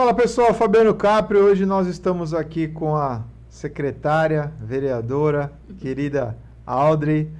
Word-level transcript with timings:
Fala 0.00 0.14
pessoal, 0.14 0.54
Fabiano 0.54 0.94
Capri. 0.94 1.36
Hoje 1.36 1.66
nós 1.66 1.86
estamos 1.86 2.32
aqui 2.32 2.66
com 2.66 2.96
a 2.96 3.22
secretária, 3.50 4.50
vereadora, 4.58 5.52
querida 5.78 6.38
Audrey. 6.64 7.30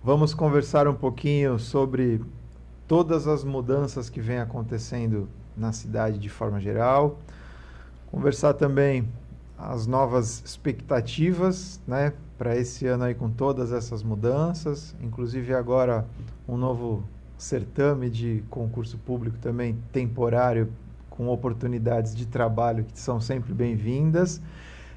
Vamos 0.00 0.32
conversar 0.32 0.86
um 0.86 0.94
pouquinho 0.94 1.58
sobre 1.58 2.22
todas 2.86 3.26
as 3.26 3.42
mudanças 3.42 4.08
que 4.08 4.20
vêm 4.20 4.38
acontecendo 4.38 5.28
na 5.56 5.72
cidade 5.72 6.20
de 6.20 6.28
forma 6.28 6.60
geral. 6.60 7.18
Conversar 8.12 8.54
também 8.54 9.08
as 9.58 9.88
novas 9.88 10.40
expectativas, 10.46 11.80
né, 11.84 12.12
para 12.38 12.56
esse 12.56 12.86
ano 12.86 13.02
aí 13.02 13.14
com 13.14 13.28
todas 13.28 13.72
essas 13.72 14.04
mudanças, 14.04 14.94
inclusive 15.02 15.52
agora 15.52 16.06
um 16.46 16.56
novo 16.56 17.02
certame 17.36 18.08
de 18.08 18.44
concurso 18.48 18.96
público 18.98 19.36
também 19.38 19.76
temporário 19.90 20.72
com 21.18 21.28
oportunidades 21.28 22.14
de 22.14 22.26
trabalho 22.26 22.84
que 22.84 22.96
são 22.96 23.20
sempre 23.20 23.52
bem-vindas. 23.52 24.40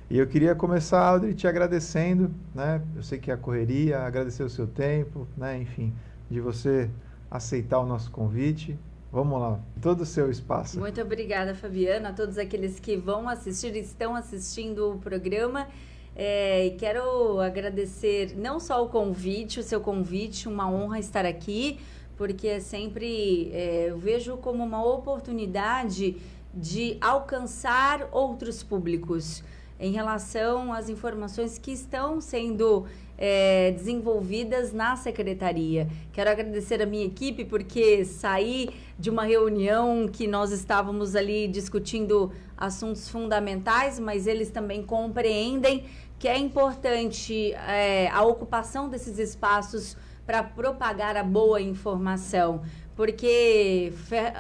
E 0.08 0.20
eu 0.20 0.28
queria 0.28 0.54
começar, 0.54 1.04
Audrey, 1.04 1.34
te 1.34 1.48
agradecendo, 1.48 2.30
né? 2.54 2.80
Eu 2.96 3.02
sei 3.02 3.18
que 3.18 3.32
é 3.32 3.34
a 3.34 3.38
correria, 3.38 4.02
agradecer 4.02 4.44
o 4.44 4.50
seu 4.50 4.68
tempo, 4.68 5.28
né? 5.36 5.58
Enfim, 5.58 5.92
de 6.30 6.40
você 6.40 6.92
aceitar 7.30 7.80
o 7.80 7.88
nosso 7.88 8.12
convite. 8.12 8.78
Vamos 9.12 9.42
lá, 9.42 9.60
todo 9.82 10.02
o 10.02 10.06
seu 10.06 10.30
espaço. 10.30 10.80
Muito 10.80 11.02
obrigada, 11.02 11.56
Fabiana, 11.56 12.10
a 12.10 12.14
todos 12.14 12.38
aqueles 12.38 12.80
que 12.80 12.96
vão 12.96 13.28
assistir, 13.28 13.76
estão 13.76 14.16
assistindo 14.16 14.92
o 14.92 15.00
programa. 15.00 15.68
É, 16.16 16.76
quero 16.78 17.40
agradecer 17.40 18.36
não 18.38 18.60
só 18.60 18.86
o 18.86 18.90
convite, 18.90 19.60
o 19.60 19.64
seu 19.64 19.82
convite, 19.82 20.48
uma 20.48 20.70
honra 20.70 21.00
estar 21.00 21.26
aqui, 21.26 21.80
porque 22.22 22.48
é 22.48 22.60
sempre 22.60 23.50
é, 23.52 23.88
eu 23.90 23.98
vejo 23.98 24.38
como 24.38 24.64
uma 24.64 24.86
oportunidade 24.86 26.18
de 26.54 26.96
alcançar 27.02 28.08
outros 28.12 28.62
públicos 28.62 29.44
em 29.80 29.92
relação 29.92 30.72
às 30.72 30.88
informações 30.88 31.58
que 31.58 31.72
estão 31.72 32.22
sendo 32.22 32.86
é, 33.18 33.72
desenvolvidas 33.72 34.72
na 34.72 34.96
secretaria. 34.96 35.88
Quero 36.14 36.30
agradecer 36.30 36.80
a 36.80 36.86
minha 36.86 37.08
equipe 37.08 37.44
porque 37.44 38.06
saí 38.06 38.70
de 39.00 39.10
uma 39.10 39.24
reunião 39.24 40.08
que 40.08 40.28
nós 40.28 40.52
estávamos 40.52 41.16
ali 41.16 41.48
discutindo 41.48 42.32
assuntos 42.56 43.10
fundamentais, 43.10 43.98
mas 43.98 44.28
eles 44.28 44.52
também 44.52 44.84
compreendem 44.84 45.86
que 46.20 46.28
é 46.28 46.38
importante 46.38 47.52
é, 47.54 48.10
a 48.10 48.22
ocupação 48.22 48.90
desses 48.90 49.18
espaços 49.18 49.98
para 50.26 50.44
propagar 50.44 51.18
a 51.18 51.24
boa 51.24 51.62
informação. 51.62 52.62
Porque, 52.96 53.94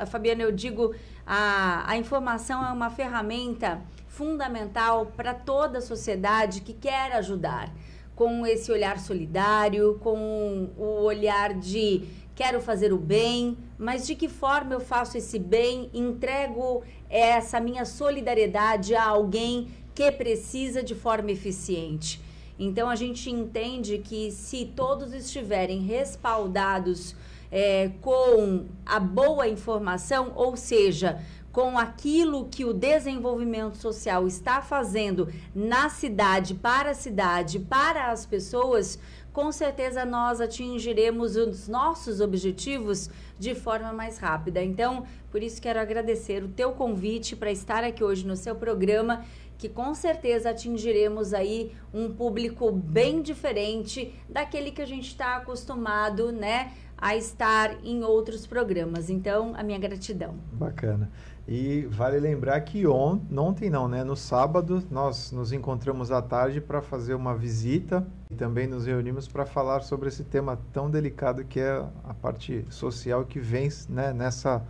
Fabiana, 0.07 0.43
eu 0.43 0.51
digo, 0.51 0.93
a, 1.25 1.83
a 1.89 1.97
informação 1.97 2.65
é 2.65 2.71
uma 2.71 2.89
ferramenta 2.89 3.81
fundamental 4.07 5.07
para 5.15 5.33
toda 5.33 5.79
a 5.79 5.81
sociedade 5.81 6.61
que 6.61 6.73
quer 6.73 7.13
ajudar, 7.13 7.73
com 8.15 8.45
esse 8.45 8.71
olhar 8.71 8.99
solidário, 8.99 9.97
com 10.01 10.69
o 10.77 11.03
olhar 11.03 11.53
de 11.53 12.03
quero 12.35 12.61
fazer 12.61 12.91
o 12.91 12.97
bem, 12.97 13.57
mas 13.77 14.05
de 14.05 14.15
que 14.15 14.27
forma 14.27 14.73
eu 14.73 14.79
faço 14.79 15.17
esse 15.17 15.39
bem, 15.39 15.89
entrego 15.93 16.83
essa 17.09 17.59
minha 17.59 17.85
solidariedade 17.85 18.95
a 18.95 19.03
alguém 19.03 19.69
que 19.93 20.11
precisa 20.11 20.81
de 20.83 20.95
forma 20.95 21.31
eficiente. 21.31 22.21
Então 22.63 22.87
a 22.87 22.95
gente 22.95 23.27
entende 23.31 23.97
que 23.97 24.29
se 24.29 24.67
todos 24.75 25.13
estiverem 25.13 25.81
respaldados 25.81 27.15
é, 27.51 27.89
com 28.01 28.65
a 28.85 28.99
boa 28.99 29.47
informação, 29.47 30.31
ou 30.35 30.55
seja, 30.55 31.19
com 31.51 31.75
aquilo 31.75 32.47
que 32.49 32.63
o 32.63 32.71
desenvolvimento 32.71 33.77
social 33.77 34.27
está 34.27 34.61
fazendo 34.61 35.27
na 35.55 35.89
cidade, 35.89 36.53
para 36.53 36.91
a 36.91 36.93
cidade, 36.93 37.57
para 37.57 38.11
as 38.11 38.27
pessoas, 38.27 38.99
com 39.33 39.51
certeza 39.51 40.05
nós 40.05 40.39
atingiremos 40.39 41.35
os 41.35 41.67
nossos 41.67 42.21
objetivos 42.21 43.09
de 43.39 43.55
forma 43.55 43.91
mais 43.91 44.17
rápida. 44.17 44.63
Então, 44.63 45.05
por 45.31 45.41
isso 45.41 45.61
quero 45.61 45.79
agradecer 45.79 46.43
o 46.43 46.49
teu 46.49 46.73
convite 46.73 47.35
para 47.35 47.51
estar 47.51 47.83
aqui 47.83 48.03
hoje 48.03 48.25
no 48.25 48.35
seu 48.35 48.55
programa, 48.55 49.25
que 49.61 49.69
com 49.69 49.93
certeza 49.93 50.49
atingiremos 50.49 51.35
aí 51.35 51.71
um 51.93 52.11
público 52.11 52.71
bem 52.71 53.21
diferente 53.21 54.11
daquele 54.27 54.71
que 54.71 54.81
a 54.81 54.87
gente 54.87 55.09
está 55.09 55.35
acostumado, 55.35 56.31
né, 56.31 56.71
a 56.97 57.15
estar 57.15 57.77
em 57.85 58.03
outros 58.03 58.47
programas. 58.47 59.07
Então, 59.07 59.53
a 59.55 59.61
minha 59.61 59.77
gratidão. 59.77 60.33
Bacana. 60.51 61.11
E 61.47 61.85
vale 61.91 62.19
lembrar 62.19 62.59
que 62.61 62.87
on, 62.87 63.19
ontem 63.37 63.69
não, 63.69 63.87
né? 63.87 64.03
No 64.03 64.15
sábado 64.15 64.83
nós 64.89 65.31
nos 65.31 65.53
encontramos 65.53 66.11
à 66.11 66.23
tarde 66.23 66.59
para 66.59 66.81
fazer 66.81 67.13
uma 67.13 67.35
visita 67.35 68.07
e 68.31 68.35
também 68.35 68.65
nos 68.65 68.87
reunimos 68.87 69.27
para 69.27 69.45
falar 69.45 69.81
sobre 69.81 70.07
esse 70.07 70.23
tema 70.23 70.57
tão 70.73 70.89
delicado 70.89 71.45
que 71.45 71.59
é 71.59 71.85
a 72.03 72.13
parte 72.15 72.65
social 72.69 73.25
que 73.25 73.39
vem 73.39 73.69
né, 73.89 74.11
nessa 74.11 74.63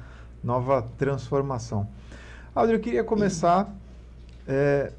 nova 0.43 0.81
transformação. 0.97 1.87
Audrey, 2.53 2.75
eu 2.75 2.81
queria 2.81 3.03
começar 3.03 3.73
é, 4.47 4.91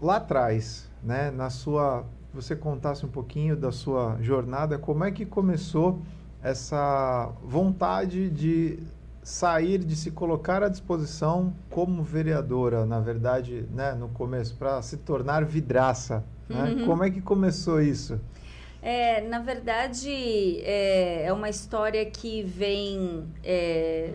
lá 0.00 0.16
atrás, 0.16 0.90
né? 1.02 1.30
Na 1.30 1.50
sua, 1.50 2.04
você 2.32 2.54
contasse 2.56 3.04
um 3.04 3.08
pouquinho 3.08 3.56
da 3.56 3.72
sua 3.72 4.18
jornada, 4.20 4.78
como 4.78 5.04
é 5.04 5.10
que 5.10 5.24
começou 5.26 6.00
essa 6.42 7.32
vontade 7.42 8.30
de 8.30 8.78
sair, 9.22 9.78
de 9.78 9.94
se 9.94 10.10
colocar 10.10 10.62
à 10.62 10.68
disposição 10.68 11.52
como 11.68 12.02
vereadora, 12.02 12.86
na 12.86 13.00
verdade, 13.00 13.66
né, 13.70 13.92
no 13.92 14.08
começo, 14.08 14.56
para 14.56 14.80
se 14.82 14.96
tornar 14.96 15.44
vidraça. 15.44 16.24
Né? 16.48 16.74
Uhum. 16.78 16.86
Como 16.86 17.04
é 17.04 17.10
que 17.10 17.20
começou 17.20 17.80
isso? 17.80 18.18
É, 18.82 19.20
na 19.28 19.38
verdade, 19.38 20.10
é, 20.62 21.26
é 21.26 21.32
uma 21.32 21.50
história 21.50 22.04
que 22.06 22.42
vem 22.42 23.24
é, 23.44 24.14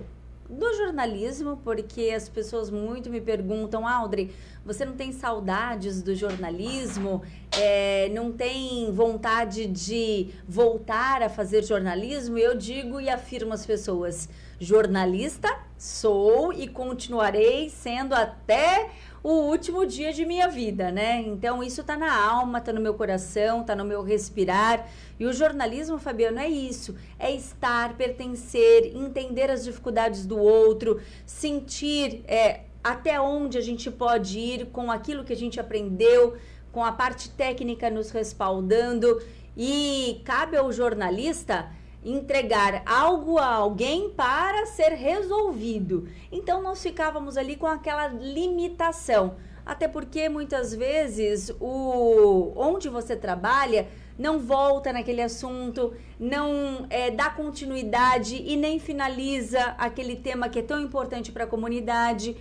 do 0.50 0.73
jornalismo, 0.73 1.57
porque 1.63 2.12
as 2.16 2.28
pessoas 2.28 2.72
muito 2.72 3.09
me 3.09 3.22
perguntam, 3.22 3.88
Audrey, 3.88 4.31
você 4.66 4.84
não 4.84 4.94
tem 4.94 5.12
saudades 5.12 6.02
do 6.02 6.16
jornalismo? 6.16 7.22
É, 7.52 8.09
não 8.09 8.31
tem 8.31 8.92
vontade 8.92 9.68
de 9.68 10.30
voltar 10.48 11.22
a 11.22 11.30
fazer 11.30 11.64
jornalismo? 11.64 12.38
Eu 12.38 12.58
digo 12.58 13.00
e 13.00 13.08
afirmo 13.08 13.53
às 13.53 13.64
pessoas: 13.64 14.28
jornalista 14.59 15.56
sou 15.78 16.52
e 16.52 16.68
continuarei 16.68 17.70
sendo 17.70 18.14
até 18.14 18.90
o 19.22 19.50
último 19.50 19.86
dia 19.86 20.12
de 20.12 20.26
minha 20.26 20.48
vida, 20.48 20.92
né? 20.92 21.22
Então 21.22 21.64
isso 21.64 21.84
tá 21.84 21.96
na 21.96 22.16
alma, 22.16 22.59
tá 22.59 22.74
no 22.74 22.82
meu 22.82 22.96
coração, 22.96 23.64
tá 23.64 23.76
no 23.76 23.86
meu 23.86 24.02
respirar. 24.02 24.88
E 25.20 25.26
o 25.26 25.34
jornalismo, 25.34 26.00
Fabiano, 26.00 26.40
é 26.40 26.50
isso: 26.50 26.96
é 27.20 27.32
estar, 27.32 27.96
pertencer, 27.97 28.96
entender 28.96 29.52
as 29.52 29.64
dificuldades 29.64 30.26
do 30.26 30.40
outro, 30.40 31.00
sentir 31.26 32.24
é, 32.28 32.62
até 32.85 33.19
onde 33.19 33.57
a 33.57 33.62
gente 33.62 33.90
pode 33.90 34.38
ir 34.38 34.68
com 34.68 34.91
aquilo 34.91 35.23
que 35.23 35.34
a 35.34 35.35
gente 35.35 35.59
aprendeu, 35.59 36.38
com 36.72 36.85
a 36.85 36.91
parte 36.91 37.31
técnica 37.31 37.90
nos 37.90 38.12
respaldando. 38.12 39.19
E 39.57 40.22
cabe 40.23 40.56
ao 40.56 40.72
jornalista 40.72 41.68
entregar 42.03 42.84
algo 42.85 43.40
a 43.40 43.56
alguém 43.56 44.12
para 44.12 44.68
ser 44.68 44.90
resolvido. 44.90 46.07
Então 46.31 46.62
nós 46.62 46.84
ficávamos 46.84 47.38
ali 47.38 47.56
com 47.56 47.66
aquela 47.66 48.07
limitação. 48.09 49.34
Até 49.66 49.88
porque 49.88 50.29
muitas 50.29 50.75
vezes 50.75 51.52
o 51.59 52.53
onde 52.56 52.88
você 52.88 53.16
trabalha 53.16 53.88
não 54.16 54.38
volta 54.38 54.94
naquele 54.94 55.23
assunto, 55.23 55.91
não 56.19 56.85
é, 56.91 57.09
dá 57.09 57.31
continuidade 57.31 58.35
e 58.46 58.55
nem 58.55 58.78
finaliza 58.78 59.73
aquele 59.79 60.16
tema 60.16 60.49
que 60.49 60.59
é 60.59 60.61
tão 60.61 60.79
importante 60.79 61.31
para 61.31 61.46
a 61.46 61.47
comunidade. 61.47 62.38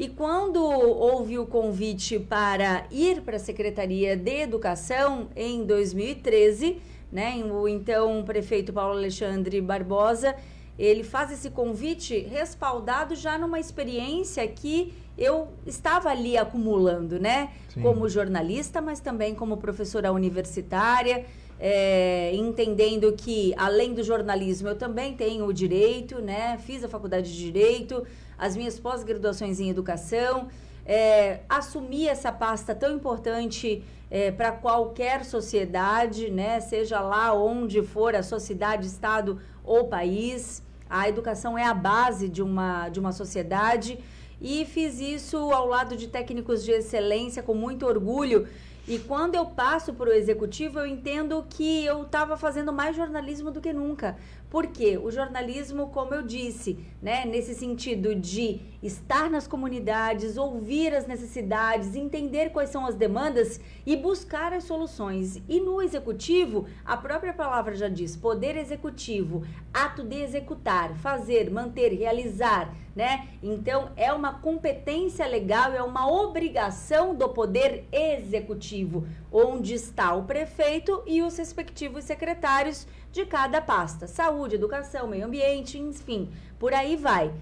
E 0.00 0.08
quando 0.08 0.64
houve 0.64 1.38
o 1.38 1.44
convite 1.44 2.18
para 2.18 2.86
ir 2.90 3.20
para 3.20 3.36
a 3.36 3.38
Secretaria 3.38 4.16
de 4.16 4.40
Educação 4.40 5.28
em 5.36 5.62
2013, 5.62 6.78
né, 7.12 7.34
o 7.44 7.68
então 7.68 8.24
prefeito 8.24 8.72
Paulo 8.72 8.96
Alexandre 8.96 9.60
Barbosa, 9.60 10.34
ele 10.78 11.04
faz 11.04 11.30
esse 11.30 11.50
convite 11.50 12.18
respaldado 12.18 13.14
já 13.14 13.36
numa 13.36 13.60
experiência 13.60 14.48
que 14.48 14.94
eu 15.18 15.48
estava 15.66 16.08
ali 16.08 16.34
acumulando, 16.34 17.20
né? 17.20 17.50
Sim. 17.68 17.82
Como 17.82 18.08
jornalista, 18.08 18.80
mas 18.80 19.00
também 19.00 19.34
como 19.34 19.58
professora 19.58 20.10
universitária, 20.10 21.26
é, 21.58 22.34
entendendo 22.34 23.12
que 23.12 23.52
além 23.58 23.92
do 23.92 24.02
jornalismo 24.02 24.68
eu 24.68 24.76
também 24.76 25.14
tenho 25.14 25.44
o 25.44 25.52
direito, 25.52 26.22
né? 26.22 26.56
Fiz 26.56 26.82
a 26.82 26.88
faculdade 26.88 27.30
de 27.30 27.38
direito, 27.38 28.02
as 28.40 28.56
minhas 28.56 28.80
pós-graduações 28.80 29.60
em 29.60 29.68
educação, 29.68 30.48
é, 30.86 31.40
assumir 31.46 32.08
essa 32.08 32.32
pasta 32.32 32.74
tão 32.74 32.96
importante 32.96 33.84
é, 34.10 34.30
para 34.30 34.50
qualquer 34.50 35.26
sociedade, 35.26 36.30
né? 36.30 36.58
Seja 36.58 37.00
lá 37.00 37.34
onde 37.34 37.82
for 37.82 38.16
a 38.16 38.22
sociedade, 38.22 38.86
estado 38.86 39.38
ou 39.62 39.88
país, 39.88 40.62
a 40.88 41.06
educação 41.06 41.56
é 41.56 41.64
a 41.64 41.74
base 41.74 42.30
de 42.30 42.42
uma, 42.42 42.88
de 42.88 42.98
uma 42.98 43.12
sociedade 43.12 43.98
e 44.40 44.64
fiz 44.64 44.98
isso 44.98 45.36
ao 45.36 45.68
lado 45.68 45.94
de 45.94 46.08
técnicos 46.08 46.64
de 46.64 46.72
excelência 46.72 47.42
com 47.42 47.52
muito 47.54 47.86
orgulho. 47.86 48.48
E 48.88 48.98
quando 48.98 49.34
eu 49.34 49.46
passo 49.46 49.92
para 49.92 50.08
o 50.08 50.12
executivo, 50.12 50.80
eu 50.80 50.86
entendo 50.86 51.44
que 51.48 51.84
eu 51.84 52.02
estava 52.02 52.36
fazendo 52.36 52.72
mais 52.72 52.96
jornalismo 52.96 53.50
do 53.50 53.60
que 53.60 53.72
nunca. 53.72 54.16
Porque 54.50 54.98
o 54.98 55.10
jornalismo, 55.12 55.90
como 55.90 56.12
eu 56.12 56.22
disse, 56.22 56.76
né, 57.00 57.24
nesse 57.24 57.54
sentido 57.54 58.16
de 58.16 58.60
estar 58.82 59.30
nas 59.30 59.46
comunidades, 59.46 60.36
ouvir 60.36 60.92
as 60.92 61.06
necessidades, 61.06 61.94
entender 61.94 62.50
quais 62.50 62.70
são 62.70 62.84
as 62.84 62.96
demandas 62.96 63.60
e 63.86 63.96
buscar 63.96 64.52
as 64.52 64.64
soluções. 64.64 65.40
E 65.48 65.60
no 65.60 65.80
executivo, 65.80 66.66
a 66.84 66.96
própria 66.96 67.32
palavra 67.32 67.76
já 67.76 67.88
diz, 67.88 68.16
poder 68.16 68.56
executivo, 68.56 69.44
ato 69.72 70.02
de 70.02 70.16
executar, 70.16 70.94
fazer, 70.96 71.48
manter, 71.50 71.92
realizar, 71.92 72.74
né? 72.94 73.28
Então 73.42 73.92
é 73.96 74.12
uma 74.12 74.34
competência 74.40 75.26
legal, 75.26 75.72
é 75.72 75.82
uma 75.82 76.10
obrigação 76.10 77.14
do 77.14 77.28
poder 77.28 77.84
executivo, 77.92 79.06
onde 79.30 79.74
está 79.74 80.12
o 80.14 80.24
prefeito 80.24 81.02
e 81.06 81.22
os 81.22 81.36
respectivos 81.36 82.04
secretários 82.04 82.86
de 83.12 83.24
cada 83.24 83.60
pasta: 83.60 84.06
saúde, 84.06 84.54
educação, 84.54 85.06
meio 85.06 85.26
ambiente, 85.26 85.78
enfim, 85.78 86.30
por 86.58 86.72
aí 86.72 86.96
vai. 86.96 87.32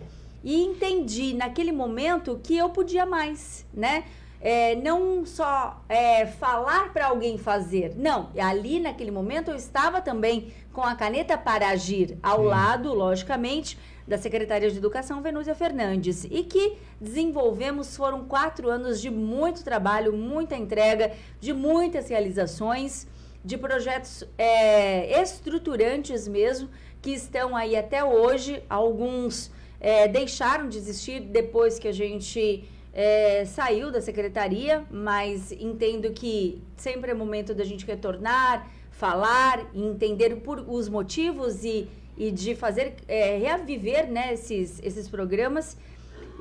E 0.42 0.62
entendi 0.62 1.34
naquele 1.34 1.72
momento 1.72 2.40
que 2.42 2.56
eu 2.56 2.70
podia 2.70 3.04
mais, 3.04 3.66
né? 3.72 4.04
É, 4.40 4.76
não 4.76 5.26
só 5.26 5.82
é, 5.88 6.24
falar 6.24 6.92
para 6.92 7.08
alguém 7.08 7.36
fazer, 7.36 7.94
não. 7.96 8.30
Ali 8.38 8.78
naquele 8.78 9.10
momento 9.10 9.50
eu 9.50 9.56
estava 9.56 10.00
também 10.00 10.52
com 10.72 10.80
a 10.80 10.94
caneta 10.94 11.36
para 11.36 11.70
agir, 11.70 12.16
ao 12.22 12.42
Sim. 12.42 12.46
lado, 12.46 12.94
logicamente, 12.94 13.76
da 14.06 14.16
secretária 14.16 14.70
de 14.70 14.78
Educação, 14.78 15.20
Venúzia 15.20 15.56
Fernandes, 15.56 16.24
e 16.24 16.44
que 16.44 16.78
desenvolvemos, 17.00 17.96
foram 17.96 18.24
quatro 18.26 18.70
anos 18.70 19.00
de 19.00 19.10
muito 19.10 19.64
trabalho, 19.64 20.12
muita 20.12 20.56
entrega, 20.56 21.12
de 21.40 21.52
muitas 21.52 22.08
realizações 22.08 23.08
de 23.48 23.56
projetos 23.56 24.24
é, 24.36 25.22
estruturantes 25.22 26.28
mesmo, 26.28 26.68
que 27.00 27.12
estão 27.12 27.56
aí 27.56 27.76
até 27.76 28.04
hoje. 28.04 28.62
Alguns 28.68 29.50
é, 29.80 30.06
deixaram 30.06 30.68
de 30.68 30.76
existir 30.76 31.18
depois 31.20 31.78
que 31.78 31.88
a 31.88 31.92
gente 31.92 32.68
é, 32.92 33.46
saiu 33.46 33.90
da 33.90 34.02
secretaria, 34.02 34.84
mas 34.90 35.50
entendo 35.50 36.10
que 36.12 36.62
sempre 36.76 37.10
é 37.10 37.14
momento 37.14 37.54
da 37.54 37.64
gente 37.64 37.86
retornar, 37.86 38.70
falar, 38.90 39.66
entender 39.74 40.36
por 40.42 40.58
os 40.68 40.86
motivos 40.90 41.64
e, 41.64 41.88
e 42.18 42.30
de 42.30 42.54
fazer 42.54 42.96
é, 43.08 43.38
reaviver 43.38 44.12
né, 44.12 44.34
esses, 44.34 44.78
esses 44.82 45.08
programas. 45.08 45.74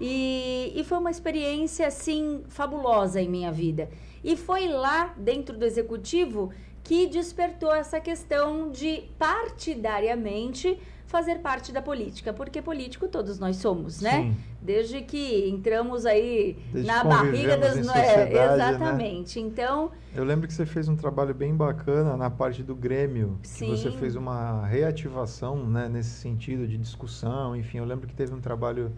E, 0.01 0.73
e 0.75 0.83
foi 0.83 0.97
uma 0.97 1.09
experiência 1.09 1.87
assim 1.87 2.43
fabulosa 2.49 3.21
em 3.21 3.29
minha 3.29 3.51
vida. 3.51 3.89
E 4.21 4.35
foi 4.35 4.67
lá 4.67 5.15
dentro 5.17 5.57
do 5.57 5.63
executivo 5.63 6.51
que 6.87 7.05
despertou 7.05 7.75
essa 7.75 7.99
questão 7.99 8.71
de 8.71 9.03
partidariamente 9.19 10.79
fazer 11.05 11.39
parte 11.39 11.73
da 11.73 11.81
política, 11.81 12.31
porque 12.31 12.61
político 12.61 13.09
todos 13.09 13.37
nós 13.39 13.57
somos, 13.57 13.99
né? 13.99 14.21
Sim. 14.21 14.35
Desde 14.61 15.01
que 15.01 15.49
entramos 15.49 16.05
aí 16.05 16.57
Desde 16.71 16.89
na 16.89 17.03
barriga 17.03 17.57
das 17.57 17.85
no... 17.85 17.91
é, 17.91 18.29
né? 18.29 18.53
exatamente. 18.53 19.39
Né? 19.41 19.47
Então, 19.47 19.91
eu 20.15 20.23
lembro 20.23 20.47
que 20.47 20.53
você 20.53 20.65
fez 20.65 20.87
um 20.87 20.95
trabalho 20.95 21.33
bem 21.33 21.53
bacana 21.53 22.15
na 22.15 22.29
parte 22.29 22.63
do 22.63 22.73
Grêmio, 22.73 23.37
Sim. 23.43 23.65
que 23.65 23.71
você 23.71 23.91
fez 23.91 24.15
uma 24.15 24.65
reativação, 24.65 25.57
né, 25.65 25.89
nesse 25.89 26.11
sentido 26.11 26.65
de 26.65 26.77
discussão, 26.77 27.53
enfim, 27.53 27.79
eu 27.79 27.85
lembro 27.85 28.07
que 28.07 28.15
teve 28.15 28.33
um 28.33 28.39
trabalho 28.41 28.93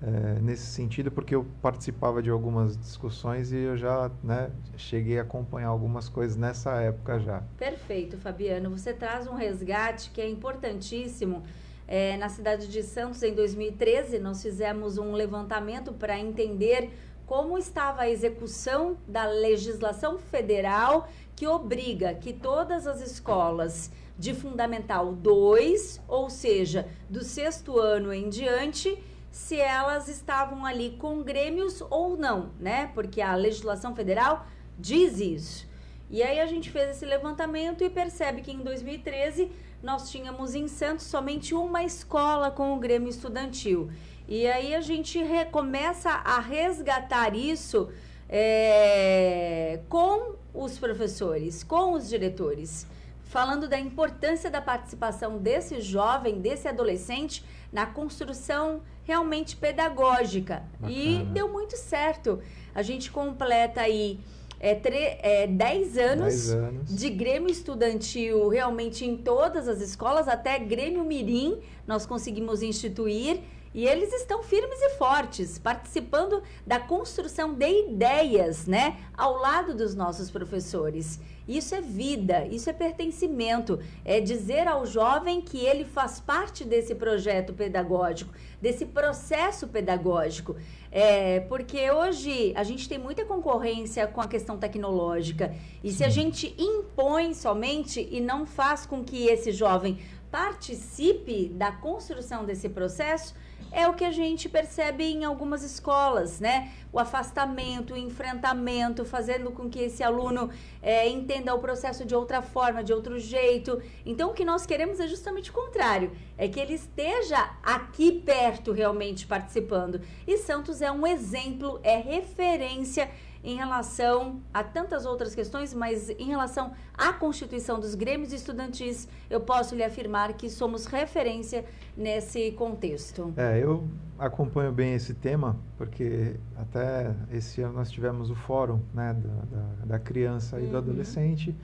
é, 0.00 0.40
nesse 0.40 0.66
sentido, 0.66 1.10
porque 1.10 1.34
eu 1.34 1.44
participava 1.60 2.22
de 2.22 2.30
algumas 2.30 2.76
discussões 2.76 3.52
e 3.52 3.56
eu 3.56 3.76
já 3.76 4.10
né, 4.22 4.50
cheguei 4.76 5.18
a 5.18 5.22
acompanhar 5.22 5.68
algumas 5.68 6.08
coisas 6.08 6.36
nessa 6.36 6.80
época 6.80 7.18
já. 7.18 7.42
Perfeito, 7.56 8.16
Fabiano. 8.16 8.70
Você 8.70 8.92
traz 8.92 9.26
um 9.26 9.34
resgate 9.34 10.10
que 10.10 10.20
é 10.20 10.28
importantíssimo. 10.28 11.42
É, 11.86 12.16
na 12.18 12.28
cidade 12.28 12.68
de 12.68 12.82
Santos, 12.82 13.22
em 13.22 13.34
2013, 13.34 14.18
nós 14.18 14.42
fizemos 14.42 14.98
um 14.98 15.12
levantamento 15.12 15.92
para 15.92 16.18
entender 16.18 16.90
como 17.26 17.58
estava 17.58 18.02
a 18.02 18.10
execução 18.10 18.96
da 19.06 19.26
legislação 19.26 20.18
federal 20.18 21.08
que 21.34 21.46
obriga 21.46 22.14
que 22.14 22.32
todas 22.32 22.86
as 22.86 23.00
escolas 23.00 23.90
de 24.18 24.34
Fundamental 24.34 25.12
2, 25.12 26.02
ou 26.08 26.28
seja, 26.28 26.88
do 27.08 27.22
sexto 27.22 27.78
ano 27.78 28.12
em 28.12 28.28
diante, 28.28 28.98
se 29.30 29.60
elas 29.60 30.08
estavam 30.08 30.64
ali 30.64 30.96
com 30.98 31.22
grêmios 31.22 31.82
ou 31.90 32.16
não, 32.16 32.50
né? 32.58 32.90
Porque 32.94 33.20
a 33.20 33.34
legislação 33.34 33.94
federal 33.94 34.46
diz 34.78 35.20
isso. 35.20 35.68
E 36.10 36.22
aí 36.22 36.40
a 36.40 36.46
gente 36.46 36.70
fez 36.70 36.90
esse 36.90 37.04
levantamento 37.04 37.84
e 37.84 37.90
percebe 37.90 38.40
que 38.40 38.50
em 38.50 38.58
2013 38.58 39.50
nós 39.82 40.10
tínhamos 40.10 40.54
em 40.54 40.66
Santos 40.66 41.06
somente 41.06 41.54
uma 41.54 41.84
escola 41.84 42.50
com 42.50 42.74
o 42.74 42.78
Grêmio 42.78 43.08
Estudantil. 43.08 43.90
E 44.26 44.46
aí 44.46 44.74
a 44.74 44.80
gente 44.80 45.20
começa 45.50 46.10
a 46.10 46.40
resgatar 46.40 47.34
isso 47.34 47.90
é, 48.28 49.80
com 49.88 50.34
os 50.52 50.78
professores, 50.78 51.62
com 51.62 51.92
os 51.92 52.08
diretores, 52.08 52.86
falando 53.24 53.68
da 53.68 53.78
importância 53.78 54.50
da 54.50 54.60
participação 54.60 55.38
desse 55.38 55.80
jovem, 55.80 56.40
desse 56.40 56.66
adolescente 56.68 57.44
na 57.72 57.86
construção 57.86 58.82
realmente 59.04 59.56
pedagógica. 59.56 60.64
Bacana. 60.78 60.92
E 60.92 61.24
deu 61.32 61.48
muito 61.48 61.76
certo. 61.76 62.40
A 62.74 62.82
gente 62.82 63.10
completa 63.10 63.80
aí 63.80 64.20
é, 64.60 64.74
tre 64.74 65.18
é, 65.22 65.46
10 65.46 65.98
anos, 65.98 66.50
anos, 66.50 66.96
de 66.96 67.08
Grêmio 67.10 67.50
Estudantil 67.50 68.48
realmente 68.48 69.04
em 69.04 69.16
todas 69.16 69.68
as 69.68 69.80
escolas, 69.80 70.28
até 70.28 70.58
Grêmio 70.58 71.04
Mirim 71.04 71.58
nós 71.86 72.04
conseguimos 72.04 72.62
instituir. 72.62 73.40
E 73.74 73.86
eles 73.86 74.12
estão 74.12 74.42
firmes 74.42 74.80
e 74.80 74.90
fortes, 74.96 75.58
participando 75.58 76.42
da 76.66 76.80
construção 76.80 77.52
de 77.52 77.86
ideias, 77.86 78.66
né, 78.66 78.98
ao 79.16 79.36
lado 79.36 79.74
dos 79.74 79.94
nossos 79.94 80.30
professores. 80.30 81.20
Isso 81.48 81.74
é 81.74 81.80
vida, 81.80 82.46
isso 82.46 82.68
é 82.68 82.74
pertencimento, 82.74 83.80
é 84.04 84.20
dizer 84.20 84.68
ao 84.68 84.84
jovem 84.84 85.40
que 85.40 85.58
ele 85.58 85.84
faz 85.84 86.20
parte 86.20 86.62
desse 86.62 86.94
projeto 86.94 87.54
pedagógico, 87.54 88.34
desse 88.60 88.84
processo 88.84 89.66
pedagógico. 89.66 90.56
É, 90.92 91.40
porque 91.40 91.90
hoje 91.90 92.52
a 92.54 92.62
gente 92.62 92.86
tem 92.86 92.98
muita 92.98 93.24
concorrência 93.24 94.06
com 94.06 94.20
a 94.20 94.28
questão 94.28 94.58
tecnológica. 94.58 95.54
E 95.82 95.90
se 95.90 96.04
a 96.04 96.10
gente 96.10 96.54
impõe 96.58 97.32
somente 97.32 98.06
e 98.10 98.20
não 98.20 98.44
faz 98.44 98.84
com 98.84 99.02
que 99.02 99.26
esse 99.26 99.50
jovem 99.50 99.98
participe 100.30 101.48
da 101.48 101.72
construção 101.72 102.44
desse 102.44 102.68
processo, 102.68 103.34
é 103.70 103.86
o 103.88 103.94
que 103.94 104.04
a 104.04 104.10
gente 104.10 104.48
percebe 104.48 105.04
em 105.04 105.24
algumas 105.24 105.62
escolas, 105.62 106.40
né? 106.40 106.72
O 106.92 106.98
afastamento, 106.98 107.94
o 107.94 107.96
enfrentamento, 107.96 109.04
fazendo 109.04 109.50
com 109.50 109.68
que 109.68 109.78
esse 109.78 110.02
aluno 110.02 110.50
é, 110.82 111.08
entenda 111.08 111.54
o 111.54 111.58
processo 111.58 112.04
de 112.04 112.14
outra 112.14 112.40
forma, 112.40 112.82
de 112.82 112.92
outro 112.92 113.18
jeito. 113.18 113.80
Então, 114.06 114.30
o 114.30 114.34
que 114.34 114.44
nós 114.44 114.64
queremos 114.64 115.00
é 115.00 115.06
justamente 115.06 115.50
o 115.50 115.52
contrário: 115.52 116.12
é 116.36 116.48
que 116.48 116.58
ele 116.58 116.74
esteja 116.74 117.56
aqui 117.62 118.12
perto, 118.12 118.72
realmente 118.72 119.26
participando. 119.26 120.00
E 120.26 120.38
Santos 120.38 120.80
é 120.80 120.90
um 120.90 121.06
exemplo, 121.06 121.80
é 121.82 121.96
referência 121.96 123.10
em 123.42 123.56
relação 123.56 124.40
a 124.52 124.62
tantas 124.62 125.06
outras 125.06 125.34
questões, 125.34 125.72
mas 125.72 126.10
em 126.10 126.26
relação 126.26 126.72
à 126.94 127.12
constituição 127.12 127.78
dos 127.78 127.94
grêmios 127.94 128.32
estudantis, 128.32 129.08
eu 129.30 129.40
posso 129.40 129.74
lhe 129.74 129.82
afirmar 129.82 130.32
que 130.34 130.50
somos 130.50 130.86
referência 130.86 131.64
nesse 131.96 132.52
contexto. 132.52 133.32
É, 133.36 133.62
eu 133.62 133.86
acompanho 134.18 134.72
bem 134.72 134.94
esse 134.94 135.14
tema, 135.14 135.56
porque 135.76 136.34
até 136.56 137.14
esse 137.32 137.62
ano 137.62 137.74
nós 137.74 137.90
tivemos 137.90 138.30
o 138.30 138.34
fórum 138.34 138.80
né, 138.92 139.14
da, 139.14 139.56
da, 139.56 139.84
da 139.84 139.98
criança 139.98 140.58
e 140.58 140.64
uhum. 140.64 140.70
do 140.70 140.76
adolescente, 140.78 141.54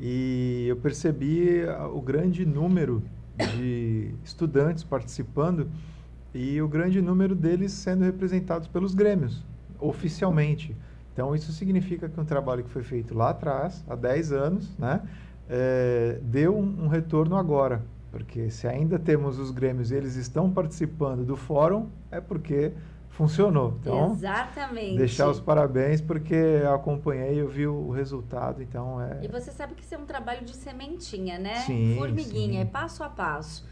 e 0.00 0.66
eu 0.68 0.76
percebi 0.76 1.64
o 1.92 2.00
grande 2.00 2.46
número 2.46 3.02
de 3.36 4.14
estudantes 4.24 4.84
participando 4.84 5.68
e 6.34 6.60
o 6.60 6.68
grande 6.68 7.00
número 7.00 7.34
deles 7.34 7.72
sendo 7.72 8.04
representados 8.04 8.68
pelos 8.68 8.94
grêmios, 8.94 9.44
oficialmente. 9.78 10.74
Então, 11.18 11.34
isso 11.34 11.50
significa 11.50 12.08
que 12.08 12.20
um 12.20 12.24
trabalho 12.24 12.62
que 12.62 12.70
foi 12.70 12.84
feito 12.84 13.12
lá 13.12 13.30
atrás, 13.30 13.84
há 13.88 13.96
10 13.96 14.30
anos, 14.30 14.78
né, 14.78 15.02
é, 15.50 16.20
deu 16.22 16.56
um, 16.56 16.84
um, 16.84 16.86
retorno 16.86 17.34
agora. 17.34 17.82
Porque 18.12 18.48
se 18.50 18.68
ainda 18.68 19.00
temos 19.00 19.36
os 19.36 19.50
grêmios 19.50 19.90
e 19.90 19.96
eles 19.96 20.14
estão 20.14 20.48
participando 20.48 21.24
do 21.24 21.36
fórum, 21.36 21.88
é 22.12 22.20
porque 22.20 22.72
funcionou. 23.08 23.78
Então, 23.80 24.12
Exatamente. 24.12 24.96
Deixar 24.96 25.28
os 25.28 25.40
parabéns, 25.40 26.00
porque 26.00 26.36
eu 26.36 26.72
acompanhei, 26.72 27.40
eu 27.40 27.48
vi 27.48 27.66
o 27.66 27.90
resultado, 27.90 28.62
então 28.62 29.02
é... 29.02 29.18
E 29.24 29.26
você 29.26 29.50
sabe 29.50 29.74
que 29.74 29.82
isso 29.82 29.96
é 29.96 29.98
um 29.98 30.06
trabalho 30.06 30.44
de 30.44 30.54
sementinha, 30.54 31.36
né? 31.36 31.56
Sim, 31.62 31.96
Formiguinha, 31.98 32.60
sim. 32.60 32.60
é 32.60 32.64
passo 32.64 33.02
a 33.02 33.08
passo. 33.08 33.66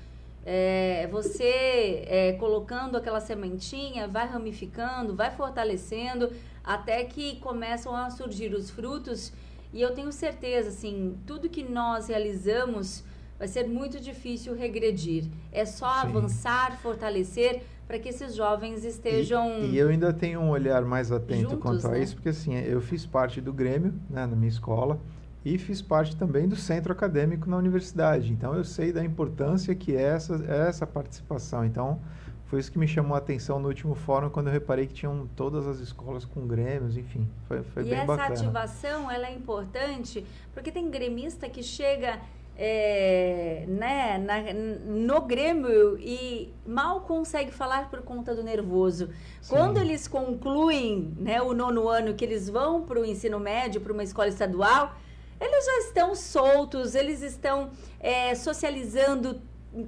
É, 0.48 1.08
você 1.10 2.04
é, 2.06 2.36
colocando 2.38 2.96
aquela 2.96 3.18
sementinha, 3.18 4.06
vai 4.06 4.28
ramificando, 4.28 5.12
vai 5.12 5.28
fortalecendo, 5.32 6.30
até 6.62 7.02
que 7.02 7.40
começam 7.40 7.96
a 7.96 8.08
surgir 8.10 8.54
os 8.54 8.70
frutos. 8.70 9.32
E 9.72 9.82
eu 9.82 9.92
tenho 9.92 10.12
certeza, 10.12 10.68
assim, 10.68 11.18
tudo 11.26 11.48
que 11.48 11.64
nós 11.64 12.06
realizamos 12.06 13.02
vai 13.36 13.48
ser 13.48 13.66
muito 13.66 14.00
difícil 14.00 14.54
regredir. 14.54 15.24
É 15.50 15.64
só 15.64 15.92
Sim. 16.02 16.06
avançar, 16.06 16.78
fortalecer 16.80 17.64
para 17.84 17.98
que 17.98 18.08
esses 18.08 18.32
jovens 18.32 18.84
estejam. 18.84 19.64
E, 19.64 19.72
e, 19.72 19.78
eu 19.78 19.88
ainda 19.88 20.12
tenho 20.12 20.40
um 20.40 20.50
olhar 20.50 20.84
mais 20.84 21.10
atento 21.10 21.50
juntos, 21.50 21.58
quanto 21.58 21.86
a 21.88 21.90
né? 21.90 22.02
isso, 22.02 22.14
porque 22.14 22.28
assim, 22.28 22.54
eu 22.54 22.80
fiz 22.80 23.04
parte 23.04 23.40
do 23.40 23.52
Grêmio 23.52 23.94
né, 24.08 24.26
na 24.26 24.36
minha 24.36 24.48
escola 24.48 25.00
e 25.46 25.56
fiz 25.58 25.80
parte 25.80 26.16
também 26.16 26.48
do 26.48 26.56
centro 26.56 26.92
acadêmico 26.92 27.48
na 27.48 27.56
universidade. 27.56 28.32
Então 28.32 28.52
eu 28.56 28.64
sei 28.64 28.92
da 28.92 29.04
importância 29.04 29.72
que 29.76 29.94
é 29.94 30.02
essa, 30.02 30.44
é 30.44 30.68
essa 30.68 30.84
participação. 30.84 31.64
Então 31.64 32.00
foi 32.46 32.58
isso 32.58 32.72
que 32.72 32.78
me 32.80 32.88
chamou 32.88 33.14
a 33.14 33.18
atenção 33.18 33.60
no 33.60 33.68
último 33.68 33.94
fórum, 33.94 34.28
quando 34.28 34.48
eu 34.48 34.52
reparei 34.52 34.88
que 34.88 34.94
tinham 34.94 35.28
todas 35.36 35.68
as 35.68 35.78
escolas 35.78 36.24
com 36.24 36.48
grêmios, 36.48 36.96
enfim, 36.96 37.28
foi, 37.46 37.62
foi 37.62 37.84
bem 37.84 38.04
bacana. 38.04 38.30
E 38.30 38.32
essa 38.32 38.42
ativação, 38.42 39.08
ela 39.08 39.28
é 39.28 39.34
importante, 39.34 40.26
porque 40.52 40.72
tem 40.72 40.90
gremista 40.90 41.48
que 41.48 41.62
chega 41.62 42.18
é, 42.58 43.66
né, 43.68 44.18
na, 44.18 44.52
no 44.52 45.20
Grêmio 45.20 45.96
e 46.00 46.52
mal 46.66 47.02
consegue 47.02 47.52
falar 47.52 47.88
por 47.88 48.02
conta 48.02 48.34
do 48.34 48.42
nervoso. 48.42 49.10
Sim. 49.40 49.54
Quando 49.54 49.78
eles 49.78 50.08
concluem 50.08 51.14
né, 51.16 51.40
o 51.40 51.54
nono 51.54 51.88
ano, 51.88 52.14
que 52.14 52.24
eles 52.24 52.50
vão 52.50 52.82
para 52.82 53.00
o 53.00 53.04
ensino 53.04 53.38
médio, 53.38 53.80
para 53.80 53.92
uma 53.92 54.02
escola 54.02 54.26
estadual, 54.28 54.96
eles 55.40 55.64
já 55.64 55.78
estão 55.78 56.14
soltos, 56.14 56.94
eles 56.94 57.22
estão 57.22 57.70
é, 58.00 58.34
socializando 58.34 59.40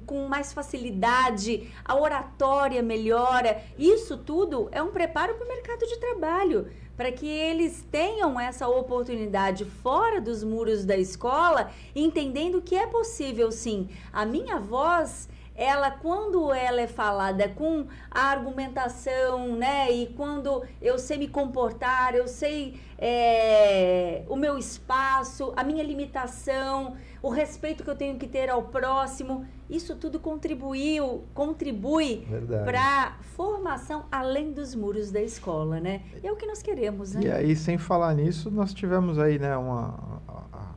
com 0.04 0.26
mais 0.26 0.52
facilidade, 0.52 1.72
a 1.84 1.96
oratória 1.96 2.82
melhora. 2.82 3.62
Isso 3.78 4.18
tudo 4.18 4.68
é 4.70 4.82
um 4.82 4.90
preparo 4.90 5.34
para 5.34 5.44
o 5.44 5.48
mercado 5.48 5.86
de 5.86 5.98
trabalho, 5.98 6.68
para 6.96 7.12
que 7.12 7.26
eles 7.26 7.86
tenham 7.90 8.38
essa 8.38 8.68
oportunidade 8.68 9.64
fora 9.64 10.20
dos 10.20 10.42
muros 10.42 10.84
da 10.84 10.96
escola, 10.96 11.70
entendendo 11.94 12.60
que 12.60 12.74
é 12.74 12.86
possível 12.86 13.50
sim. 13.50 13.88
A 14.12 14.26
minha 14.26 14.58
voz 14.58 15.28
ela 15.58 15.90
quando 15.90 16.52
ela 16.54 16.80
é 16.80 16.86
falada 16.86 17.48
com 17.48 17.84
a 18.08 18.30
argumentação, 18.30 19.56
né, 19.56 19.90
e 19.90 20.06
quando 20.06 20.62
eu 20.80 20.96
sei 21.00 21.18
me 21.18 21.26
comportar, 21.26 22.14
eu 22.14 22.28
sei 22.28 22.80
é, 22.96 24.22
o 24.28 24.36
meu 24.36 24.56
espaço, 24.56 25.52
a 25.56 25.64
minha 25.64 25.82
limitação, 25.82 26.96
o 27.20 27.28
respeito 27.28 27.82
que 27.82 27.90
eu 27.90 27.96
tenho 27.96 28.16
que 28.16 28.28
ter 28.28 28.48
ao 28.48 28.62
próximo, 28.62 29.44
isso 29.68 29.94
tudo 29.96 30.18
contribuiu, 30.18 31.24
contribui 31.34 32.26
para 32.64 33.18
formação 33.36 34.04
além 34.10 34.52
dos 34.52 34.74
muros 34.74 35.10
da 35.10 35.20
escola, 35.20 35.78
né? 35.78 36.02
E 36.22 36.26
é 36.26 36.32
o 36.32 36.36
que 36.36 36.46
nós 36.46 36.62
queremos, 36.62 37.12
né? 37.12 37.20
E 37.24 37.30
aí, 37.30 37.54
sem 37.54 37.76
falar 37.76 38.14
nisso, 38.14 38.50
nós 38.50 38.72
tivemos 38.72 39.18
aí, 39.18 39.38
né, 39.38 39.56
uma 39.56 40.20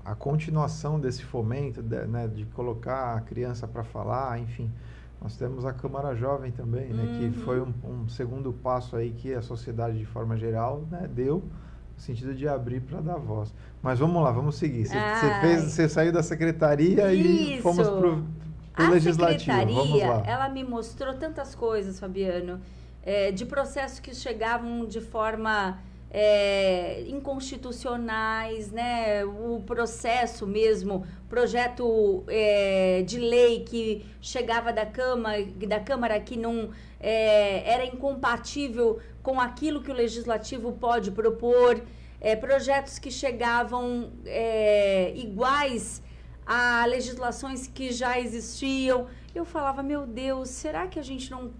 a, 0.05 0.11
a 0.11 0.15
continuação 0.15 0.99
desse 0.99 1.23
fomento, 1.23 1.81
de, 1.81 2.05
né, 2.05 2.27
de 2.27 2.45
colocar 2.47 3.15
a 3.15 3.21
criança 3.21 3.67
para 3.67 3.83
falar, 3.83 4.39
enfim. 4.39 4.69
Nós 5.21 5.37
temos 5.37 5.65
a 5.65 5.71
Câmara 5.71 6.15
Jovem 6.15 6.51
também, 6.51 6.89
né, 6.89 7.03
uhum. 7.03 7.31
que 7.31 7.39
foi 7.39 7.61
um, 7.61 7.73
um, 7.83 8.09
segundo 8.09 8.51
passo 8.51 8.95
aí 8.95 9.11
que 9.11 9.33
a 9.33 9.41
sociedade 9.41 9.97
de 9.97 10.05
forma 10.05 10.35
geral, 10.35 10.85
né, 10.89 11.07
deu 11.13 11.43
no 11.95 12.01
sentido 12.01 12.33
de 12.33 12.47
abrir 12.47 12.81
para 12.81 12.99
dar 12.99 13.17
voz. 13.17 13.53
Mas 13.81 13.99
vamos 13.99 14.21
lá, 14.21 14.31
vamos 14.31 14.55
seguir. 14.55 14.87
Você 14.87 15.39
fez, 15.41 15.63
você 15.63 15.87
saiu 15.87 16.11
da 16.11 16.23
secretaria 16.23 17.13
Isso. 17.13 17.59
e 17.59 17.61
fomos 17.61 17.87
pro 17.87 18.23
a 18.73 18.99
secretaria, 18.99 20.23
ela 20.25 20.49
me 20.49 20.63
mostrou 20.63 21.13
tantas 21.15 21.53
coisas, 21.53 21.99
Fabiano, 21.99 22.61
é, 23.03 23.31
de 23.31 23.45
processos 23.45 23.99
que 23.99 24.15
chegavam 24.15 24.85
de 24.85 25.01
forma 25.01 25.79
é, 26.09 27.03
inconstitucionais, 27.07 28.71
né? 28.71 29.23
O 29.23 29.61
processo 29.65 30.45
mesmo, 30.45 31.05
projeto 31.29 32.23
é, 32.27 33.01
de 33.03 33.17
lei 33.17 33.61
que 33.61 34.05
chegava 34.19 34.73
da 34.73 34.85
Câmara, 34.85 35.45
da 35.45 35.79
Câmara 35.79 36.19
que 36.19 36.37
não 36.37 36.69
é, 36.99 37.63
era 37.71 37.85
incompatível 37.85 38.99
com 39.23 39.39
aquilo 39.39 39.81
que 39.81 39.89
o 39.89 39.93
legislativo 39.93 40.73
pode 40.73 41.11
propor, 41.11 41.81
é, 42.19 42.35
projetos 42.35 42.99
que 42.99 43.09
chegavam 43.09 44.11
é, 44.25 45.13
iguais 45.15 46.01
a 46.45 46.85
legislações 46.85 47.67
que 47.67 47.91
já 47.91 48.19
existiam. 48.19 49.07
Eu 49.33 49.45
falava, 49.45 49.81
meu 49.81 50.05
Deus, 50.05 50.49
será 50.49 50.87
que 50.87 50.99
a 50.99 51.03
gente 51.03 51.31
não, 51.31 51.51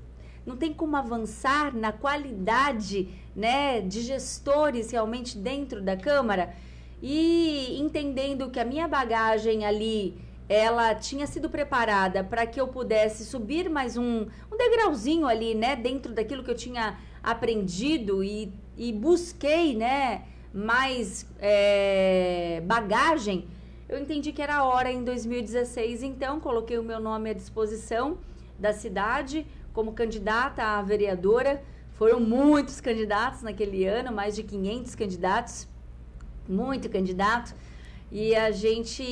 não 0.46 0.58
tem 0.58 0.74
como 0.74 0.96
avançar 0.96 1.76
na 1.76 1.92
qualidade 1.92 3.10
né, 3.36 3.82
de 3.82 4.02
gestores 4.02 4.92
realmente 4.92 5.38
dentro 5.38 5.82
da 5.82 5.96
Câmara? 5.96 6.54
E 7.02 7.80
entendendo 7.80 8.50
que 8.50 8.60
a 8.60 8.66
minha 8.66 8.88
bagagem 8.88 9.66
ali 9.66 10.18
ela 10.48 10.94
tinha 10.94 11.26
sido 11.26 11.50
preparada 11.50 12.26
para 12.26 12.46
que 12.46 12.60
eu 12.60 12.68
pudesse 12.68 13.26
subir 13.26 13.70
mais 13.70 13.96
um, 13.96 14.28
um 14.52 14.58
degrauzinho 14.58 15.26
ali, 15.26 15.56
né, 15.56 15.78
dentro 15.78 16.14
daquilo 16.14 16.44
que 16.44 16.52
eu 16.52 16.56
tinha 16.56 17.00
aprendido 17.24 18.22
e, 18.22 18.54
e 18.78 18.92
busquei, 18.92 19.74
né, 19.74 20.26
mais 20.54 21.26
é, 21.40 22.62
bagagem 22.66 23.48
eu 23.92 24.00
entendi 24.00 24.32
que 24.32 24.42
era 24.42 24.56
a 24.56 24.64
hora 24.64 24.90
em 24.90 25.04
2016, 25.04 26.02
então 26.02 26.40
coloquei 26.40 26.78
o 26.80 26.84
meu 26.84 26.98
nome 26.98 27.30
à 27.30 27.34
disposição 27.34 28.18
da 28.58 28.72
cidade 28.72 29.46
como 29.74 29.92
candidata 29.92 30.64
a 30.64 30.82
vereadora. 30.82 31.62
Foram 31.96 32.22
muitos 32.22 32.80
candidatos 32.80 33.42
naquele 33.42 33.86
ano, 33.86 34.10
mais 34.14 34.34
de 34.34 34.44
500 34.44 34.96
candidatos, 34.96 35.68
muito 36.48 36.90
candidato. 36.90 37.54
E 38.10 38.34
a 38.34 38.50
gente, 38.52 39.04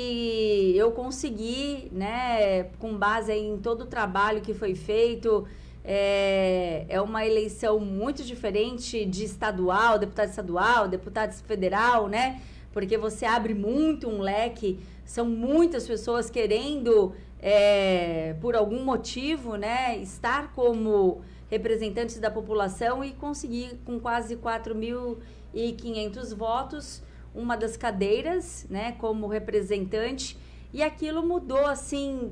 eu 0.74 0.92
consegui, 0.94 1.90
né, 1.92 2.64
com 2.80 2.98
base 2.98 3.34
em 3.34 3.58
todo 3.58 3.82
o 3.82 3.86
trabalho 3.86 4.40
que 4.40 4.54
foi 4.54 4.76
feito, 4.76 5.46
é, 5.84 6.86
é 6.88 7.02
uma 7.02 7.26
eleição 7.26 7.82
muito 7.82 8.24
diferente 8.24 9.06
de 9.06 9.26
estadual, 9.26 10.00
deputado 10.00 10.30
estadual, 10.30 10.88
deputado 10.88 11.34
federal, 11.34 12.08
né? 12.08 12.42
Porque 12.72 12.98
você 12.98 13.26
abre 13.26 13.54
muito 13.54 14.08
um 14.08 14.22
leque, 14.22 14.80
são 15.06 15.26
muitas 15.26 15.88
pessoas 15.88 16.30
querendo, 16.30 17.14
é, 17.42 18.36
por 18.42 18.56
algum 18.56 18.84
motivo, 18.84 19.56
né, 19.56 19.98
estar 19.98 20.54
como 20.54 21.22
representantes 21.50 22.20
da 22.20 22.30
população 22.30 23.04
e 23.04 23.12
conseguir, 23.12 23.80
com 23.84 24.00
quase 24.00 24.36
4.500 24.36 26.36
votos, 26.36 27.02
uma 27.34 27.56
das 27.56 27.76
cadeiras, 27.76 28.68
né, 28.70 28.96
como 29.00 29.28
representante, 29.28 30.38
e 30.72 30.84
aquilo 30.84 31.26
mudou, 31.26 31.66
assim, 31.66 32.32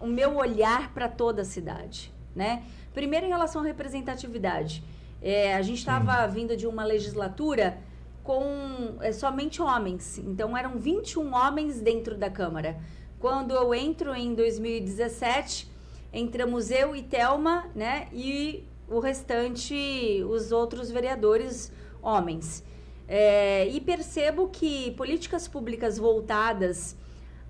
o 0.00 0.06
meu 0.06 0.36
olhar 0.36 0.92
para 0.92 1.08
toda 1.08 1.42
a 1.42 1.44
cidade, 1.44 2.12
né? 2.34 2.64
Primeiro, 2.92 3.26
em 3.26 3.28
relação 3.28 3.62
à 3.62 3.64
representatividade. 3.64 4.82
É, 5.22 5.54
a 5.54 5.62
gente 5.62 5.78
estava 5.78 6.26
vindo 6.26 6.56
de 6.56 6.66
uma 6.66 6.82
legislatura 6.82 7.78
com 8.22 8.96
é, 9.00 9.12
somente 9.12 9.60
homens. 9.60 10.18
Então 10.18 10.56
eram 10.56 10.78
21 10.78 11.34
homens 11.34 11.80
dentro 11.80 12.16
da 12.16 12.30
Câmara. 12.30 12.78
Quando 13.18 13.52
eu 13.52 13.74
entro 13.74 14.14
em 14.14 14.34
2017, 14.34 15.70
entramos 16.12 16.70
eu 16.70 16.96
e 16.96 17.02
Telma, 17.02 17.66
né? 17.74 18.08
E 18.12 18.64
o 18.88 18.98
restante, 18.98 20.24
os 20.28 20.52
outros 20.52 20.90
vereadores 20.90 21.72
homens. 22.02 22.64
É, 23.06 23.66
e 23.68 23.80
percebo 23.80 24.48
que 24.48 24.92
políticas 24.92 25.48
públicas 25.48 25.98
voltadas 25.98 26.96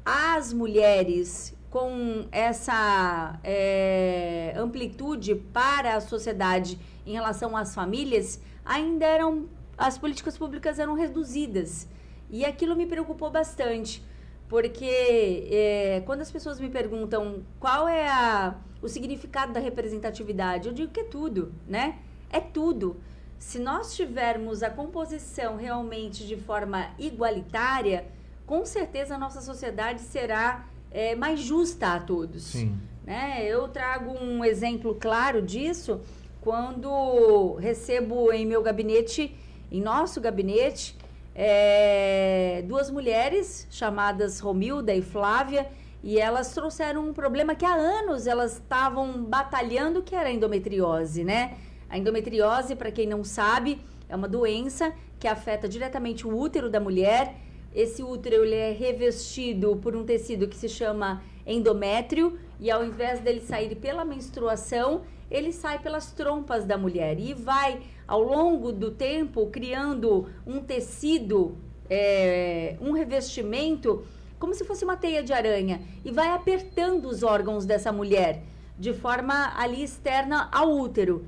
às 0.04 0.52
mulheres 0.52 1.54
com 1.70 2.26
essa 2.32 3.38
é, 3.44 4.54
amplitude 4.56 5.34
para 5.34 5.94
a 5.94 6.00
sociedade 6.00 6.78
em 7.06 7.12
relação 7.12 7.56
às 7.56 7.74
famílias 7.74 8.40
ainda 8.64 9.06
eram 9.06 9.48
as 9.80 9.96
políticas 9.96 10.36
públicas 10.36 10.78
eram 10.78 10.94
reduzidas. 10.94 11.88
E 12.28 12.44
aquilo 12.44 12.76
me 12.76 12.86
preocupou 12.86 13.30
bastante, 13.30 14.04
porque 14.46 15.48
é, 15.50 16.02
quando 16.04 16.20
as 16.20 16.30
pessoas 16.30 16.60
me 16.60 16.68
perguntam 16.68 17.42
qual 17.58 17.88
é 17.88 18.06
a, 18.06 18.56
o 18.82 18.88
significado 18.88 19.54
da 19.54 19.58
representatividade, 19.58 20.68
eu 20.68 20.74
digo 20.74 20.92
que 20.92 21.00
é 21.00 21.04
tudo, 21.04 21.52
né? 21.66 21.98
É 22.30 22.40
tudo. 22.40 23.00
Se 23.38 23.58
nós 23.58 23.96
tivermos 23.96 24.62
a 24.62 24.68
composição 24.68 25.56
realmente 25.56 26.26
de 26.26 26.36
forma 26.36 26.90
igualitária, 26.98 28.06
com 28.46 28.66
certeza 28.66 29.14
a 29.14 29.18
nossa 29.18 29.40
sociedade 29.40 30.02
será 30.02 30.68
é, 30.90 31.14
mais 31.16 31.40
justa 31.40 31.94
a 31.94 32.00
todos. 32.00 32.42
Sim. 32.42 32.78
Né? 33.02 33.44
Eu 33.46 33.66
trago 33.68 34.12
um 34.12 34.44
exemplo 34.44 34.94
claro 34.94 35.40
disso 35.40 36.02
quando 36.42 37.54
recebo 37.54 38.30
em 38.30 38.44
meu 38.44 38.62
gabinete 38.62 39.34
em 39.70 39.80
nosso 39.80 40.20
gabinete 40.20 40.96
é, 41.34 42.62
duas 42.66 42.90
mulheres 42.90 43.66
chamadas 43.70 44.40
Romilda 44.40 44.94
e 44.94 45.00
Flávia 45.00 45.68
e 46.02 46.18
elas 46.18 46.52
trouxeram 46.54 47.08
um 47.08 47.12
problema 47.12 47.54
que 47.54 47.64
há 47.64 47.74
anos 47.74 48.26
elas 48.26 48.54
estavam 48.54 49.22
batalhando, 49.24 50.02
que 50.02 50.14
era 50.14 50.28
a 50.28 50.32
endometriose, 50.32 51.24
né? 51.24 51.58
A 51.88 51.98
endometriose, 51.98 52.74
para 52.74 52.90
quem 52.90 53.06
não 53.06 53.22
sabe, 53.22 53.80
é 54.08 54.16
uma 54.16 54.28
doença 54.28 54.94
que 55.18 55.28
afeta 55.28 55.68
diretamente 55.68 56.26
o 56.26 56.34
útero 56.34 56.70
da 56.70 56.80
mulher. 56.80 57.34
Esse 57.74 58.02
útero 58.02 58.44
ele 58.44 58.54
é 58.54 58.72
revestido 58.72 59.76
por 59.76 59.94
um 59.94 60.04
tecido 60.04 60.48
que 60.48 60.56
se 60.56 60.68
chama 60.68 61.22
endométrio 61.46 62.38
e 62.60 62.70
ao 62.70 62.84
invés 62.84 63.20
dele 63.20 63.40
sair 63.40 63.74
pela 63.74 64.04
menstruação, 64.04 65.02
ele 65.30 65.50
sai 65.52 65.78
pelas 65.78 66.12
trompas 66.12 66.66
da 66.66 66.76
mulher. 66.76 67.18
E 67.18 67.32
vai 67.32 67.80
ao 68.06 68.22
longo 68.22 68.70
do 68.70 68.90
tempo 68.90 69.46
criando 69.46 70.28
um 70.46 70.60
tecido, 70.60 71.56
é, 71.88 72.76
um 72.80 72.92
revestimento 72.92 74.04
como 74.38 74.54
se 74.54 74.64
fosse 74.64 74.84
uma 74.84 74.96
teia 74.96 75.22
de 75.22 75.32
aranha. 75.32 75.80
E 76.04 76.10
vai 76.10 76.28
apertando 76.28 77.06
os 77.06 77.22
órgãos 77.22 77.64
dessa 77.64 77.90
mulher 77.90 78.42
de 78.78 78.92
forma 78.92 79.52
ali 79.56 79.82
externa 79.82 80.48
ao 80.52 80.70
útero. 80.70 81.24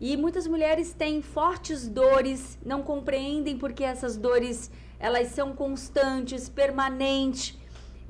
E 0.00 0.16
muitas 0.16 0.46
mulheres 0.46 0.94
têm 0.94 1.20
fortes 1.20 1.86
dores, 1.86 2.58
não 2.64 2.82
compreendem 2.82 3.58
porque 3.58 3.84
essas 3.84 4.16
dores 4.16 4.70
elas 4.98 5.28
são 5.28 5.54
constantes, 5.54 6.48
permanentes 6.48 7.59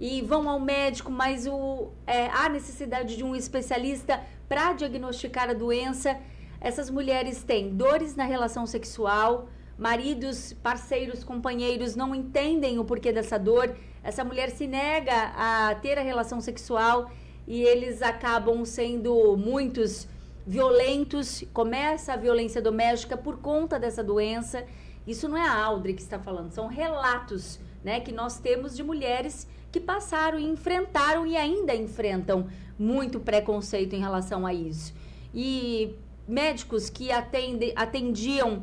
e 0.01 0.23
vão 0.23 0.49
ao 0.49 0.59
médico, 0.59 1.13
mas 1.13 1.47
o, 1.47 1.91
é, 2.07 2.29
há 2.29 2.49
necessidade 2.49 3.19
de 3.19 3.23
um 3.23 3.37
especialista 3.37 4.19
para 4.49 4.73
diagnosticar 4.73 5.51
a 5.51 5.53
doença. 5.53 6.19
Essas 6.59 6.89
mulheres 6.89 7.43
têm 7.43 7.77
dores 7.77 8.17
na 8.17 8.25
relação 8.25 8.65
sexual, 8.65 9.51
maridos, 9.77 10.55
parceiros, 10.55 11.23
companheiros 11.23 11.95
não 11.95 12.15
entendem 12.15 12.79
o 12.79 12.85
porquê 12.85 13.13
dessa 13.13 13.39
dor. 13.39 13.77
Essa 14.03 14.25
mulher 14.25 14.51
se 14.51 14.67
nega 14.67 15.33
a 15.37 15.75
ter 15.75 15.99
a 15.99 16.03
relação 16.03 16.41
sexual 16.41 17.11
e 17.47 17.63
eles 17.63 18.01
acabam 18.01 18.65
sendo 18.65 19.37
muitos 19.37 20.09
violentos, 20.47 21.45
começa 21.53 22.15
a 22.15 22.17
violência 22.17 22.63
doméstica 22.63 23.19
por 23.19 23.39
conta 23.39 23.79
dessa 23.79 24.03
doença. 24.03 24.65
Isso 25.07 25.29
não 25.29 25.37
é 25.37 25.47
a 25.47 25.63
Audrey 25.65 25.93
que 25.93 26.01
está 26.01 26.19
falando, 26.19 26.53
são 26.53 26.69
relatos 26.69 27.61
né, 27.85 28.01
que 28.01 28.13
nós 28.13 28.39
temos 28.39 28.75
de 28.75 28.83
mulheres 28.83 29.47
que 29.71 29.81
passaram 29.81 30.39
e 30.39 30.45
enfrentaram 30.45 31.27
e 31.27 31.37
ainda 31.37 31.75
enfrentam 31.75 32.49
muito 32.79 33.21
preconceito 33.21 33.95
em 33.95 34.01
relação 34.01 34.47
a 34.47 34.55
isso. 34.55 34.95
E 35.35 35.95
médicos 36.27 36.89
que 36.89 37.13
atende, 37.13 37.73
atendiam 37.77 38.63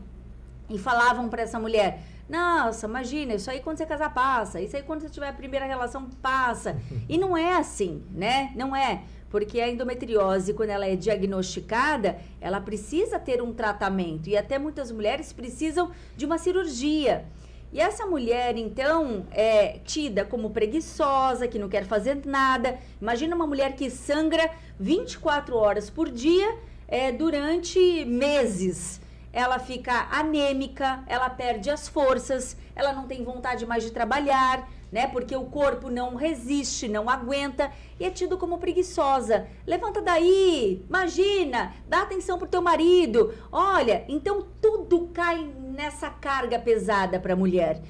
e 0.70 0.78
falavam 0.78 1.30
para 1.30 1.44
essa 1.44 1.60
mulher: 1.60 2.04
Nossa, 2.28 2.88
imagina, 2.88 3.36
isso 3.36 3.50
aí 3.50 3.60
quando 3.60 3.78
você 3.78 3.86
casar 3.86 4.14
passa, 4.14 4.60
isso 4.60 4.76
aí 4.76 4.84
quando 4.84 5.02
você 5.02 5.10
tiver 5.10 5.30
a 5.30 5.34
primeira 5.34 5.66
relação 5.66 6.10
passa. 6.22 6.78
E 7.08 7.18
não 7.18 7.38
é 7.38 7.56
assim, 7.56 8.04
né? 8.12 8.52
Não 8.56 8.76
é. 8.76 9.04
Porque 9.30 9.60
a 9.60 9.70
endometriose, 9.70 10.54
quando 10.54 10.70
ela 10.70 10.86
é 10.86 10.96
diagnosticada, 10.96 12.18
ela 12.40 12.62
precisa 12.62 13.20
ter 13.20 13.42
um 13.42 13.54
tratamento. 13.54 14.30
E 14.30 14.38
até 14.38 14.58
muitas 14.58 14.90
mulheres 14.90 15.34
precisam 15.34 15.92
de 16.16 16.26
uma 16.26 16.38
cirurgia. 16.38 17.26
E 17.72 17.82
essa 17.82 18.06
mulher, 18.06 18.58
então, 18.58 19.28
é 19.32 19.80
tida 19.84 20.24
como 20.24 20.52
preguiçosa, 20.52 21.48
que 21.48 21.60
não 21.60 21.68
quer 21.68 21.86
fazer 21.86 22.22
nada. 22.26 22.80
Imagina 23.02 23.36
uma 23.36 23.46
mulher 23.46 23.76
que 23.76 23.90
sangra 23.90 24.50
24 24.80 25.56
horas 25.56 25.90
por 25.90 26.10
dia 26.10 26.58
é, 26.88 27.12
durante 27.12 28.06
meses. 28.06 29.02
Ela 29.34 29.60
fica 29.60 30.08
anêmica, 30.10 31.04
ela 31.08 31.30
perde 31.30 31.70
as 31.70 31.88
forças, 31.88 32.56
ela 32.74 32.94
não 32.94 33.06
tem 33.06 33.24
vontade 33.24 33.66
mais 33.66 33.84
de 33.84 33.92
trabalhar, 33.92 34.68
né? 34.92 35.08
Porque 35.08 35.36
o 35.36 35.46
corpo 35.46 35.90
não 35.90 36.16
resiste, 36.16 36.88
não 36.88 37.10
aguenta 37.10 37.72
e 38.00 38.06
é 38.06 38.10
tido 38.10 38.38
como 38.38 38.58
preguiçosa. 38.58 39.48
Levanta 39.66 40.02
daí, 40.02 40.84
imagina, 40.88 41.74
dá 41.88 42.02
atenção 42.02 42.38
pro 42.38 42.48
teu 42.48 42.62
marido. 42.62 43.34
Olha, 43.52 44.06
então 44.08 44.46
tudo 44.62 45.10
cai 45.14 45.44
nessa 45.44 46.10
carga 46.10 46.58
pesada 46.60 47.20
para 47.20 47.34
a 47.34 47.38
mulher. 47.38 47.82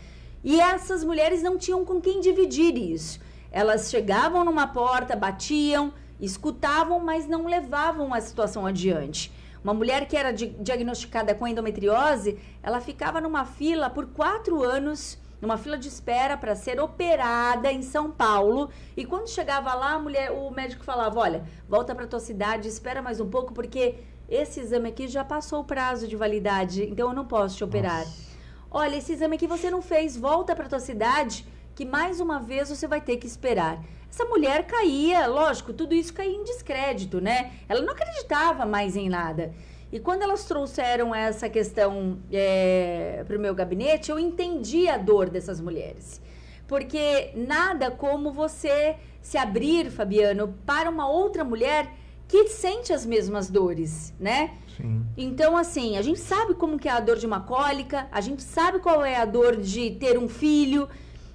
E 0.44 0.60
essas 0.60 1.04
mulheres 1.04 1.42
não 1.44 1.58
tinham 1.58 1.84
com 1.84 2.00
quem 2.00 2.20
dividir 2.20 2.78
isso. 2.78 3.20
Elas 3.52 3.90
chegavam 3.90 4.44
numa 4.44 4.68
porta, 4.68 5.16
batiam, 5.16 5.94
escutavam, 6.20 7.00
mas 7.00 7.28
não 7.28 7.48
levavam 7.48 8.14
a 8.14 8.22
situação 8.22 8.66
adiante. 8.66 9.32
Uma 9.64 9.74
mulher 9.74 10.08
que 10.08 10.16
era 10.16 10.32
diagnosticada 10.32 11.34
com 11.36 11.48
endometriose, 11.48 12.38
ela 12.62 12.80
ficava 12.80 13.20
numa 13.20 13.46
fila 13.46 13.90
por 13.90 14.08
quatro 14.08 14.64
anos 14.64 15.18
numa 15.42 15.58
fila 15.58 15.78
de 15.78 15.88
espera 15.88 16.38
para 16.38 16.56
ser 16.56 16.80
operada 16.80 17.72
em 17.72 17.82
São 17.82 18.12
Paulo. 18.12 18.70
E 18.96 19.06
quando 19.06 19.30
chegava 19.30 19.74
lá, 19.74 19.94
a 19.94 20.00
mulher, 20.00 20.32
o 20.32 20.50
médico 20.52 20.84
falava: 20.84 21.20
"Olha, 21.20 21.44
volta 21.68 21.94
para 21.94 22.08
tua 22.08 22.20
cidade, 22.20 22.68
espera 22.68 23.02
mais 23.02 23.20
um 23.20 23.30
pouco 23.30 23.54
porque 23.54 24.00
esse 24.28 24.60
exame 24.60 24.90
aqui 24.90 25.08
já 25.08 25.24
passou 25.24 25.62
o 25.62 25.66
prazo 25.66 26.08
de 26.08 26.16
validade, 26.16 26.84
então 26.84 27.10
eu 27.10 27.16
não 27.16 27.26
posso 27.26 27.58
te 27.58 27.64
operar. 27.64 28.00
Nossa. 28.00 28.28
Olha, 28.70 28.98
esse 28.98 29.14
exame 29.14 29.36
aqui 29.36 29.48
você 29.48 29.72
não 29.72 29.82
fez, 29.82 30.18
volta 30.18 30.56
para 30.56 30.68
tua 30.68 30.80
cidade, 30.80 31.46
que 31.74 31.86
mais 31.86 32.20
uma 32.20 32.40
vez 32.40 32.70
você 32.70 32.88
vai 32.88 33.02
ter 33.02 33.18
que 33.18 33.28
esperar." 33.28 33.82
Essa 34.10 34.26
mulher 34.26 34.66
caía, 34.66 35.28
lógico, 35.28 35.74
tudo 35.74 35.94
isso 35.94 36.14
caía 36.14 36.36
em 36.36 36.44
descrédito, 36.44 37.20
né? 37.22 37.52
Ela 37.68 37.82
não 37.82 37.94
acreditava 37.94 38.66
mais 38.66 38.96
em 38.96 39.10
nada. 39.10 39.54
E 39.92 40.00
quando 40.00 40.22
elas 40.22 40.44
trouxeram 40.46 41.16
essa 41.16 41.50
questão 41.50 42.18
é, 42.32 43.24
para 43.26 43.38
o 43.38 43.40
meu 43.40 43.56
gabinete, 43.56 44.12
eu 44.12 44.20
entendi 44.20 44.90
a 44.90 44.98
dor 44.98 45.30
dessas 45.30 45.62
mulheres. 45.62 46.22
Porque 46.68 47.32
nada 47.36 47.90
como 47.90 48.32
você 48.34 48.98
se 49.22 49.38
abrir, 49.38 49.90
Fabiano, 49.90 50.54
para 50.66 50.90
uma 50.90 51.10
outra 51.10 51.44
mulher 51.44 51.94
que 52.28 52.50
sente 52.50 52.92
as 52.92 53.06
mesmas 53.06 53.50
dores, 53.50 54.14
né? 54.20 54.56
Sim. 54.76 55.06
Então, 55.16 55.56
assim, 55.56 55.98
a 55.98 56.02
gente 56.02 56.20
sabe 56.20 56.54
como 56.54 56.78
que 56.78 56.90
é 56.90 56.92
a 56.92 57.00
dor 57.00 57.18
de 57.18 57.26
uma 57.26 57.40
cólica, 57.40 58.08
a 58.12 58.20
gente 58.20 58.44
sabe 58.44 58.80
qual 58.80 59.04
é 59.04 59.16
a 59.16 59.24
dor 59.24 59.56
de 59.56 59.92
ter 59.92 60.18
um 60.18 60.28
filho. 60.28 60.90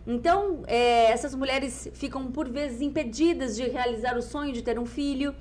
Então, 0.07 0.63
é, 0.67 1.11
essas 1.11 1.35
mulheres 1.35 1.89
ficam, 1.95 2.31
por 2.31 2.49
vezes, 2.51 2.83
impedidas 2.83 3.57
de 3.57 3.63
realizar 3.63 4.19
o 4.19 4.23
sonho 4.23 4.53
de 4.53 4.61
ter 4.61 4.79
um 4.79 4.85
filho 4.85 5.35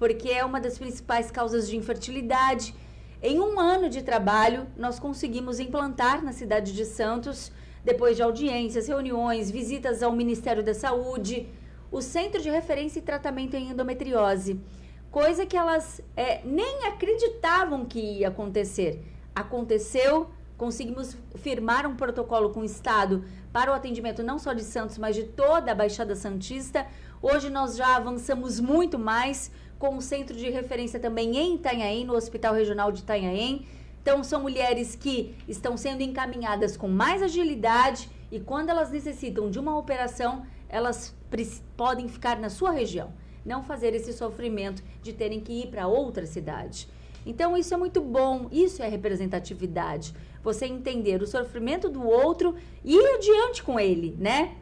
porque 0.00 0.30
é 0.30 0.42
uma 0.42 0.58
das 0.58 0.78
principais 0.78 1.30
causas 1.30 1.68
de 1.68 1.76
infertilidade. 1.76 2.74
Em 3.22 3.38
um 3.38 3.60
ano 3.60 3.90
de 3.90 4.00
trabalho, 4.00 4.66
nós 4.74 4.98
conseguimos 4.98 5.60
implantar 5.60 6.24
na 6.24 6.32
cidade 6.32 6.72
de 6.72 6.86
Santos, 6.86 7.52
depois 7.84 8.16
de 8.16 8.22
audiências, 8.22 8.88
reuniões, 8.88 9.50
visitas 9.50 10.02
ao 10.02 10.10
Ministério 10.10 10.64
da 10.64 10.72
Saúde, 10.72 11.50
o 11.92 12.00
Centro 12.00 12.40
de 12.40 12.48
Referência 12.48 12.98
e 12.98 13.02
Tratamento 13.02 13.54
em 13.56 13.72
Endometriose, 13.72 14.58
coisa 15.10 15.44
que 15.44 15.56
elas 15.56 16.00
é, 16.16 16.40
nem 16.46 16.86
acreditavam 16.86 17.84
que 17.84 18.00
ia 18.00 18.28
acontecer. 18.28 19.04
Aconteceu, 19.34 20.30
conseguimos 20.56 21.14
firmar 21.34 21.86
um 21.86 21.94
protocolo 21.94 22.48
com 22.50 22.60
o 22.60 22.64
Estado 22.64 23.22
para 23.52 23.70
o 23.70 23.74
atendimento 23.74 24.22
não 24.22 24.38
só 24.38 24.54
de 24.54 24.64
Santos, 24.64 24.96
mas 24.96 25.14
de 25.14 25.24
toda 25.24 25.72
a 25.72 25.74
Baixada 25.74 26.16
Santista. 26.16 26.86
Hoje 27.20 27.50
nós 27.50 27.76
já 27.76 27.96
avançamos 27.96 28.58
muito 28.60 28.98
mais 28.98 29.50
com 29.80 29.96
o 29.96 30.02
centro 30.02 30.36
de 30.36 30.50
referência 30.50 31.00
também 31.00 31.38
em 31.38 31.54
Itanhaém, 31.54 32.04
no 32.04 32.14
Hospital 32.14 32.54
Regional 32.54 32.92
de 32.92 33.00
Itanhaém. 33.00 33.66
Então, 34.02 34.22
são 34.22 34.42
mulheres 34.42 34.94
que 34.94 35.34
estão 35.48 35.74
sendo 35.74 36.02
encaminhadas 36.02 36.76
com 36.76 36.86
mais 36.86 37.22
agilidade 37.22 38.10
e 38.30 38.38
quando 38.38 38.68
elas 38.68 38.90
necessitam 38.90 39.50
de 39.50 39.58
uma 39.58 39.76
operação, 39.78 40.44
elas 40.68 41.16
podem 41.78 42.08
ficar 42.08 42.38
na 42.38 42.50
sua 42.50 42.70
região, 42.70 43.10
não 43.44 43.62
fazer 43.62 43.94
esse 43.94 44.12
sofrimento 44.12 44.82
de 45.02 45.14
terem 45.14 45.40
que 45.40 45.62
ir 45.62 45.68
para 45.68 45.88
outra 45.88 46.26
cidade. 46.26 46.86
Então, 47.24 47.56
isso 47.56 47.72
é 47.72 47.76
muito 47.78 48.02
bom, 48.02 48.48
isso 48.52 48.82
é 48.82 48.88
representatividade. 48.88 50.14
Você 50.42 50.66
entender 50.66 51.22
o 51.22 51.26
sofrimento 51.26 51.88
do 51.88 52.06
outro 52.06 52.54
e 52.84 52.94
ir 52.94 53.14
adiante 53.14 53.62
com 53.62 53.80
ele, 53.80 54.14
né? 54.18 54.56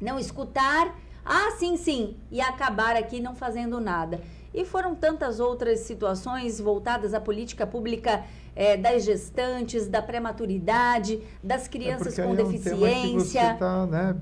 Não 0.00 0.20
escutar, 0.20 0.96
ah, 1.24 1.50
sim, 1.58 1.76
sim, 1.76 2.16
e 2.30 2.40
acabar 2.40 2.94
aqui 2.96 3.18
não 3.18 3.34
fazendo 3.34 3.80
nada. 3.80 4.20
E 4.54 4.64
foram 4.64 4.94
tantas 4.94 5.40
outras 5.40 5.80
situações 5.80 6.60
voltadas 6.60 7.14
à 7.14 7.20
política 7.20 7.66
pública 7.66 8.22
é, 8.54 8.76
das 8.76 9.04
gestantes, 9.04 9.88
da 9.88 10.02
prematuridade, 10.02 11.22
das 11.42 11.66
crianças 11.66 12.18
é 12.18 12.26
com 12.26 12.34
deficiência. 12.34 13.40
É 13.40 13.50
um 13.50 13.52
está 13.52 13.86
né, 13.86 14.16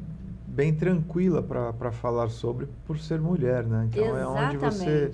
bem 0.47 0.75
tranquila 0.75 1.43
para 1.43 1.91
falar 1.91 2.29
sobre 2.29 2.69
por 2.87 2.99
ser 2.99 3.21
mulher, 3.21 3.65
né? 3.65 3.89
Então 3.91 4.05
Exatamente. 4.05 4.39
é 4.39 4.47
onde 4.47 4.57
você 4.57 5.13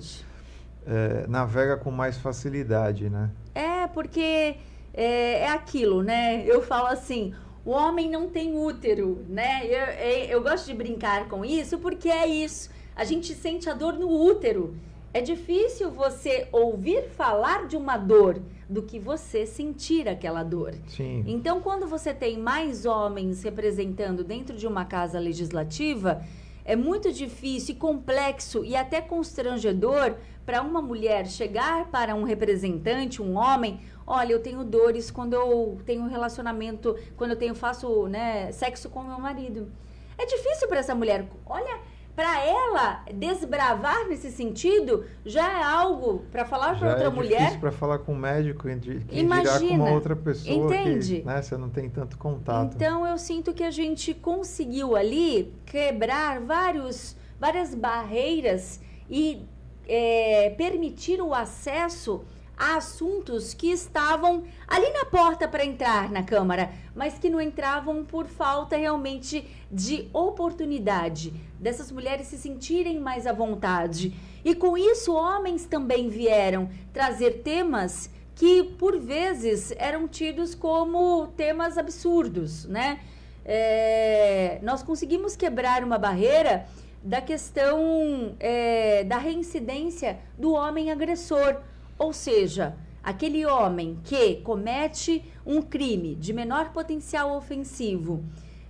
é, 0.85 1.25
navega 1.27 1.77
com 1.77 1.91
mais 1.91 2.17
facilidade, 2.17 3.09
né? 3.09 3.29
É, 3.53 3.87
porque 3.87 4.55
é, 4.93 5.41
é 5.41 5.49
aquilo, 5.49 6.01
né? 6.01 6.43
Eu 6.45 6.61
falo 6.61 6.87
assim, 6.87 7.33
o 7.65 7.71
homem 7.71 8.09
não 8.09 8.29
tem 8.29 8.55
útero, 8.55 9.25
né? 9.27 9.65
Eu, 9.65 9.85
eu, 9.85 10.25
eu, 10.29 10.41
gosto 10.41 10.65
de 10.65 10.73
brincar 10.73 11.27
com 11.27 11.43
isso 11.43 11.77
porque 11.77 12.09
é 12.09 12.25
isso. 12.25 12.69
A 12.95 13.03
gente 13.03 13.33
sente 13.33 13.69
a 13.69 13.73
dor 13.73 13.93
no 13.93 14.09
útero. 14.09 14.75
É 15.13 15.21
difícil 15.21 15.89
você 15.91 16.47
ouvir 16.51 17.09
falar 17.09 17.67
de 17.67 17.75
uma 17.75 17.97
dor 17.97 18.41
do 18.69 18.83
que 18.83 18.99
você 18.99 19.45
sentir 19.45 20.07
aquela 20.07 20.43
dor. 20.43 20.75
Sim. 20.87 21.23
Então, 21.25 21.61
quando 21.61 21.87
você 21.87 22.13
tem 22.13 22.37
mais 22.37 22.85
homens 22.85 23.43
representando 23.43 24.23
dentro 24.23 24.55
de 24.55 24.67
uma 24.67 24.85
casa 24.85 25.19
legislativa, 25.19 26.21
é 26.67 26.75
muito 26.75 27.11
difícil 27.13 27.75
e 27.75 27.77
complexo 27.77 28.65
e 28.65 28.75
até 28.75 28.99
constrangedor 28.99 30.15
para 30.45 30.61
uma 30.61 30.81
mulher 30.81 31.25
chegar 31.25 31.89
para 31.89 32.13
um 32.13 32.23
representante, 32.23 33.21
um 33.21 33.37
homem, 33.37 33.79
olha, 34.05 34.33
eu 34.33 34.41
tenho 34.41 34.63
dores 34.65 35.09
quando 35.09 35.33
eu 35.33 35.79
tenho 35.85 36.03
um 36.03 36.09
relacionamento, 36.09 36.95
quando 37.15 37.31
eu 37.31 37.37
tenho 37.37 37.55
faço, 37.55 38.07
né, 38.07 38.51
sexo 38.51 38.89
com 38.89 39.01
meu 39.01 39.17
marido. 39.17 39.71
É 40.17 40.25
difícil 40.25 40.67
para 40.67 40.79
essa 40.79 40.93
mulher. 40.93 41.25
Olha, 41.45 41.79
para 42.17 42.43
ela 42.43 43.03
desbravar 43.13 44.07
nesse 44.07 44.31
sentido 44.31 45.05
já 45.23 45.59
é 45.59 45.63
algo 45.63 46.25
para 46.31 46.45
falar 46.45 46.79
para 46.79 46.89
outra 46.89 47.05
é 47.05 47.09
mulher. 47.11 47.59
para 47.59 47.71
falar 47.71 47.99
com 47.99 48.13
um 48.13 48.17
médico 48.17 48.63
que 49.07 49.19
Imagina, 49.19 49.59
dirá 49.59 49.69
com 49.69 49.83
uma 49.83 49.91
outra 49.91 50.15
pessoa 50.15 50.65
entende? 50.65 51.17
que 51.17 51.27
né, 51.27 51.39
você 51.43 51.55
não 51.55 51.69
tem 51.69 51.87
tanto 51.87 52.17
contato. 52.17 52.73
Então 52.73 53.05
eu 53.05 53.19
sinto 53.19 53.53
que 53.53 53.61
a 53.61 53.69
gente 53.69 54.15
conseguiu 54.15 54.95
ali 54.95 55.53
quebrar 55.63 56.41
vários, 56.41 57.15
várias 57.39 57.75
barreiras 57.75 58.81
e 59.07 59.45
é, 59.87 60.55
permitir 60.57 61.21
o 61.21 61.35
acesso 61.35 62.25
a 62.57 62.77
assuntos 62.77 63.53
que 63.53 63.71
estavam 63.71 64.43
ali 64.67 64.89
na 64.89 65.05
porta 65.05 65.47
para 65.47 65.63
entrar 65.63 66.09
na 66.09 66.23
Câmara, 66.23 66.71
mas 66.95 67.19
que 67.19 67.29
não 67.29 67.39
entravam 67.39 68.03
por 68.03 68.25
falta 68.25 68.75
realmente 68.75 69.47
de 69.71 70.09
oportunidade 70.11 71.31
dessas 71.59 71.91
mulheres 71.91 72.27
se 72.27 72.37
sentirem 72.37 72.99
mais 72.99 73.27
à 73.27 73.31
vontade. 73.31 74.13
E 74.43 74.55
com 74.55 74.77
isso, 74.77 75.13
homens 75.13 75.65
também 75.65 76.09
vieram 76.09 76.69
trazer 76.91 77.43
temas 77.43 78.09
que 78.33 78.63
por 78.63 78.99
vezes 78.99 79.73
eram 79.77 80.07
tidos 80.07 80.55
como 80.55 81.27
temas 81.35 81.77
absurdos, 81.77 82.65
né? 82.65 82.99
É, 83.43 84.59
nós 84.61 84.83
conseguimos 84.83 85.35
quebrar 85.35 85.83
uma 85.83 85.97
barreira 85.97 86.67
da 87.01 87.21
questão 87.21 88.35
é, 88.39 89.03
da 89.05 89.17
reincidência 89.17 90.19
do 90.37 90.51
homem 90.51 90.91
agressor 90.91 91.61
ou 91.97 92.13
seja, 92.13 92.75
aquele 93.03 93.45
homem 93.45 93.99
que 94.03 94.37
comete 94.37 95.23
um 95.45 95.61
crime 95.61 96.15
de 96.15 96.33
menor 96.33 96.71
potencial 96.71 97.35
ofensivo, 97.35 98.23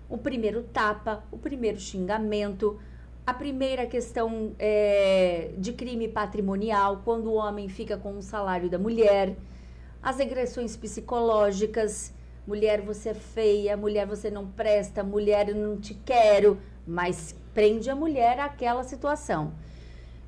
o 0.10 0.18
primeiro 0.18 0.63
tapa, 0.63 1.24
o 1.32 1.38
primeiro 1.38 1.80
xingamento, 1.80 2.80
a 3.26 3.34
primeira 3.34 3.86
questão 3.86 4.54
é, 4.58 5.52
de 5.58 5.74
crime 5.74 6.08
patrimonial, 6.08 7.02
quando 7.04 7.28
o 7.28 7.34
homem 7.34 7.68
fica 7.68 7.98
com 7.98 8.18
o 8.18 8.22
salário 8.22 8.70
da 8.70 8.80
mulher, 8.80 9.36
as 10.02 10.20
agressões 10.20 10.78
psicológicas, 10.78 12.13
mulher 12.48 12.80
você 12.82 13.10
é 13.10 13.13
feia, 13.13 13.76
mulher 13.76 14.08
você 14.08 14.32
não 14.32 14.48
presta, 14.48 15.04
mulher 15.04 15.50
eu 15.50 15.56
não 15.56 15.76
te 15.76 15.94
quero, 15.94 16.58
mas 16.88 17.36
prende 17.54 17.90
a 17.90 17.96
mulher 17.96 18.40
àquela 18.40 18.84
situação. 18.84 19.52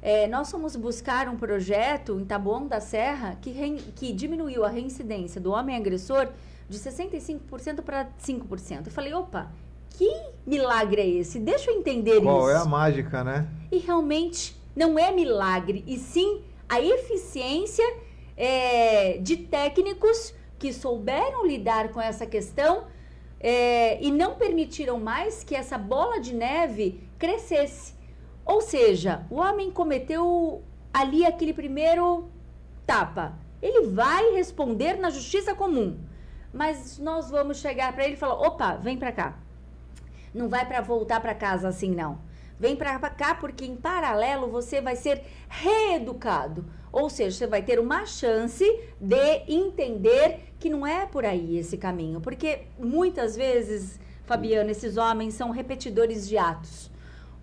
É, 0.01 0.27
nós 0.27 0.49
fomos 0.49 0.75
buscar 0.75 1.27
um 1.27 1.35
projeto 1.35 2.19
em 2.19 2.25
Taboão 2.25 2.67
da 2.67 2.79
Serra 2.79 3.37
que, 3.41 3.51
que 3.95 4.13
diminuiu 4.13 4.63
a 4.63 4.69
reincidência 4.69 5.41
do 5.41 5.51
homem 5.51 5.75
agressor 5.75 6.29
de 6.69 6.77
65% 6.77 7.81
para 7.81 8.07
5%. 8.21 8.85
Eu 8.85 8.91
falei, 8.91 9.13
opa, 9.13 9.51
que 9.89 10.09
milagre 10.45 11.01
é 11.01 11.07
esse? 11.07 11.39
Deixa 11.39 11.71
eu 11.71 11.77
entender 11.77 12.21
Qual 12.21 12.37
isso. 12.37 12.45
Qual 12.45 12.49
é 12.49 12.55
a 12.55 12.65
mágica, 12.65 13.23
né? 13.23 13.47
E 13.71 13.79
realmente 13.79 14.55
não 14.75 14.97
é 14.97 15.11
milagre, 15.11 15.83
e 15.85 15.97
sim 15.97 16.41
a 16.69 16.79
eficiência 16.79 17.83
é, 18.37 19.17
de 19.17 19.35
técnicos 19.35 20.33
que 20.57 20.71
souberam 20.71 21.45
lidar 21.45 21.89
com 21.89 21.99
essa 21.99 22.25
questão 22.25 22.85
é, 23.39 24.01
e 24.01 24.11
não 24.11 24.35
permitiram 24.35 24.99
mais 24.99 25.43
que 25.43 25.55
essa 25.55 25.77
bola 25.77 26.19
de 26.19 26.33
neve 26.33 27.03
crescesse. 27.17 27.98
Ou 28.49 28.61
seja, 28.61 29.27
o 29.29 29.35
homem 29.35 29.69
cometeu 29.69 30.63
ali 30.91 31.23
aquele 31.23 31.53
primeiro 31.53 32.27
tapa. 32.83 33.37
Ele 33.61 33.85
vai 33.85 34.31
responder 34.33 34.95
na 34.95 35.11
justiça 35.11 35.53
comum. 35.53 35.99
Mas 36.51 36.97
nós 36.97 37.29
vamos 37.29 37.57
chegar 37.57 37.93
para 37.93 38.05
ele 38.05 38.15
e 38.15 38.17
falar: 38.17 38.41
opa, 38.41 38.75
vem 38.75 38.97
para 38.97 39.11
cá. 39.11 39.37
Não 40.33 40.49
vai 40.49 40.65
para 40.65 40.81
voltar 40.81 41.21
para 41.21 41.35
casa 41.35 41.67
assim, 41.67 41.91
não. 41.91 42.17
Vem 42.59 42.75
para 42.75 42.97
cá 43.11 43.35
porque 43.35 43.65
em 43.65 43.75
paralelo 43.75 44.49
você 44.49 44.81
vai 44.81 44.95
ser 44.95 45.23
reeducado. 45.47 46.65
Ou 46.91 47.07
seja, 47.07 47.37
você 47.37 47.45
vai 47.45 47.61
ter 47.61 47.79
uma 47.79 48.07
chance 48.07 48.65
de 48.99 49.43
entender 49.47 50.55
que 50.57 50.71
não 50.71 50.87
é 50.87 51.05
por 51.05 51.23
aí 51.23 51.55
esse 51.55 51.77
caminho. 51.77 52.19
Porque 52.19 52.63
muitas 52.79 53.35
vezes, 53.35 53.99
Fabiana, 54.25 54.71
esses 54.71 54.97
homens 54.97 55.35
são 55.35 55.51
repetidores 55.51 56.27
de 56.27 56.35
atos. 56.35 56.87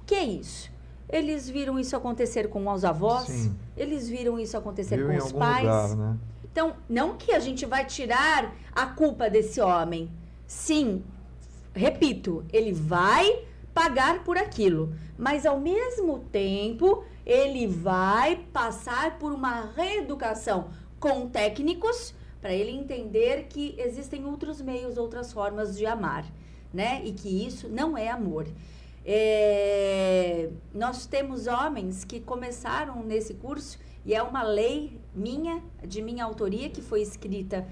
O 0.01 0.05
que 0.05 0.17
é 0.17 0.25
isso? 0.25 0.75
Eles 1.09 1.49
viram 1.49 1.79
isso 1.79 1.97
acontecer 1.97 2.49
com 2.49 2.69
os 2.69 2.85
avós, 2.85 3.29
Sim. 3.29 3.57
eles 3.77 4.09
viram 4.09 4.39
isso 4.39 4.57
acontecer 4.57 4.97
Viu 4.97 5.09
com 5.09 5.17
os 5.17 5.33
pais. 5.33 5.65
Lugar, 5.65 5.97
né? 5.97 6.17
Então, 6.45 6.75
não 6.89 7.17
que 7.17 7.33
a 7.33 7.39
gente 7.39 7.67
vai 7.67 7.85
tirar 7.85 8.53
a 8.73 8.87
culpa 8.87 9.29
desse 9.29 9.61
homem. 9.61 10.11
Sim, 10.47 11.05
repito, 11.75 12.45
ele 12.53 12.73
vai 12.73 13.45
pagar 13.75 14.25
por 14.25 14.39
aquilo, 14.39 14.95
mas 15.19 15.45
ao 15.45 15.61
mesmo 15.61 16.21
tempo 16.33 17.05
ele 17.27 17.67
vai 17.67 18.37
passar 18.53 19.19
por 19.19 19.33
uma 19.33 19.71
reeducação 19.77 20.69
com 20.99 21.29
técnicos 21.29 22.15
para 22.41 22.55
ele 22.55 22.71
entender 22.71 23.49
que 23.49 23.75
existem 23.77 24.25
outros 24.25 24.63
meios, 24.63 24.97
outras 24.97 25.33
formas 25.33 25.77
de 25.77 25.85
amar, 25.85 26.25
né? 26.73 27.03
E 27.05 27.13
que 27.13 27.47
isso 27.47 27.69
não 27.69 27.99
é 27.99 28.09
amor. 28.09 28.47
É, 29.09 30.51
nós 30.75 31.07
temos 31.07 31.47
homens 31.47 32.05
que 32.05 32.19
começaram 32.19 33.05
nesse 33.05 33.35
curso 33.35 33.79
e 34.05 34.13
é 34.13 34.21
uma 34.21 34.43
lei 34.43 35.01
minha, 35.15 35.63
de 35.87 36.03
minha 36.03 36.25
autoria, 36.25 36.69
que 36.69 36.83
foi 36.83 37.03
escrita 37.03 37.65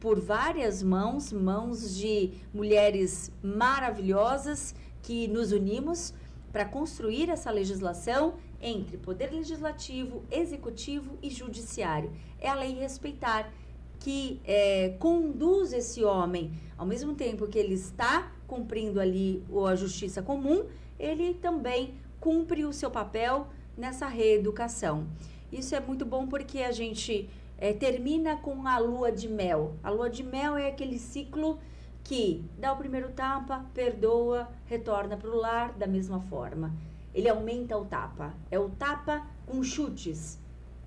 por 0.00 0.18
várias 0.18 0.82
mãos, 0.82 1.30
mãos 1.30 1.94
de 1.94 2.32
mulheres 2.54 3.30
maravilhosas 3.42 4.74
que 5.02 5.28
nos 5.28 5.52
unimos 5.52 6.14
para 6.50 6.64
construir 6.64 7.28
essa 7.28 7.50
legislação 7.50 8.36
entre 8.58 8.96
poder 8.96 9.30
legislativo, 9.30 10.24
executivo 10.30 11.18
e 11.22 11.28
judiciário. 11.28 12.10
É 12.40 12.48
a 12.48 12.54
lei 12.54 12.74
respeitar 12.74 13.52
que 13.98 14.40
é, 14.44 14.96
conduz 14.98 15.74
esse 15.74 16.02
homem, 16.02 16.52
ao 16.78 16.86
mesmo 16.86 17.14
tempo 17.14 17.46
que 17.46 17.58
ele 17.58 17.74
está 17.74 18.32
cumprindo 18.50 19.00
ali 19.00 19.44
a 19.68 19.76
justiça 19.76 20.20
comum, 20.20 20.64
ele 20.98 21.34
também 21.34 21.94
cumpre 22.18 22.64
o 22.64 22.72
seu 22.72 22.90
papel 22.90 23.46
nessa 23.78 24.08
reeducação. 24.08 25.06
Isso 25.52 25.72
é 25.76 25.78
muito 25.78 26.04
bom 26.04 26.26
porque 26.26 26.58
a 26.58 26.72
gente 26.72 27.30
é, 27.56 27.72
termina 27.72 28.36
com 28.36 28.66
a 28.66 28.76
lua 28.78 29.12
de 29.12 29.28
mel. 29.28 29.76
A 29.84 29.90
lua 29.90 30.10
de 30.10 30.24
mel 30.24 30.56
é 30.56 30.66
aquele 30.66 30.98
ciclo 30.98 31.60
que 32.02 32.44
dá 32.58 32.72
o 32.72 32.76
primeiro 32.76 33.10
tapa, 33.12 33.64
perdoa, 33.72 34.48
retorna 34.66 35.16
para 35.16 35.30
o 35.30 35.36
lar 35.36 35.72
da 35.74 35.86
mesma 35.86 36.20
forma. 36.22 36.74
Ele 37.14 37.28
aumenta 37.28 37.78
o 37.78 37.84
tapa. 37.84 38.34
É 38.50 38.58
o 38.58 38.68
tapa 38.70 39.24
com 39.46 39.62
chutes. 39.62 40.40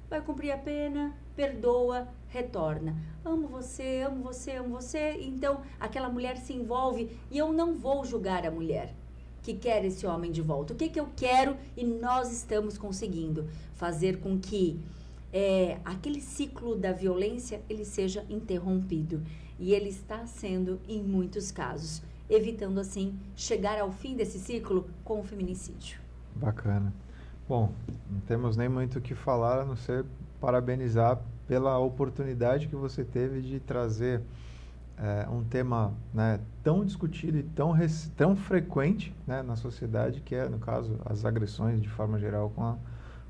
Vai 0.10 0.20
cumprir 0.20 0.52
a 0.52 0.58
pena, 0.58 1.16
perdoa, 1.34 2.10
retorna. 2.34 2.96
Amo 3.24 3.48
você, 3.48 4.04
amo 4.06 4.24
você, 4.24 4.54
amo 4.54 4.70
você. 4.70 5.18
Então, 5.22 5.62
aquela 5.80 6.10
mulher 6.10 6.36
se 6.38 6.52
envolve 6.52 7.16
e 7.30 7.38
eu 7.38 7.54
não 7.54 7.76
vou 7.76 8.04
julgar 8.04 8.46
a 8.46 8.52
mulher 8.52 8.94
que 9.44 9.54
quer 9.54 9.86
esse 9.86 10.08
homem 10.08 10.32
de 10.32 10.42
volta. 10.42 10.74
O 10.74 10.76
que, 10.76 10.90
que 10.90 11.00
eu 11.00 11.08
quero 11.16 11.56
e 11.78 11.84
nós 11.86 12.32
estamos 12.32 12.78
conseguindo 12.78 13.48
fazer 13.76 14.20
com 14.20 14.40
que 14.40 14.80
é, 15.32 15.78
aquele 15.86 16.22
ciclo 16.22 16.76
da 16.76 16.92
violência 16.92 17.62
ele 17.70 17.86
seja 17.86 18.26
interrompido. 18.30 19.22
E 19.60 19.74
ele 19.74 19.90
está 19.90 20.26
sendo 20.26 20.80
em 20.90 21.02
muitos 21.04 21.52
casos, 21.52 22.02
evitando 22.28 22.80
assim 22.80 23.16
chegar 23.36 23.80
ao 23.80 23.92
fim 23.92 24.16
desse 24.16 24.40
ciclo 24.40 24.90
com 25.04 25.20
o 25.20 25.24
feminicídio. 25.24 26.00
Bacana. 26.36 26.92
Bom, 27.48 27.72
não 28.10 28.20
temos 28.22 28.58
nem 28.58 28.68
muito 28.68 28.98
o 28.98 29.02
que 29.02 29.14
falar, 29.14 29.60
a 29.62 29.66
não 29.66 29.76
ser 29.76 30.04
parabenizar 30.42 31.22
pela 31.48 31.78
oportunidade 31.80 32.68
que 32.68 32.76
você 32.76 33.04
teve 33.04 33.42
de 33.42 33.60
trazer 33.60 34.22
é, 34.98 35.28
um 35.30 35.44
tema 35.44 35.94
né, 36.14 36.40
tão 36.64 36.86
discutido 36.86 37.38
e 37.38 37.44
tão, 37.44 37.74
tão 38.16 38.36
frequente 38.36 39.14
né, 39.26 39.42
na 39.42 39.56
sociedade, 39.56 40.22
que 40.22 40.36
é, 40.36 40.48
no 40.48 40.60
caso, 40.60 41.00
as 41.06 41.26
agressões 41.26 41.82
de 41.82 41.90
forma 41.90 42.20
geral 42.20 42.52
com, 42.56 42.64
a, 42.64 42.78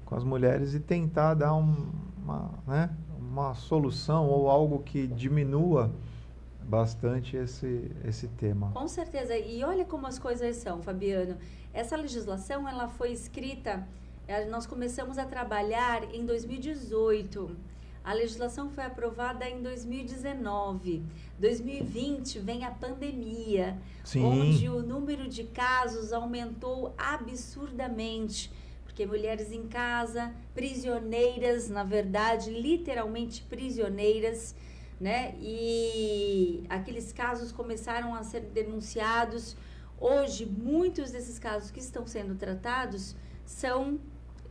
com 0.06 0.16
as 0.16 0.24
mulheres, 0.24 0.74
e 0.74 0.80
tentar 0.80 1.34
dar 1.34 1.54
um, 1.56 1.90
uma, 2.22 2.50
né, 2.68 2.90
uma 3.18 3.54
solução 3.54 4.28
ou 4.28 4.50
algo 4.50 4.80
que 4.80 5.08
diminua 5.08 5.92
bastante 6.64 7.36
esse, 7.36 7.92
esse 8.06 8.28
tema. 8.28 8.72
Com 8.72 8.88
certeza. 8.88 9.38
E 9.38 9.64
olha 9.64 9.86
como 9.86 10.08
as 10.08 10.18
coisas 10.18 10.56
são, 10.58 10.82
Fabiano. 10.82 11.38
Essa 11.74 11.96
legislação 11.98 12.68
ela 12.68 12.88
foi 12.88 13.12
escrita, 13.12 13.86
eh, 14.28 14.46
nós 14.46 14.66
começamos 14.66 15.18
a 15.18 15.26
trabalhar 15.26 16.04
em 16.14 16.26
2018. 16.26 17.73
A 18.04 18.14
legislação 18.14 18.70
foi 18.70 18.84
aprovada 18.84 19.48
em 19.48 19.62
2019. 19.62 21.02
2020 21.40 22.40
vem 22.40 22.66
a 22.66 22.72
pandemia, 22.72 23.78
Sim. 24.04 24.26
onde 24.26 24.68
o 24.68 24.82
número 24.82 25.28
de 25.28 25.46
casos 25.46 26.12
aumentou 26.12 26.94
absurdamente. 26.98 28.52
Porque 28.84 29.06
mulheres 29.06 29.52
em 29.54 29.68
casa, 29.68 30.34
prisioneiras, 30.54 31.70
na 31.70 31.84
verdade, 31.84 32.52
literalmente 32.52 33.42
prisioneiras, 33.44 34.54
né? 35.00 35.34
E 35.40 36.66
aqueles 36.70 37.14
casos 37.14 37.54
começaram 37.54 38.14
a 38.14 38.22
ser 38.24 38.42
denunciados. 38.42 39.56
Hoje, 40.00 40.46
muitos 40.46 41.10
desses 41.10 41.40
casos 41.40 41.72
que 41.72 41.80
estão 41.80 42.06
sendo 42.06 42.36
tratados 42.36 43.16
são 43.46 44.00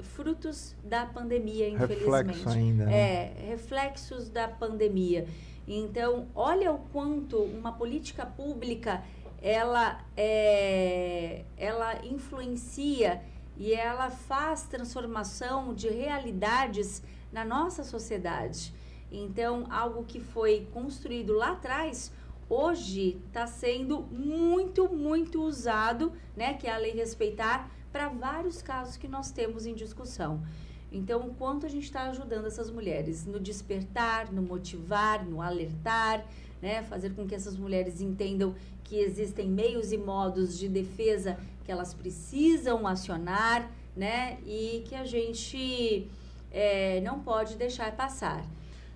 frutos 0.03 0.75
da 0.85 1.07
pandemia, 1.07 1.69
infelizmente. 1.69 2.05
Reflexo 2.05 2.49
ainda. 2.49 2.87
Né? 2.87 2.95
É, 2.95 3.35
reflexos 3.49 4.29
da 4.29 4.49
pandemia. 4.49 5.27
Então, 5.67 6.27
olha 6.35 6.73
o 6.73 6.79
quanto 6.93 7.39
uma 7.39 7.73
política 7.73 8.27
pública 8.27 9.03
ela, 9.41 10.05
é, 10.17 11.45
ela 11.57 12.05
influencia 12.05 13.23
e 13.57 13.73
ela 13.73 14.11
faz 14.11 14.63
transformação 14.63 15.75
de 15.75 15.89
realidades 15.89 17.03
na 17.33 17.45
nossa 17.45 17.83
sociedade. 17.85 18.73
Então, 19.11 19.67
algo 19.71 20.05
que 20.05 20.21
foi 20.21 20.67
construído 20.73 21.35
lá 21.35 21.53
atrás, 21.53 22.13
hoje 22.49 23.21
está 23.27 23.47
sendo 23.47 24.03
muito, 24.11 24.89
muito 24.89 25.43
usado, 25.43 26.13
né, 26.37 26.55
que 26.55 26.67
é 26.67 26.73
a 26.73 26.79
lei 26.79 26.93
respeitar, 26.93 27.71
para 27.93 28.09
vários 28.09 28.63
casos 28.63 28.97
que 28.97 29.07
nós 29.07 29.31
temos 29.31 29.67
em 29.67 29.75
discussão. 29.75 30.43
Então, 30.91 31.21
o 31.29 31.35
quanto 31.35 31.67
a 31.67 31.69
gente 31.69 31.85
está 31.85 32.05
ajudando 32.11 32.47
essas 32.47 32.71
mulheres 32.71 33.25
no 33.25 33.39
despertar, 33.39 34.33
no 34.33 34.43
motivar, 34.43 35.25
no 35.25 35.41
alertar, 35.41 36.25
né, 36.61 36.83
fazer 36.83 37.15
com 37.15 37.27
que 37.27 37.35
essas 37.35 37.57
mulheres 37.57 38.01
entendam 38.01 38.55
que 38.85 38.97
existem 38.97 39.49
meios 39.49 39.93
e 39.93 39.99
modos 39.99 40.59
de 40.59 40.69
defesa 40.69 41.39
que 41.65 41.73
elas 41.73 41.95
precisam 41.95 42.87
acionar, 42.87 43.71
né, 43.97 44.39
e 44.47 44.83
que 44.87 44.95
a 44.95 45.05
gente 45.05 46.09
é, 46.51 47.01
não 47.01 47.21
pode 47.21 47.57
deixar 47.57 47.95
passar. 47.97 48.45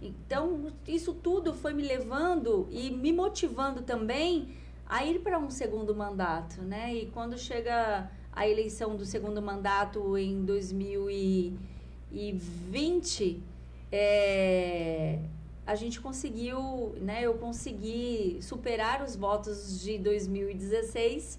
Então, 0.01 0.67
isso 0.87 1.15
tudo 1.15 1.55
foi 1.55 1.73
me 1.73 1.83
levando 1.83 2.69
e 2.71 2.91
me 2.91 3.13
motivando 3.13 3.83
também 3.83 4.55
a 4.87 5.05
ir 5.05 5.21
para 5.21 5.39
um 5.39 5.51
segundo 5.51 5.95
mandato, 5.95 6.63
né? 6.63 6.95
E 6.95 7.07
quando 7.07 7.37
chega 7.39 8.09
a 8.37 8.47
eleição 8.47 8.95
do 8.95 9.05
segundo 9.07 9.41
mandato 9.41 10.19
em 10.19 10.45
2020, 10.45 13.43
é, 13.91 15.21
a 15.67 15.75
gente 15.75 15.99
conseguiu, 15.99 16.95
né? 17.01 17.23
Eu 17.23 17.33
consegui 17.35 18.37
superar 18.43 19.03
os 19.03 19.17
votos 19.17 19.81
de 19.81 19.97
2016. 19.97 21.39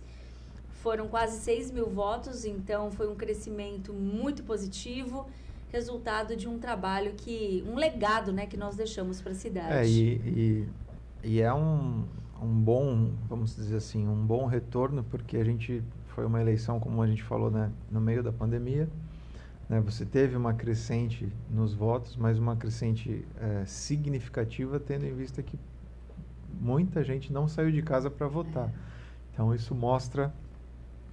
Foram 0.82 1.08
quase 1.08 1.40
6 1.42 1.70
mil 1.70 1.88
votos, 1.88 2.46
então 2.46 2.90
foi 2.90 3.08
um 3.08 3.16
crescimento 3.16 3.94
muito 3.94 4.44
positivo 4.44 5.28
resultado 5.72 6.36
de 6.36 6.48
um 6.48 6.58
trabalho 6.58 7.14
que 7.18 7.64
um 7.68 7.76
legado 7.76 8.32
né 8.32 8.46
que 8.46 8.56
nós 8.56 8.78
deixamos 8.78 9.22
para 9.22 9.34
a 9.34 9.36
cidade 9.36 9.74
é, 9.74 9.86
e, 9.86 10.16
e, 10.16 10.66
e, 11.26 11.42
é 11.42 11.54
um, 11.54 12.06
um 12.42 12.48
bom 12.48 13.12
vamos 13.28 13.54
dizer 13.54 13.76
assim 13.76 14.08
um 14.08 14.26
bom 14.26 14.46
retorno 14.46 15.04
porque 15.04 15.36
a 15.36 15.44
gente 15.44 15.84
foi 16.18 16.26
uma 16.26 16.42
eleição 16.42 16.80
como 16.80 17.00
a 17.04 17.06
gente 17.06 17.22
falou 17.22 17.52
né 17.52 17.72
no 17.92 18.02
meio 18.02 18.24
da 18.24 18.34
pandemia 18.34 18.90
né 19.70 19.80
você 19.80 20.04
teve 20.04 20.36
uma 20.36 20.52
crescente 20.52 21.32
nos 21.48 21.76
votos 21.76 22.16
mas 22.16 22.40
uma 22.40 22.56
crescente 22.56 23.24
é, 23.40 23.64
significativa 23.68 24.80
tendo 24.80 25.06
em 25.06 25.14
vista 25.14 25.44
que 25.44 25.60
muita 26.60 27.04
gente 27.04 27.32
não 27.32 27.48
saiu 27.48 27.72
de 27.72 27.84
casa 27.84 28.10
para 28.10 28.28
votar 28.28 28.74
então 29.32 29.54
isso 29.54 29.76
mostra 29.76 30.34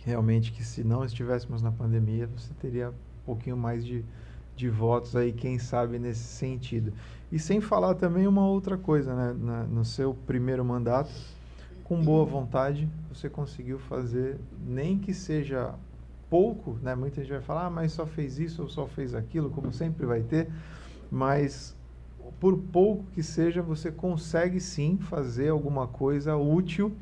realmente 0.06 0.50
que 0.50 0.64
se 0.64 0.82
não 0.82 1.04
estivéssemos 1.04 1.60
na 1.60 1.70
pandemia 1.70 2.26
você 2.34 2.54
teria 2.54 2.88
um 2.88 3.26
pouquinho 3.26 3.58
mais 3.58 3.84
de 3.84 4.02
de 4.56 4.68
votos 4.68 5.16
aí, 5.16 5.32
quem 5.32 5.58
sabe 5.58 5.98
nesse 5.98 6.22
sentido. 6.22 6.92
E 7.30 7.40
sem 7.40 7.60
falar 7.60 7.94
também 7.94 8.26
uma 8.26 8.46
outra 8.46 8.78
coisa, 8.78 9.12
né? 9.14 9.36
Na, 9.36 9.64
no 9.64 9.84
seu 9.84 10.14
primeiro 10.14 10.64
mandato, 10.64 11.10
com 11.84 12.02
boa 12.02 12.24
vontade, 12.24 12.88
você 13.08 13.28
conseguiu 13.28 13.78
fazer, 13.78 14.38
nem 14.66 14.98
que 14.98 15.12
seja 15.12 15.74
pouco, 16.30 16.78
né? 16.82 16.94
Muita 16.94 17.20
gente 17.20 17.30
vai 17.30 17.42
falar, 17.42 17.66
ah, 17.66 17.70
mas 17.70 17.92
só 17.92 18.06
fez 18.06 18.38
isso 18.38 18.62
ou 18.62 18.68
só 18.68 18.86
fez 18.86 19.14
aquilo, 19.14 19.50
como 19.50 19.70
sempre 19.70 20.06
vai 20.06 20.22
ter, 20.22 20.50
mas 21.10 21.76
por 22.40 22.56
pouco 22.56 23.04
que 23.12 23.22
seja, 23.22 23.62
você 23.62 23.92
consegue 23.92 24.58
sim 24.58 24.98
fazer 24.98 25.50
alguma 25.50 25.86
coisa 25.86 26.34
útil, 26.36 26.96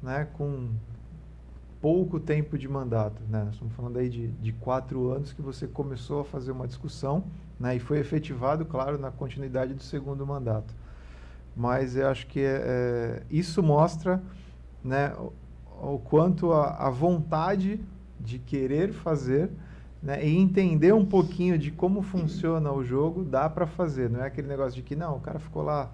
né? 0.00 0.26
Com 0.32 0.70
pouco 1.80 2.20
tempo 2.20 2.56
de 2.56 2.68
mandato. 2.68 3.20
Né? 3.28 3.48
Estamos 3.50 3.74
falando 3.74 3.98
aí 3.98 4.08
de, 4.08 4.28
de 4.28 4.52
quatro 4.52 5.10
anos 5.10 5.32
que 5.32 5.42
você 5.42 5.66
começou 5.66 6.20
a 6.20 6.24
fazer 6.24 6.52
uma 6.52 6.66
discussão 6.68 7.24
né? 7.58 7.74
e 7.74 7.80
foi 7.80 7.98
efetivado, 7.98 8.64
claro, 8.64 8.96
na 8.98 9.10
continuidade 9.10 9.74
do 9.74 9.82
segundo 9.82 10.24
mandato. 10.24 10.72
Mas 11.56 11.96
eu 11.96 12.08
acho 12.08 12.26
que 12.26 12.40
é, 12.40 13.22
isso 13.30 13.62
mostra 13.62 14.22
né, 14.82 15.12
o, 15.14 15.94
o 15.94 15.98
quanto 15.98 16.52
a, 16.52 16.86
a, 16.86 16.90
vontade 16.90 17.80
de 18.18 18.38
querer 18.38 18.92
fazer 18.92 19.50
né, 20.02 20.24
e 20.24 20.36
entender 20.36 20.92
um 20.94 21.04
pouquinho 21.04 21.58
de 21.58 21.70
como 21.70 22.02
funciona 22.02 22.72
o 22.72 22.82
jogo 22.82 23.24
dá 23.24 23.48
para 23.50 23.66
fazer. 23.66 24.08
Não 24.08 24.22
é 24.22 24.26
aquele 24.26 24.48
negócio 24.48 24.74
de 24.74 24.82
que 24.82 24.96
não, 24.96 25.16
o 25.16 25.20
cara 25.20 25.38
ficou 25.38 25.62
lá 25.62 25.90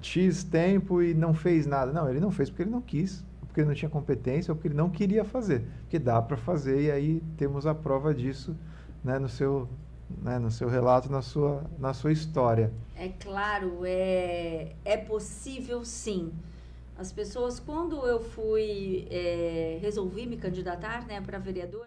X 0.00 0.44
tempo 0.44 1.02
e 1.02 1.14
não 1.14 1.34
fez 1.34 1.66
nada. 1.66 1.92
Não, 1.92 2.08
ele 2.08 2.20
não 2.20 2.30
fez 2.30 2.48
porque 2.48 2.62
ele 2.62 2.70
não 2.70 2.80
quis 2.80 3.24
porque 3.52 3.60
ele 3.60 3.68
não 3.68 3.74
tinha 3.74 3.90
competência 3.90 4.50
ou 4.50 4.56
porque 4.56 4.68
ele 4.68 4.74
não 4.74 4.88
queria 4.88 5.24
fazer. 5.24 5.66
Porque 5.82 5.98
dá 5.98 6.20
para 6.22 6.38
fazer 6.38 6.80
e 6.80 6.90
aí 6.90 7.22
temos 7.36 7.66
a 7.66 7.74
prova 7.74 8.14
disso 8.14 8.56
né, 9.04 9.18
no, 9.18 9.28
seu, 9.28 9.68
né, 10.20 10.38
no 10.38 10.50
seu 10.50 10.68
relato, 10.68 11.10
na 11.10 11.22
sua, 11.22 11.64
na 11.78 11.94
sua 11.94 12.12
história. 12.12 12.72
É 12.96 13.08
claro, 13.08 13.80
é, 13.84 14.74
é 14.84 14.96
possível 14.96 15.84
sim. 15.84 16.32
As 16.96 17.10
pessoas, 17.10 17.58
quando 17.58 18.06
eu 18.06 18.20
fui, 18.20 19.06
é, 19.10 19.78
resolvi 19.80 20.26
me 20.26 20.36
candidatar 20.36 21.06
né, 21.06 21.20
para 21.20 21.38
vereador, 21.38 21.86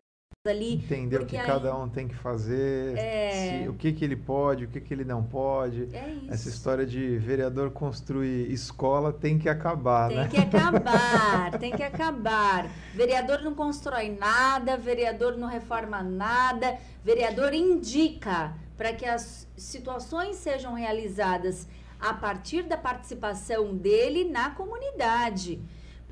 ali. 0.50 0.76
Entender 0.76 1.22
o 1.22 1.26
que 1.26 1.38
aí, 1.38 1.46
cada 1.46 1.76
um 1.76 1.88
tem 1.88 2.08
que 2.08 2.16
fazer, 2.16 2.98
é... 2.98 3.62
se, 3.64 3.70
o 3.70 3.74
que, 3.74 3.92
que 3.94 4.04
ele 4.04 4.16
pode, 4.16 4.66
o 4.66 4.68
que, 4.68 4.80
que 4.80 4.94
ele 4.94 5.04
não 5.04 5.24
pode. 5.24 5.90
É 5.94 6.10
isso. 6.10 6.34
Essa 6.34 6.50
história 6.50 6.86
de 6.86 7.18
vereador 7.18 7.72
construir 7.72 8.52
escola 8.52 9.12
tem 9.12 9.38
que 9.38 9.50
acabar, 9.50 10.08
tem 10.08 10.18
né? 10.18 10.28
Tem 10.28 10.50
que 10.50 10.58
acabar, 10.58 11.52
tem 11.60 11.72
que 11.72 11.84
acabar. 11.84 12.70
Vereador 12.94 13.42
não 13.42 13.54
constrói 13.54 14.10
nada, 14.10 14.78
vereador 14.78 15.38
não 15.38 15.48
reforma 15.48 16.02
nada, 16.02 16.78
vereador 17.04 17.54
indica 17.54 18.54
para 18.78 18.94
que 18.94 19.06
as 19.06 19.48
situações 19.58 20.36
sejam 20.36 20.74
realizadas 20.74 21.68
a 22.00 22.14
partir 22.14 22.64
da 22.64 22.78
participação 22.78 23.76
dele 23.76 24.26
na 24.26 24.52
comunidade. 24.52 25.60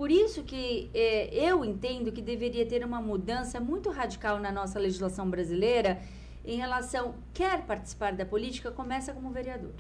Por 0.04 0.12
isso 0.12 0.44
que 0.44 0.92
é, 0.94 1.34
eu 1.34 1.64
entendo 1.64 2.12
que 2.12 2.22
deveria 2.22 2.66
ter 2.66 2.84
uma 2.84 3.02
mudança 3.02 3.58
muito 3.62 3.90
radical 3.90 4.38
na 4.38 4.52
nossa 4.52 4.78
legislação 4.78 5.30
brasileira 5.30 6.02
em 6.44 6.58
relação, 6.58 7.16
quer 7.34 7.62
participar 7.62 8.12
da 8.12 8.26
política, 8.26 8.70
começa 8.70 9.14
como 9.14 9.32
vereador. 9.32 9.72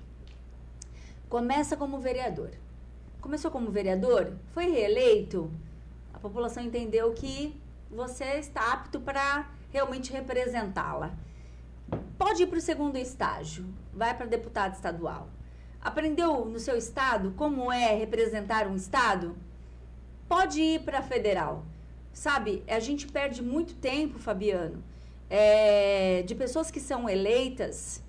Começa 1.27 1.75
como 1.75 1.99
vereador. 1.99 2.51
Começou 3.19 3.51
como 3.51 3.69
vereador, 3.69 4.31
foi 4.53 4.67
reeleito, 4.71 5.51
a 6.13 6.19
população 6.19 6.63
entendeu 6.63 7.11
que 7.11 7.53
você 7.91 8.39
está 8.39 8.71
apto 8.71 9.01
para 9.01 9.51
realmente 9.73 10.13
representá-la. 10.13 11.11
Pode 12.17 12.43
ir 12.43 12.47
para 12.47 12.59
o 12.59 12.61
segundo 12.61 12.95
estágio, 12.95 13.65
vai 13.93 14.15
para 14.15 14.25
deputado 14.25 14.73
estadual. 14.73 15.27
Aprendeu 15.81 16.45
no 16.45 16.59
seu 16.59 16.77
estado 16.77 17.33
como 17.35 17.69
é 17.69 17.93
representar 17.93 18.67
um 18.67 18.77
estado? 18.77 19.35
Pode 20.33 20.59
ir 20.59 20.79
para 20.79 20.97
a 20.97 21.01
federal. 21.03 21.63
Sabe, 22.11 22.63
a 22.67 22.79
gente 22.79 23.07
perde 23.07 23.41
muito 23.41 23.75
tempo, 23.75 24.17
Fabiano, 24.17 24.83
é, 25.29 26.23
de 26.23 26.33
pessoas 26.33 26.71
que 26.71 26.79
são 26.79 27.07
eleitas, 27.07 28.03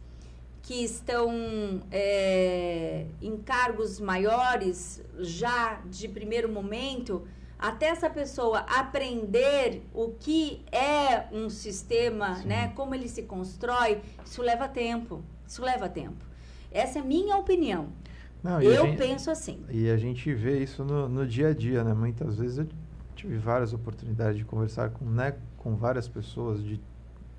que 0.63 0.83
estão 0.83 1.83
é, 1.93 3.05
em 3.21 3.37
cargos 3.37 4.01
maiores 4.01 5.03
já 5.19 5.83
de 5.85 6.09
primeiro 6.09 6.49
momento, 6.49 7.29
até 7.59 7.87
essa 7.89 8.09
pessoa 8.09 8.61
aprender 8.61 9.83
o 9.93 10.13
que 10.13 10.65
é 10.73 11.27
um 11.31 11.51
sistema, 11.51 12.37
Sim. 12.37 12.49
né, 12.49 12.73
como 12.75 12.95
ele 12.95 13.09
se 13.09 13.25
constrói, 13.25 14.01
isso 14.25 14.41
leva 14.41 14.67
tempo. 14.67 15.23
Isso 15.47 15.63
leva 15.63 15.91
tempo. 15.91 16.25
Essa 16.73 16.99
é 16.99 17.03
a 17.03 17.05
minha 17.05 17.37
opinião. 17.37 17.89
Não, 18.45 18.61
eu 18.61 18.85
gente, 18.85 18.99
penso 18.99 19.31
assim. 19.31 19.65
E 19.71 19.91
a 19.91 19.97
gente 19.97 20.33
vê 20.35 20.63
isso 20.63 20.85
no, 20.85 21.09
no, 21.09 21.27
dia 21.27 21.49
a 21.49 21.55
dia, 21.55 21.83
né? 21.83 21.93
Muitas 21.93 22.39
vezes 22.39 22.59
eu 22.59 22.69
tive 23.17 23.39
várias 23.39 23.73
oportunidades 23.73 24.37
de 24.37 24.45
conversar 24.45 24.91
com, 24.91 25.05
né, 25.07 25.35
com 25.57 25.75
várias 25.75 26.07
pessoas 26.07 26.63
de 26.63 26.81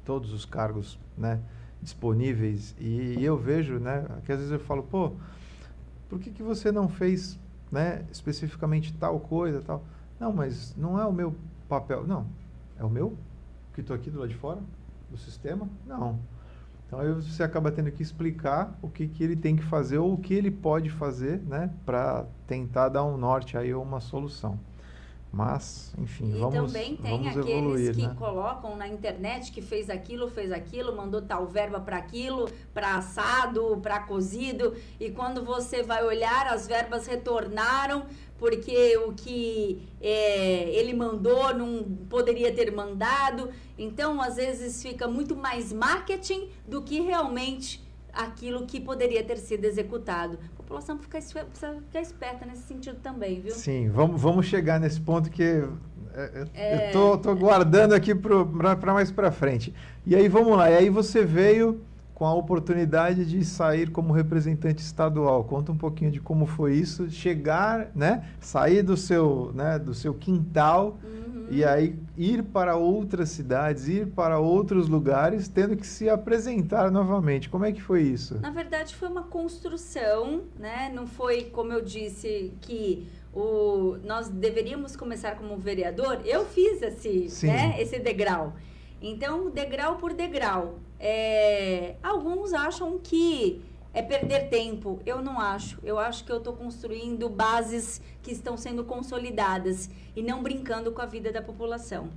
todos 0.04 0.34
os 0.34 0.44
cargos, 0.46 1.00
né? 1.18 1.39
disponíveis 1.86 2.76
e, 2.80 3.24
eu 3.24 3.38
vejo, 3.38 3.80
né, 3.80 4.06
que 4.26 4.32
às 4.32 4.39
vezes 4.39 4.52
eu 4.52 4.60
falo, 4.60 4.84
pô, 4.84 5.12
por 6.10 6.20
que, 6.20 6.32
que 6.32 6.41
você 6.41 6.72
não 6.72 6.89
fez, 6.89 7.39
né, 7.72 8.06
especificamente 8.12 8.94
tal 8.94 9.20
coisa, 9.20 9.62
tal? 9.62 9.84
Não, 10.20 10.34
mas 10.34 10.76
não 10.76 11.00
é 11.00 11.06
o 11.06 11.12
meu 11.12 11.36
papel. 11.70 12.06
Não, 12.08 12.26
é 12.78 12.84
o 12.84 12.89
meu 12.89 13.18
que 13.74 13.82
estou 13.82 13.96
aqui 13.96 14.10
do 14.10 14.20
lado 14.20 14.30
de 14.30 14.36
fora 14.36 14.62
do 15.10 15.18
sistema? 15.18 15.68
Não. 15.86 16.20
Então 16.96 17.00
aí 17.06 17.12
você 17.12 17.44
acaba 17.44 17.72
tendo 17.72 17.92
que 17.92 18.02
explicar 18.02 18.78
o 18.82 18.88
que, 18.88 19.06
que 19.08 19.22
ele 19.22 19.36
tem 19.36 19.56
que 19.58 19.64
fazer 19.64 19.98
ou 19.98 20.14
o 20.14 20.18
que 20.18 20.34
ele 20.34 20.50
pode 20.50 20.90
fazer, 20.90 21.42
né, 21.42 21.70
para 21.86 22.26
tentar 22.48 22.88
dar 22.88 23.04
um 23.04 23.18
norte 23.18 23.58
aí 23.58 23.74
ou 23.74 23.84
uma 23.84 24.00
solução. 24.00 24.58
Mas, 25.32 25.94
enfim, 25.98 26.34
e 26.34 26.40
vamos 26.40 26.72
também 26.72 26.96
tem 26.96 27.12
vamos 27.12 27.28
aqueles 27.28 27.50
evoluir, 27.50 27.94
que 27.94 28.08
né? 28.08 28.16
colocam 28.18 28.78
na 28.78 28.88
internet 28.88 29.52
que 29.52 29.62
fez 29.62 29.90
aquilo, 29.90 30.30
fez 30.30 30.50
aquilo, 30.50 30.96
mandou 30.96 31.22
tal 31.22 31.46
verba 31.46 31.78
para 31.78 31.98
aquilo, 31.98 32.50
para 32.74 32.96
assado, 32.96 33.78
para 33.84 34.00
cozido, 34.00 34.74
e 34.98 35.12
quando 35.12 35.44
você 35.44 35.84
vai 35.84 36.06
olhar, 36.06 36.48
as 36.48 36.66
verbas 36.66 37.06
retornaram 37.06 38.06
porque 38.38 38.98
o 38.98 39.13
que 39.13 39.82
é, 40.02 40.69
ele 40.69 40.93
mandou 40.93 41.54
não 41.54 41.84
poderia 42.10 42.54
ter 42.54 42.71
mandado. 42.71 43.50
Então, 43.78 44.21
às 44.21 44.36
vezes, 44.36 44.82
fica 44.82 45.08
muito 45.08 45.36
mais 45.36 45.71
marketing 45.71 46.50
do 46.67 46.82
que 46.82 47.00
realmente 47.00 47.84
aquilo 48.13 48.65
que 48.65 48.80
poderia 48.80 49.24
ter 49.24 49.38
sido 49.38 49.65
executado. 49.65 50.39
A 50.54 50.58
população 50.58 50.98
precisa 50.98 51.45
ficar 51.82 52.02
esperta 52.02 52.45
nesse 52.45 52.63
sentido 52.63 52.98
também, 53.02 53.41
viu? 53.41 53.54
Sim, 53.54 53.89
vamos, 53.89 54.21
vamos 54.21 54.45
chegar 54.45 54.80
nesse 54.80 55.00
ponto 55.00 55.30
que 55.30 55.63
é, 56.13 56.48
é. 56.54 56.89
eu 56.89 56.93
tô, 56.93 57.17
tô 57.17 57.36
guardando 57.36 57.93
aqui 57.93 58.15
para 58.15 58.93
mais 58.93 59.12
para 59.12 59.32
frente. 59.32 59.74
E 60.06 60.15
aí 60.15 60.28
vamos 60.30 60.58
lá. 60.58 60.71
E 60.71 60.76
aí 60.76 60.89
você 60.89 61.26
veio 61.26 61.82
com 62.15 62.25
a 62.25 62.34
oportunidade 62.34 63.25
de 63.25 63.43
sair 63.43 63.91
como 63.91 64.13
representante 64.13 64.82
estadual. 64.82 65.43
Conta 65.43 65.73
um 65.73 65.78
pouquinho 65.78 66.10
de 66.10 66.21
como 66.21 66.45
foi 66.45 66.73
isso, 66.73 67.12
chegar, 67.12 67.91
né, 67.93 68.30
sair 68.39 68.82
do 68.82 68.95
seu, 68.95 69.51
né, 69.54 69.78
do 69.78 69.93
seu 69.93 70.13
quintal 70.13 70.97
uhum. 71.04 71.47
e 71.51 71.65
aí 71.65 71.99
ir 72.17 72.41
para 72.41 72.78
outras 72.78 73.30
cidades, 73.30 73.89
ir 73.89 74.08
para 74.08 74.39
outros 74.39 74.88
lugares, 74.88 75.49
tendo 75.49 75.75
que 75.75 75.86
se 75.86 76.10
apresentar 76.10 76.89
novamente. 76.89 77.49
Como 77.49 77.65
é 77.65 77.73
que 77.73 77.82
foi 77.82 78.04
isso? 78.04 78.39
Na 78.39 78.49
verdade, 78.49 78.95
foi 78.95 79.10
uma 79.10 79.23
construção, 79.23 80.43
né? 80.58 80.89
Não 80.95 81.06
foi 81.06 81.43
como 81.51 81.73
eu 81.73 81.82
disse 81.82 82.54
que 82.62 83.10
o, 83.34 83.97
nós 84.06 84.30
deveríamos 84.30 84.95
começar 84.95 85.36
como 85.36 85.58
vereador. 85.58 86.21
Eu 86.23 86.45
fiz 86.45 86.82
esse, 86.82 87.45
né, 87.45 87.75
esse 87.78 87.99
degrau. 87.99 88.54
Então, 89.01 89.49
degrau 89.49 89.97
por 89.97 90.13
degrau. 90.13 90.80
É, 91.00 91.96
alguns 92.02 92.54
acham 92.54 92.98
que 93.00 93.62
é 93.94 94.02
perder 94.02 94.50
tempo. 94.50 95.00
Eu 95.06 95.22
não 95.22 95.40
acho. 95.40 95.80
Eu 95.84 95.98
acho 95.98 96.26
que 96.26 96.32
eu 96.32 96.38
estou 96.38 96.54
construindo 96.54 97.30
bases 97.30 98.02
que 98.22 98.32
estão 98.32 98.58
sendo 98.58 98.84
consolidadas 98.84 99.90
e 100.16 100.22
não 100.22 100.44
brincando 100.44 100.92
com 100.92 101.02
a 101.02 101.06
vida 101.06 101.32
da 101.32 101.42
população. 101.42 102.10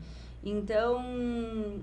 Então, 0.43 1.03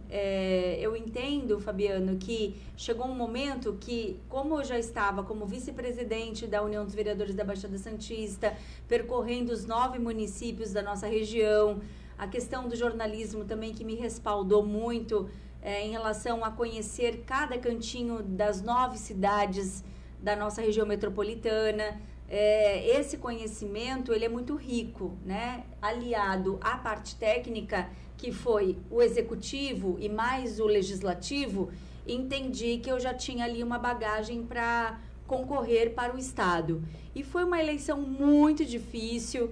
é, 0.09 0.77
eu 0.79 0.95
entendo, 0.95 1.59
Fabiano, 1.59 2.17
que 2.17 2.55
chegou 2.77 3.05
um 3.05 3.13
momento 3.13 3.77
que, 3.79 4.19
como 4.29 4.59
eu 4.59 4.63
já 4.63 4.79
estava 4.79 5.23
como 5.23 5.45
vice-presidente 5.45 6.47
da 6.47 6.63
União 6.63 6.85
dos 6.85 6.95
Vereadores 6.95 7.35
da 7.35 7.43
Baixada 7.43 7.77
Santista, 7.77 8.55
percorrendo 8.87 9.51
os 9.51 9.65
nove 9.65 9.99
municípios 9.99 10.71
da 10.71 10.81
nossa 10.81 11.05
região, 11.05 11.81
a 12.17 12.27
questão 12.27 12.67
do 12.67 12.75
jornalismo 12.77 13.43
também 13.43 13.73
que 13.73 13.83
me 13.83 13.95
respaldou 13.95 14.65
muito 14.65 15.29
é, 15.65 15.83
em 15.83 15.89
relação 15.89 16.45
a 16.45 16.51
conhecer 16.51 17.23
cada 17.25 17.57
cantinho 17.57 18.21
das 18.21 18.61
nove 18.61 18.99
cidades 18.99 19.83
da 20.21 20.35
nossa 20.35 20.61
região 20.61 20.85
metropolitana. 20.85 21.99
É, 22.29 22.87
esse 22.99 23.17
conhecimento 23.17 24.13
ele 24.13 24.25
é 24.25 24.29
muito 24.29 24.55
rico, 24.55 25.17
né? 25.25 25.63
aliado 25.81 26.59
à 26.61 26.77
parte 26.77 27.15
técnica, 27.15 27.89
que 28.15 28.31
foi 28.31 28.77
o 28.91 29.01
executivo 29.01 29.97
e 29.99 30.07
mais 30.07 30.59
o 30.59 30.67
legislativo, 30.67 31.71
entendi 32.07 32.77
que 32.77 32.91
eu 32.91 32.99
já 32.99 33.13
tinha 33.13 33.43
ali 33.45 33.63
uma 33.63 33.79
bagagem 33.79 34.43
para 34.43 34.99
concorrer 35.25 35.95
para 35.95 36.15
o 36.15 36.19
Estado. 36.19 36.83
E 37.15 37.23
foi 37.23 37.43
uma 37.43 37.59
eleição 37.59 37.99
muito 37.99 38.63
difícil, 38.63 39.51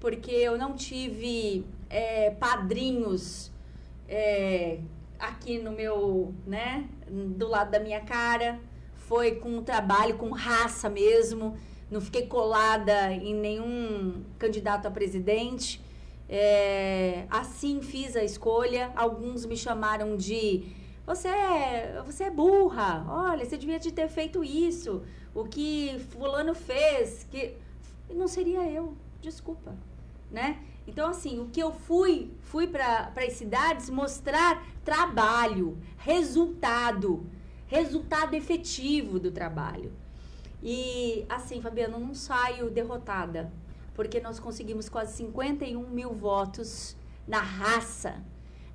porque 0.00 0.30
eu 0.30 0.56
não 0.56 0.72
tive 0.72 1.66
é, 1.90 2.30
padrinhos 2.30 3.52
é, 4.08 4.78
aqui 5.20 5.58
no 5.58 5.72
meu, 5.72 6.34
né, 6.46 6.88
do 7.08 7.48
lado 7.48 7.70
da 7.70 7.78
minha 7.78 8.00
cara. 8.00 8.58
Foi 8.94 9.36
com 9.36 9.62
trabalho, 9.62 10.16
com 10.16 10.30
raça 10.30 10.88
mesmo. 10.88 11.56
Não 11.90 12.00
fiquei 12.00 12.26
colada 12.26 13.12
em 13.12 13.34
nenhum 13.34 14.24
candidato 14.38 14.86
a 14.86 14.90
presidente. 14.90 15.82
É, 16.28 17.26
assim 17.28 17.82
fiz 17.82 18.14
a 18.16 18.22
escolha. 18.22 18.92
Alguns 18.94 19.44
me 19.44 19.56
chamaram 19.56 20.16
de 20.16 20.64
você 21.04 21.26
é, 21.26 22.02
você 22.06 22.24
é 22.24 22.30
burra. 22.30 23.04
Olha, 23.08 23.44
você 23.44 23.58
devia 23.58 23.80
ter 23.80 24.08
feito 24.08 24.44
isso. 24.44 25.02
O 25.34 25.44
que 25.44 25.98
fulano 26.10 26.54
fez, 26.54 27.26
que 27.30 27.56
não 28.08 28.28
seria 28.28 28.62
eu. 28.70 28.94
Desculpa, 29.20 29.74
né? 30.30 30.60
Então, 30.86 31.08
assim, 31.08 31.38
o 31.38 31.46
que 31.46 31.60
eu 31.60 31.72
fui, 31.72 32.30
fui 32.40 32.66
para 32.66 33.12
as 33.16 33.34
cidades 33.34 33.90
mostrar 33.90 34.66
trabalho, 34.84 35.78
resultado, 35.98 37.26
resultado 37.66 38.34
efetivo 38.34 39.18
do 39.18 39.30
trabalho. 39.30 39.92
E, 40.62 41.24
assim, 41.28 41.60
Fabiano, 41.60 41.98
não 41.98 42.14
saio 42.14 42.70
derrotada, 42.70 43.52
porque 43.94 44.20
nós 44.20 44.38
conseguimos 44.40 44.88
quase 44.88 45.16
51 45.16 45.88
mil 45.88 46.12
votos 46.12 46.96
na 47.26 47.40
raça, 47.40 48.22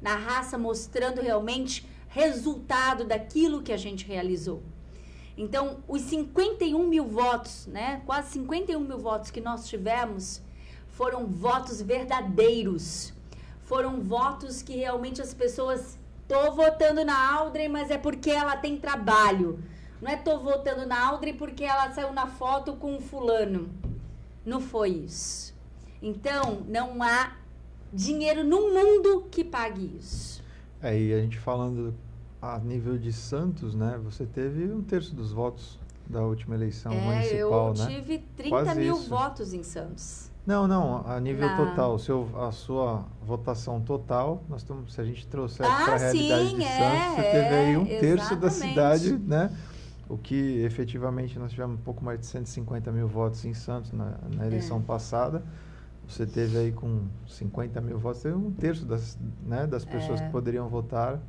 na 0.01 0.15
raça 0.15 0.57
mostrando 0.57 1.21
realmente 1.21 1.87
resultado 2.07 3.03
daquilo 3.03 3.61
que 3.61 3.73
a 3.73 3.77
gente 3.77 4.05
realizou. 4.05 4.63
Então, 5.37 5.83
os 5.87 6.01
51 6.03 6.87
mil 6.87 7.05
votos, 7.05 7.67
né, 7.67 8.01
quase 8.05 8.31
51 8.31 8.79
mil 8.79 8.97
votos 8.97 9.29
que 9.31 9.41
nós 9.41 9.67
tivemos, 9.67 10.41
foram 10.95 11.27
votos 11.27 11.81
verdadeiros. 11.81 13.13
Foram 13.63 14.01
votos 14.01 14.61
que 14.61 14.75
realmente 14.75 15.21
as 15.21 15.33
pessoas. 15.33 15.97
Tô 16.27 16.51
votando 16.53 17.05
na 17.05 17.33
Aldrin, 17.33 17.67
mas 17.67 17.91
é 17.91 17.97
porque 17.97 18.31
ela 18.31 18.57
tem 18.57 18.77
trabalho. 18.77 19.59
Não 20.01 20.09
é 20.09 20.15
tô 20.15 20.39
votando 20.39 20.87
na 20.87 21.07
Aldrin 21.07 21.33
porque 21.33 21.63
ela 21.63 21.91
saiu 21.91 22.11
na 22.13 22.25
foto 22.25 22.73
com 22.73 22.95
o 22.95 23.01
fulano. 23.01 23.69
Não 24.45 24.59
foi 24.59 24.89
isso. 24.89 25.53
Então, 26.01 26.63
não 26.67 27.03
há 27.03 27.33
dinheiro 27.93 28.43
no 28.43 28.73
mundo 28.73 29.27
que 29.29 29.43
pague 29.43 29.97
isso. 29.99 30.43
É, 30.81 30.97
e 30.99 31.13
a 31.13 31.19
gente 31.19 31.37
falando 31.37 31.93
a 32.41 32.57
nível 32.59 32.97
de 32.97 33.11
Santos, 33.11 33.75
né? 33.75 33.99
Você 34.03 34.25
teve 34.25 34.71
um 34.71 34.81
terço 34.81 35.13
dos 35.13 35.31
votos 35.31 35.79
da 36.07 36.21
última 36.21 36.55
eleição 36.55 36.91
é, 36.91 37.01
municipal, 37.01 37.73
né? 37.73 37.83
Eu 37.83 37.87
tive 37.87 38.19
30 38.37 38.49
Quase 38.49 38.79
mil 38.79 38.95
isso. 38.95 39.09
votos 39.09 39.53
em 39.53 39.63
Santos. 39.63 40.31
Não, 40.45 40.67
não, 40.67 41.03
a 41.07 41.19
nível 41.19 41.47
Na... 41.47 41.57
total, 41.57 41.97
seu, 41.97 42.29
a 42.39 42.51
sua 42.51 43.03
votação 43.25 43.81
total, 43.81 44.43
nós 44.47 44.61
estamos, 44.61 44.93
se 44.93 45.01
a 45.01 45.03
gente 45.03 45.25
trouxer 45.25 45.65
ah, 45.65 45.83
para 45.83 45.95
a 45.95 45.97
realidade 45.97 46.49
sim, 46.49 46.57
de 46.57 46.63
Santos, 46.63 46.79
é, 46.79 47.15
você 47.15 47.21
teve 47.21 47.55
aí 47.55 47.77
um 47.77 47.85
é, 47.87 47.99
terço 47.99 48.35
da 48.35 48.49
cidade, 48.51 49.17
né? 49.17 49.51
O 50.07 50.19
que 50.19 50.61
efetivamente 50.61 51.39
nós 51.39 51.49
tivemos 51.49 51.79
um 51.79 51.81
pouco 51.81 52.05
mais 52.05 52.19
de 52.19 52.27
150 52.27 52.91
mil 52.91 53.07
votos 53.07 53.43
em 53.43 53.55
Santos 53.55 53.91
na, 53.91 54.19
na 54.35 54.45
eleição 54.45 54.77
é. 54.77 54.81
passada. 54.81 55.43
Você 56.07 56.27
teve 56.27 56.59
aí 56.59 56.71
com 56.71 57.07
50 57.27 57.81
mil 57.81 57.97
votos, 57.97 58.21
teve 58.21 58.35
um 58.35 58.51
terço 58.51 58.85
das, 58.85 59.17
né, 59.43 59.65
das 59.65 59.83
pessoas 59.83 60.19
que 60.19 60.27
é. 60.27 60.29
poderiam 60.29 60.69
votar 60.69 61.19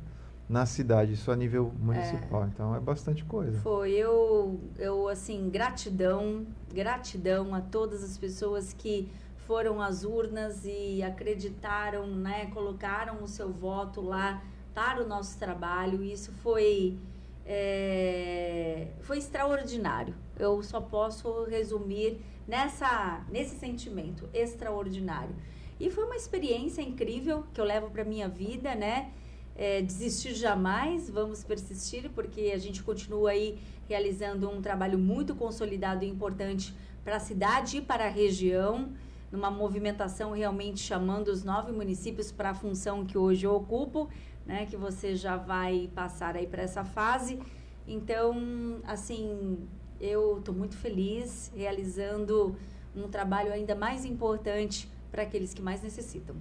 na 0.49 0.65
cidade, 0.65 1.13
isso 1.13 1.29
a 1.29 1.35
nível 1.35 1.73
municipal. 1.77 2.43
É. 2.43 2.47
Então 2.47 2.75
é 2.75 2.79
bastante 2.79 3.23
coisa. 3.25 3.59
Foi 3.59 3.91
eu, 3.91 4.59
eu 4.77 5.07
assim 5.09 5.49
gratidão, 5.49 6.45
gratidão 6.73 7.53
a 7.53 7.61
todas 7.61 8.03
as 8.03 8.17
pessoas 8.17 8.73
que 8.73 9.09
foram 9.45 9.81
às 9.81 10.03
urnas 10.03 10.65
e 10.65 11.03
acreditaram, 11.03 12.07
né, 12.07 12.47
colocaram 12.47 13.23
o 13.23 13.27
seu 13.27 13.51
voto 13.51 14.01
lá 14.01 14.41
para 14.73 15.03
o 15.03 15.07
nosso 15.07 15.37
trabalho. 15.37 16.03
Isso 16.03 16.31
foi 16.43 16.97
é, 17.45 18.87
foi 19.01 19.17
extraordinário. 19.17 20.13
Eu 20.37 20.61
só 20.63 20.79
posso 20.79 21.43
resumir 21.45 22.21
nessa 22.47 23.25
nesse 23.29 23.57
sentimento 23.57 24.29
extraordinário. 24.33 25.35
E 25.79 25.91
foi 25.91 26.05
uma 26.05 26.15
experiência 26.15 26.81
incrível 26.81 27.43
que 27.53 27.61
eu 27.61 27.65
levo 27.65 27.89
para 27.89 28.03
minha 28.03 28.27
vida, 28.27 28.73
né? 28.75 29.11
É, 29.57 29.81
desistir 29.81 30.35
jamais, 30.35 31.09
vamos 31.09 31.43
persistir, 31.43 32.11
porque 32.11 32.51
a 32.53 32.59
gente 32.59 32.83
continua 32.83 33.31
aí 33.31 33.57
realizando 33.89 34.47
um 34.47 34.61
trabalho 34.61 34.99
muito 34.99 35.33
consolidado 35.33 36.05
e 36.05 36.07
importante 36.07 36.75
para 37.03 37.15
a 37.15 37.19
cidade 37.19 37.77
e 37.77 37.81
para 37.81 38.05
a 38.05 38.09
região, 38.09 38.89
numa 39.31 39.49
movimentação 39.49 40.31
realmente 40.31 40.79
chamando 40.79 41.29
os 41.29 41.43
nove 41.43 41.71
municípios 41.71 42.31
para 42.31 42.51
a 42.51 42.53
função 42.53 43.03
que 43.03 43.17
hoje 43.17 43.47
eu 43.47 43.55
ocupo, 43.55 44.07
né, 44.45 44.67
que 44.67 44.77
você 44.77 45.15
já 45.15 45.35
vai 45.35 45.89
passar 45.95 46.35
aí 46.35 46.45
para 46.45 46.61
essa 46.61 46.85
fase. 46.85 47.39
Então, 47.87 48.79
assim, 48.85 49.67
eu 49.99 50.37
estou 50.37 50.53
muito 50.53 50.77
feliz 50.77 51.51
realizando 51.55 52.55
um 52.95 53.07
trabalho 53.07 53.51
ainda 53.51 53.73
mais 53.73 54.05
importante 54.05 54.89
para 55.11 55.23
aqueles 55.23 55.53
que 55.53 55.61
mais 55.61 55.81
necessitam. 55.81 56.35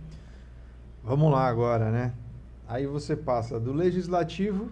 Vamos 1.03 1.31
lá 1.31 1.47
agora, 1.47 1.91
né? 1.91 2.13
Aí 2.69 2.87
você 2.87 3.15
passa 3.15 3.61
do 3.61 3.73
legislativo 3.73 4.71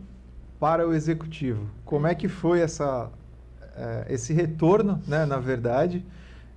para 0.58 0.86
o 0.86 0.92
executivo. 0.92 1.68
Como 1.84 2.06
é 2.06 2.14
que 2.14 2.28
foi 2.28 2.60
essa, 2.60 3.10
é, 3.76 4.06
esse 4.08 4.32
retorno, 4.32 5.00
né, 5.06 5.24
na 5.24 5.38
verdade? 5.38 6.04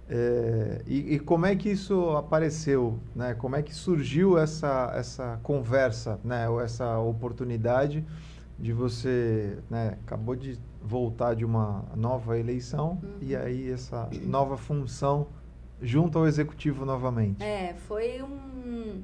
É, 0.09 0.81
e, 0.87 1.15
e, 1.15 1.19
como 1.19 1.45
é 1.45 1.55
que 1.55 1.69
isso 1.69 2.11
apareceu? 2.11 2.97
Né? 3.13 3.33
Como 3.33 3.55
é 3.55 3.61
que 3.61 3.75
surgiu 3.75 4.37
essa, 4.37 4.93
essa 4.95 5.39
conversa, 5.43 6.19
né? 6.23 6.47
ou 6.47 6.61
essa 6.61 6.97
oportunidade 6.97 8.05
de 8.57 8.71
você 8.71 9.59
né, 9.69 9.97
acabou 10.05 10.35
de 10.35 10.57
voltar 10.81 11.35
de 11.35 11.43
uma 11.43 11.83
nova 11.95 12.39
eleição 12.39 12.99
uhum. 13.03 13.17
e 13.21 13.35
aí 13.35 13.69
essa 13.69 14.09
nova 14.23 14.57
função 14.57 15.27
junto 15.81 16.17
ao 16.17 16.25
executivo 16.25 16.85
novamente? 16.85 17.43
É, 17.43 17.75
foi 17.87 18.23
um 18.23 19.03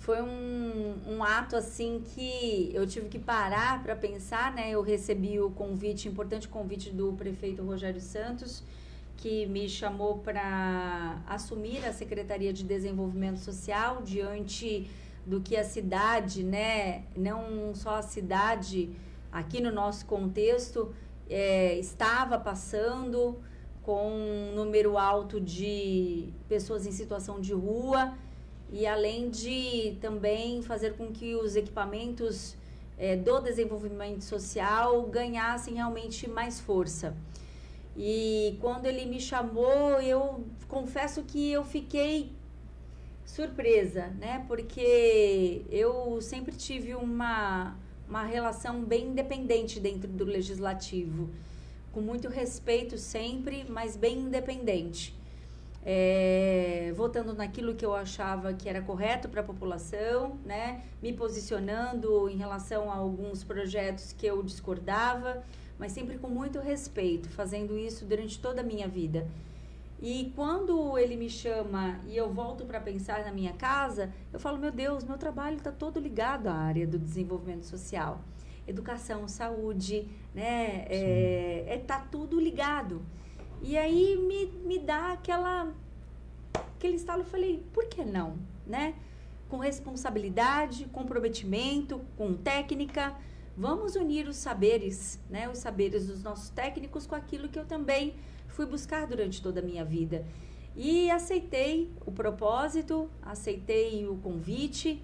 foi 0.00 0.22
um, 0.22 0.96
um 1.06 1.22
ato 1.22 1.54
assim 1.54 2.02
que 2.14 2.70
eu 2.72 2.86
tive 2.86 3.08
que 3.08 3.18
parar 3.18 3.82
para 3.82 3.94
pensar, 3.94 4.52
né? 4.54 4.70
Eu 4.70 4.80
recebi 4.80 5.38
o 5.38 5.50
convite, 5.50 6.08
importante 6.08 6.48
convite 6.48 6.90
do 6.90 7.12
prefeito 7.12 7.62
Rogério 7.62 8.00
Santos, 8.00 8.64
que 9.18 9.44
me 9.46 9.68
chamou 9.68 10.18
para 10.18 11.22
assumir 11.28 11.84
a 11.84 11.92
Secretaria 11.92 12.50
de 12.50 12.64
Desenvolvimento 12.64 13.40
Social 13.40 14.00
diante 14.02 14.90
do 15.26 15.42
que 15.42 15.54
a 15.54 15.64
cidade, 15.64 16.42
né, 16.42 17.04
não 17.14 17.74
só 17.74 17.96
a 17.96 18.02
cidade 18.02 18.90
aqui 19.30 19.60
no 19.60 19.70
nosso 19.70 20.06
contexto 20.06 20.94
é, 21.28 21.78
estava 21.78 22.38
passando 22.38 23.38
com 23.82 24.10
um 24.10 24.54
número 24.54 24.96
alto 24.96 25.38
de 25.38 26.32
pessoas 26.48 26.86
em 26.86 26.90
situação 26.90 27.38
de 27.38 27.52
rua 27.52 28.14
e 28.72 28.86
além 28.86 29.30
de 29.30 29.96
também 30.00 30.62
fazer 30.62 30.96
com 30.96 31.10
que 31.10 31.34
os 31.34 31.56
equipamentos 31.56 32.56
é, 32.96 33.16
do 33.16 33.40
desenvolvimento 33.40 34.22
social 34.22 35.02
ganhassem 35.02 35.74
realmente 35.74 36.28
mais 36.28 36.60
força. 36.60 37.16
E 37.96 38.56
quando 38.60 38.86
ele 38.86 39.04
me 39.06 39.20
chamou, 39.20 40.00
eu 40.00 40.44
confesso 40.68 41.22
que 41.24 41.50
eu 41.50 41.64
fiquei 41.64 42.30
surpresa, 43.24 44.06
né? 44.18 44.44
Porque 44.46 45.62
eu 45.70 46.20
sempre 46.20 46.54
tive 46.54 46.94
uma, 46.94 47.76
uma 48.08 48.22
relação 48.22 48.82
bem 48.82 49.08
independente 49.08 49.80
dentro 49.80 50.08
do 50.08 50.24
legislativo, 50.24 51.28
com 51.92 52.00
muito 52.00 52.28
respeito 52.28 52.96
sempre, 52.96 53.64
mas 53.68 53.96
bem 53.96 54.20
independente 54.20 55.19
é, 55.84 56.92
votando 56.94 57.32
naquilo 57.32 57.74
que 57.74 57.84
eu 57.84 57.94
achava 57.94 58.52
que 58.52 58.68
era 58.68 58.82
correto 58.82 59.28
para 59.28 59.40
a 59.40 59.44
população, 59.44 60.38
né? 60.44 60.82
me 61.02 61.12
posicionando 61.12 62.28
em 62.28 62.36
relação 62.36 62.90
a 62.90 62.96
alguns 62.96 63.42
projetos 63.42 64.12
que 64.12 64.26
eu 64.26 64.42
discordava, 64.42 65.42
mas 65.78 65.92
sempre 65.92 66.18
com 66.18 66.28
muito 66.28 66.58
respeito, 66.58 67.28
fazendo 67.30 67.78
isso 67.78 68.04
durante 68.04 68.38
toda 68.38 68.60
a 68.60 68.64
minha 68.64 68.86
vida. 68.86 69.26
E 70.02 70.32
quando 70.34 70.96
ele 70.96 71.14
me 71.14 71.28
chama 71.28 72.00
e 72.06 72.16
eu 72.16 72.32
volto 72.32 72.64
para 72.64 72.80
pensar 72.80 73.22
na 73.22 73.30
minha 73.30 73.52
casa, 73.52 74.10
eu 74.32 74.40
falo: 74.40 74.58
meu 74.58 74.70
Deus, 74.70 75.04
meu 75.04 75.18
trabalho 75.18 75.56
está 75.56 75.70
todo 75.70 76.00
ligado 76.00 76.46
à 76.46 76.54
área 76.54 76.86
do 76.86 76.98
desenvolvimento 76.98 77.66
social. 77.66 78.22
Educação, 78.66 79.28
saúde, 79.28 80.08
né? 80.34 80.86
É, 80.88 81.64
é, 81.68 81.78
tá 81.78 82.00
tudo 82.00 82.40
ligado. 82.40 83.02
E 83.62 83.76
aí 83.76 84.16
me, 84.16 84.46
me 84.66 84.78
dá 84.78 85.12
aquela 85.12 85.72
aquele 86.80 86.96
estalo, 86.96 87.20
eu 87.20 87.26
falei, 87.26 87.62
por 87.74 87.86
que 87.86 88.02
não, 88.02 88.38
né? 88.66 88.94
Com 89.50 89.58
responsabilidade, 89.58 90.86
comprometimento, 90.86 92.00
com 92.16 92.32
técnica, 92.32 93.14
vamos 93.54 93.96
unir 93.96 94.26
os 94.26 94.36
saberes, 94.36 95.20
né? 95.28 95.48
Os 95.48 95.58
saberes 95.58 96.06
dos 96.06 96.22
nossos 96.22 96.48
técnicos 96.48 97.06
com 97.06 97.14
aquilo 97.14 97.50
que 97.50 97.58
eu 97.58 97.66
também 97.66 98.14
fui 98.48 98.64
buscar 98.64 99.06
durante 99.06 99.42
toda 99.42 99.60
a 99.60 99.62
minha 99.62 99.84
vida. 99.84 100.24
E 100.74 101.10
aceitei 101.10 101.90
o 102.06 102.10
propósito, 102.10 103.10
aceitei 103.20 104.06
o 104.08 104.16
convite 104.16 105.02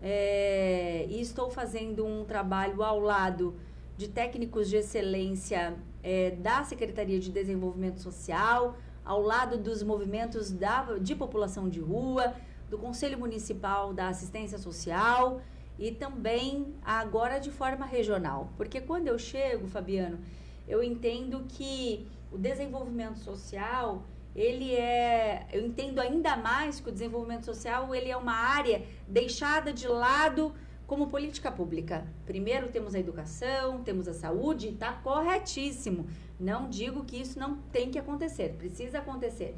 é, 0.00 1.06
e 1.10 1.20
estou 1.20 1.50
fazendo 1.50 2.06
um 2.06 2.24
trabalho 2.24 2.82
ao 2.82 2.98
lado 2.98 3.54
de 3.96 4.08
técnicos 4.08 4.70
de 4.70 4.76
excelência 4.76 5.76
é, 6.02 6.30
da 6.32 6.64
Secretaria 6.64 7.18
de 7.18 7.30
Desenvolvimento 7.30 8.00
Social, 8.00 8.76
ao 9.04 9.22
lado 9.22 9.58
dos 9.58 9.82
movimentos 9.82 10.50
da, 10.50 10.98
de 10.98 11.14
população 11.14 11.68
de 11.68 11.80
rua, 11.80 12.34
do 12.68 12.78
Conselho 12.78 13.18
Municipal 13.18 13.92
da 13.92 14.08
Assistência 14.08 14.58
Social 14.58 15.40
e 15.78 15.90
também 15.90 16.74
agora 16.84 17.38
de 17.38 17.50
forma 17.50 17.84
regional. 17.84 18.52
Porque 18.56 18.80
quando 18.80 19.08
eu 19.08 19.18
chego, 19.18 19.66
Fabiano, 19.66 20.20
eu 20.68 20.82
entendo 20.82 21.44
que 21.48 22.06
o 22.30 22.38
desenvolvimento 22.38 23.18
social, 23.18 24.04
ele 24.36 24.74
é, 24.74 25.48
eu 25.52 25.66
entendo 25.66 26.00
ainda 26.00 26.36
mais 26.36 26.78
que 26.78 26.88
o 26.88 26.92
desenvolvimento 26.92 27.44
social, 27.44 27.92
ele 27.94 28.08
é 28.08 28.16
uma 28.16 28.34
área 28.34 28.82
deixada 29.08 29.72
de 29.72 29.88
lado 29.88 30.54
como 30.90 31.06
política 31.06 31.52
pública. 31.52 32.04
Primeiro 32.26 32.66
temos 32.66 32.96
a 32.96 32.98
educação, 32.98 33.80
temos 33.84 34.08
a 34.08 34.12
saúde, 34.12 34.70
está 34.70 34.92
corretíssimo. 34.92 36.08
Não 36.38 36.68
digo 36.68 37.04
que 37.04 37.16
isso 37.16 37.38
não 37.38 37.58
tem 37.70 37.92
que 37.92 37.98
acontecer, 38.00 38.56
precisa 38.58 38.98
acontecer. 38.98 39.54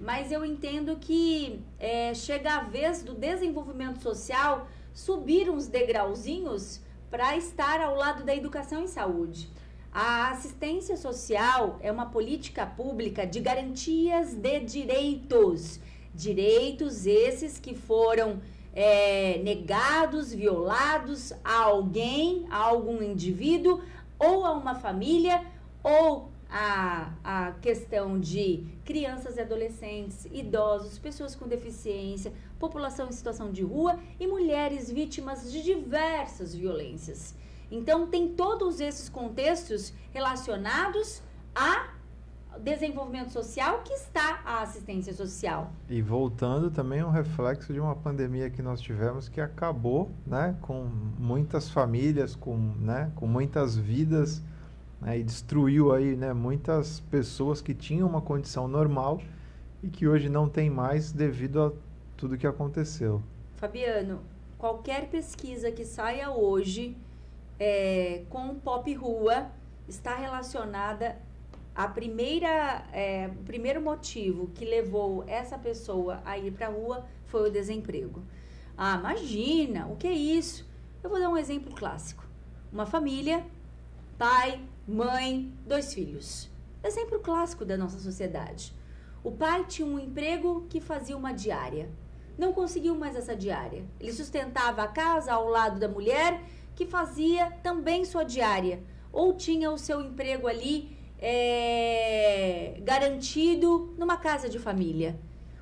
Mas 0.00 0.30
eu 0.30 0.44
entendo 0.44 0.94
que 0.94 1.60
é, 1.80 2.14
chega 2.14 2.58
a 2.58 2.60
vez 2.60 3.02
do 3.02 3.14
desenvolvimento 3.14 4.00
social 4.00 4.68
subir 4.94 5.50
uns 5.50 5.66
degrauzinhos 5.66 6.80
para 7.10 7.36
estar 7.36 7.80
ao 7.80 7.96
lado 7.96 8.22
da 8.22 8.36
educação 8.36 8.84
e 8.84 8.86
saúde. 8.86 9.50
A 9.92 10.30
assistência 10.30 10.96
social 10.96 11.80
é 11.82 11.90
uma 11.90 12.06
política 12.06 12.64
pública 12.64 13.26
de 13.26 13.40
garantias 13.40 14.34
de 14.34 14.60
direitos. 14.60 15.80
Direitos 16.14 17.06
esses 17.06 17.58
que 17.58 17.74
foram 17.74 18.40
é, 18.76 19.38
negados, 19.42 20.34
violados 20.34 21.32
a 21.42 21.62
alguém, 21.62 22.46
a 22.50 22.58
algum 22.58 23.02
indivíduo, 23.02 23.80
ou 24.18 24.44
a 24.44 24.52
uma 24.52 24.74
família, 24.74 25.42
ou 25.82 26.30
a, 26.50 27.10
a 27.24 27.52
questão 27.52 28.20
de 28.20 28.66
crianças 28.84 29.38
e 29.38 29.40
adolescentes, 29.40 30.26
idosos, 30.26 30.98
pessoas 30.98 31.34
com 31.34 31.48
deficiência, 31.48 32.34
população 32.58 33.08
em 33.08 33.12
situação 33.12 33.50
de 33.50 33.62
rua 33.62 33.98
e 34.20 34.26
mulheres 34.26 34.92
vítimas 34.92 35.50
de 35.50 35.62
diversas 35.62 36.54
violências. 36.54 37.34
Então, 37.70 38.06
tem 38.06 38.28
todos 38.28 38.78
esses 38.78 39.08
contextos 39.08 39.94
relacionados 40.12 41.22
a 41.54 41.95
desenvolvimento 42.62 43.30
social 43.30 43.82
que 43.84 43.92
está 43.92 44.40
a 44.44 44.62
assistência 44.62 45.12
social. 45.12 45.70
E 45.88 46.02
voltando 46.02 46.70
também 46.70 47.02
um 47.02 47.10
reflexo 47.10 47.72
de 47.72 47.80
uma 47.80 47.94
pandemia 47.94 48.50
que 48.50 48.62
nós 48.62 48.80
tivemos 48.80 49.28
que 49.28 49.40
acabou, 49.40 50.10
né, 50.26 50.56
com 50.60 50.84
muitas 51.18 51.68
famílias, 51.70 52.34
com, 52.34 52.56
né, 52.78 53.10
com 53.14 53.26
muitas 53.26 53.76
vidas, 53.76 54.42
né, 55.00 55.18
e 55.18 55.22
destruiu 55.22 55.92
aí, 55.92 56.16
né, 56.16 56.32
muitas 56.32 57.00
pessoas 57.00 57.60
que 57.60 57.74
tinham 57.74 58.08
uma 58.08 58.20
condição 58.20 58.66
normal 58.66 59.20
e 59.82 59.88
que 59.88 60.06
hoje 60.06 60.28
não 60.28 60.48
tem 60.48 60.70
mais 60.70 61.12
devido 61.12 61.62
a 61.62 61.72
tudo 62.16 62.36
que 62.36 62.46
aconteceu. 62.46 63.22
Fabiano, 63.56 64.20
qualquer 64.58 65.08
pesquisa 65.08 65.70
que 65.70 65.84
saia 65.84 66.30
hoje 66.30 66.96
é, 67.58 68.24
com 68.28 68.54
pop 68.54 68.92
rua 68.94 69.46
está 69.88 70.14
relacionada 70.14 71.16
a 71.76 71.86
primeira, 71.86 72.86
é, 72.90 73.28
o 73.38 73.44
primeiro 73.44 73.82
motivo 73.82 74.46
que 74.54 74.64
levou 74.64 75.22
essa 75.26 75.58
pessoa 75.58 76.22
a 76.24 76.38
ir 76.38 76.50
para 76.50 76.68
a 76.68 76.70
rua 76.70 77.04
foi 77.26 77.50
o 77.50 77.52
desemprego. 77.52 78.22
Ah, 78.78 78.96
imagina, 78.98 79.86
o 79.86 79.94
que 79.94 80.06
é 80.06 80.12
isso? 80.12 80.66
Eu 81.04 81.10
vou 81.10 81.20
dar 81.20 81.28
um 81.28 81.36
exemplo 81.36 81.74
clássico. 81.74 82.26
Uma 82.72 82.86
família, 82.86 83.44
pai, 84.16 84.58
mãe, 84.88 85.52
dois 85.66 85.92
filhos. 85.92 86.50
Exemplo 86.82 87.20
clássico 87.20 87.62
da 87.62 87.76
nossa 87.76 87.98
sociedade. 87.98 88.74
O 89.22 89.30
pai 89.30 89.66
tinha 89.66 89.86
um 89.86 89.98
emprego 89.98 90.64
que 90.70 90.80
fazia 90.80 91.16
uma 91.16 91.32
diária. 91.32 91.90
Não 92.38 92.54
conseguiu 92.54 92.94
mais 92.94 93.14
essa 93.16 93.36
diária. 93.36 93.84
Ele 94.00 94.12
sustentava 94.12 94.82
a 94.82 94.88
casa 94.88 95.34
ao 95.34 95.46
lado 95.46 95.78
da 95.78 95.88
mulher, 95.88 96.42
que 96.74 96.86
fazia 96.86 97.50
também 97.62 98.06
sua 98.06 98.24
diária. 98.24 98.82
Ou 99.12 99.34
tinha 99.34 99.70
o 99.70 99.78
seu 99.78 100.00
emprego 100.00 100.46
ali 100.46 100.95
é, 101.28 102.76
garantido 102.82 103.92
numa 103.98 104.16
casa 104.16 104.48
de 104.48 104.60
família. 104.60 105.18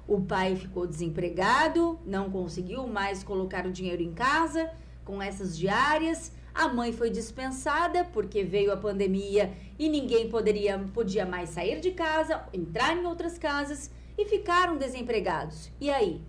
O 0.07 0.21
pai 0.21 0.57
ficou 0.57 0.87
desempregado, 0.87 1.99
não 2.05 2.31
conseguiu 2.31 2.87
mais 2.87 3.25
colocar 3.25 3.65
o 3.65 3.73
dinheiro 3.73 4.03
em 4.03 4.13
casa 4.13 4.71
com 5.07 5.23
essas 5.23 5.57
diárias. 5.57 6.33
A 6.55 6.69
mãe 6.69 6.93
foi 6.93 7.09
dispensada 7.09 8.05
porque 8.05 8.45
veio 8.45 8.71
a 8.73 8.77
pandemia 8.77 9.55
e 9.79 9.89
ninguém 9.89 10.29
poderia 10.29 10.79
podia 10.93 11.25
mais 11.25 11.49
sair 11.49 11.81
de 11.81 11.93
casa, 11.93 12.47
entrar 12.53 12.95
em 12.95 13.07
outras 13.07 13.39
casas 13.39 13.91
e 14.19 14.27
ficaram 14.27 14.77
desempregados. 14.77 15.73
E 15.81 15.91
aí? 15.91 16.21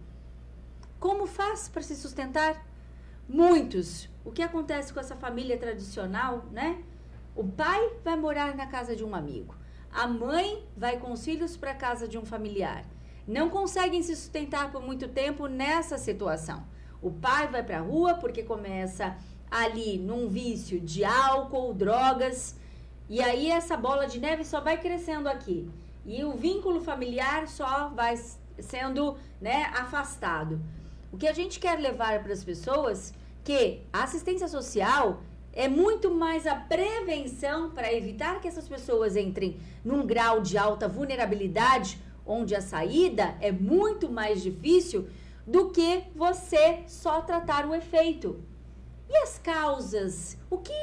Como 0.98 1.28
faz 1.28 1.68
para 1.68 1.82
se 1.82 1.98
sustentar? 1.98 2.66
Muitos. 3.28 4.08
O 4.24 4.32
que 4.32 4.42
acontece 4.42 4.94
com 4.94 5.00
essa 5.02 5.18
família 5.18 5.58
tradicional, 5.58 6.46
né? 6.54 6.82
O 7.36 7.44
pai 7.44 7.92
vai 8.02 8.16
morar 8.16 8.56
na 8.56 8.66
casa 8.66 8.96
de 8.96 9.04
um 9.04 9.14
amigo. 9.14 9.54
A 9.92 10.08
mãe 10.08 10.64
vai 10.78 10.98
com 10.98 11.12
os 11.12 11.26
filhos 11.26 11.58
para 11.58 11.72
a 11.72 11.76
casa 11.76 12.08
de 12.08 12.18
um 12.18 12.26
familiar. 12.26 12.86
Não 13.28 13.50
conseguem 13.50 14.02
se 14.02 14.16
sustentar 14.16 14.72
por 14.72 14.82
muito 14.82 15.10
tempo 15.10 15.48
nessa 15.48 15.98
situação. 15.98 16.66
O 17.02 17.12
pai 17.12 17.50
vai 17.50 17.62
para 17.62 17.80
a 17.80 17.82
rua 17.82 18.14
porque 18.14 18.42
começa 18.42 19.18
ali 19.52 19.98
num 19.98 20.30
vício 20.30 20.80
de 20.80 21.04
álcool, 21.04 21.74
drogas, 21.74 22.56
e 23.10 23.22
aí 23.22 23.52
essa 23.52 23.76
bola 23.76 24.08
de 24.08 24.18
neve 24.18 24.46
só 24.46 24.62
vai 24.62 24.80
crescendo 24.80 25.28
aqui. 25.28 25.70
E 26.06 26.24
o 26.24 26.38
vínculo 26.38 26.82
familiar 26.82 27.50
só 27.50 27.90
vai 27.90 28.16
sendo 28.60 29.18
né, 29.42 29.66
afastado. 29.76 30.62
O 31.12 31.18
que 31.18 31.28
a 31.28 31.34
gente 31.34 31.60
quer 31.60 31.80
levar 31.80 32.24
para 32.24 32.32
as 32.32 32.46
pessoas 32.46 33.14
que 33.44 33.82
a 33.92 34.04
assistência 34.04 34.48
social 34.48 35.20
é 35.56 35.70
muito 35.70 36.12
mais 36.14 36.46
a 36.46 36.54
prevenção 36.54 37.72
para 37.72 37.92
evitar 37.94 38.42
que 38.42 38.48
essas 38.48 38.68
pessoas 38.68 39.16
entrem 39.16 39.58
num 39.84 40.06
grau 40.06 40.42
de 40.42 40.58
alta 40.58 40.86
vulnerabilidade, 40.86 41.98
onde 42.26 42.54
a 42.54 42.62
saída 42.62 43.38
é 43.40 43.54
muito 43.54 44.12
mais 44.12 44.44
difícil 44.44 45.08
do 45.48 45.70
que 45.70 46.04
você 46.14 46.84
só 46.88 47.22
tratar 47.22 47.66
o 47.66 47.74
efeito. 47.74 48.44
E 49.10 49.16
as 49.18 49.38
causas? 49.38 50.38
O 50.50 50.58
que 50.58 50.74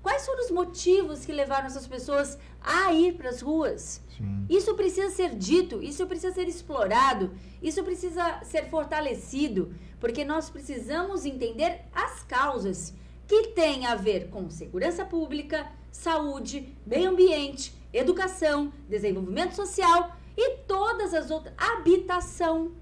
quais 0.00 0.24
foram 0.24 0.42
os 0.42 0.50
motivos 0.50 1.26
que 1.26 1.32
levaram 1.32 1.66
essas 1.66 1.86
pessoas 1.86 2.38
a 2.62 2.92
ir 2.94 3.14
para 3.14 3.28
as 3.28 3.42
ruas? 3.42 4.00
Sim. 4.16 4.46
Isso 4.48 4.74
precisa 4.74 5.10
ser 5.10 5.34
dito, 5.34 5.82
isso 5.82 6.06
precisa 6.06 6.32
ser 6.32 6.48
explorado, 6.48 7.32
isso 7.60 7.82
precisa 7.84 8.40
ser 8.42 8.70
fortalecido, 8.70 9.74
porque 10.00 10.24
nós 10.24 10.48
precisamos 10.48 11.26
entender 11.26 11.80
as 11.92 12.22
causas 12.22 12.94
que 13.28 13.48
têm 13.48 13.86
a 13.86 13.94
ver 13.94 14.28
com 14.30 14.50
segurança 14.50 15.04
pública, 15.04 15.70
saúde, 15.92 16.74
meio 16.84 17.10
ambiente, 17.10 17.72
educação, 17.92 18.72
desenvolvimento 18.88 19.54
social 19.54 20.16
e 20.36 20.56
todas 20.66 21.14
as 21.14 21.30
outras 21.30 21.54
habitação 21.56 22.72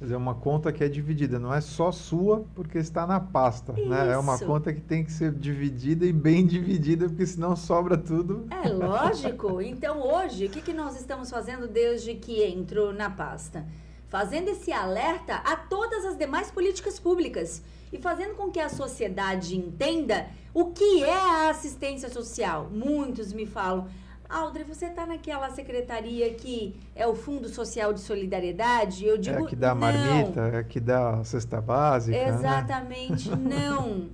Quer 0.00 0.06
dizer, 0.06 0.16
uma 0.16 0.34
conta 0.34 0.72
que 0.72 0.82
é 0.82 0.88
dividida, 0.88 1.38
não 1.38 1.52
é 1.52 1.60
só 1.60 1.92
sua 1.92 2.42
porque 2.54 2.78
está 2.78 3.06
na 3.06 3.20
pasta, 3.20 3.74
né? 3.74 4.10
É 4.10 4.16
uma 4.16 4.38
conta 4.38 4.72
que 4.72 4.80
tem 4.80 5.04
que 5.04 5.12
ser 5.12 5.30
dividida 5.30 6.06
e 6.06 6.12
bem 6.12 6.46
dividida, 6.46 7.06
porque 7.06 7.26
senão 7.26 7.54
sobra 7.54 7.98
tudo. 7.98 8.46
É 8.64 8.66
lógico. 8.70 9.60
Então, 9.60 10.00
hoje, 10.00 10.46
o 10.46 10.48
que, 10.48 10.62
que 10.62 10.72
nós 10.72 10.98
estamos 10.98 11.28
fazendo 11.28 11.68
desde 11.68 12.14
que 12.14 12.42
entro 12.42 12.94
na 12.94 13.10
pasta? 13.10 13.66
Fazendo 14.08 14.48
esse 14.48 14.72
alerta 14.72 15.34
a 15.34 15.54
todas 15.54 16.06
as 16.06 16.16
demais 16.16 16.50
políticas 16.50 16.98
públicas 16.98 17.62
e 17.92 17.98
fazendo 17.98 18.34
com 18.34 18.50
que 18.50 18.60
a 18.60 18.68
sociedade 18.68 19.56
entenda 19.56 20.28
o 20.52 20.66
que 20.66 21.04
é 21.04 21.12
a 21.12 21.50
assistência 21.50 22.08
social. 22.08 22.68
Muitos 22.70 23.32
me 23.32 23.46
falam, 23.46 23.88
Aldre, 24.28 24.62
você 24.62 24.86
está 24.86 25.04
naquela 25.04 25.50
secretaria 25.50 26.32
que 26.34 26.78
é 26.94 27.04
o 27.06 27.16
Fundo 27.16 27.48
Social 27.48 27.92
de 27.92 28.00
Solidariedade? 28.00 29.04
Eu 29.04 29.18
digo, 29.18 29.44
é 29.44 29.48
que 29.48 29.56
dá 29.56 29.74
marmita, 29.74 30.52
é 30.54 30.62
que 30.62 30.78
dá 30.78 31.22
cesta 31.24 31.60
básica. 31.60 32.16
Né? 32.16 32.28
Exatamente, 32.28 33.28
né? 33.30 33.36
não. 33.74 34.08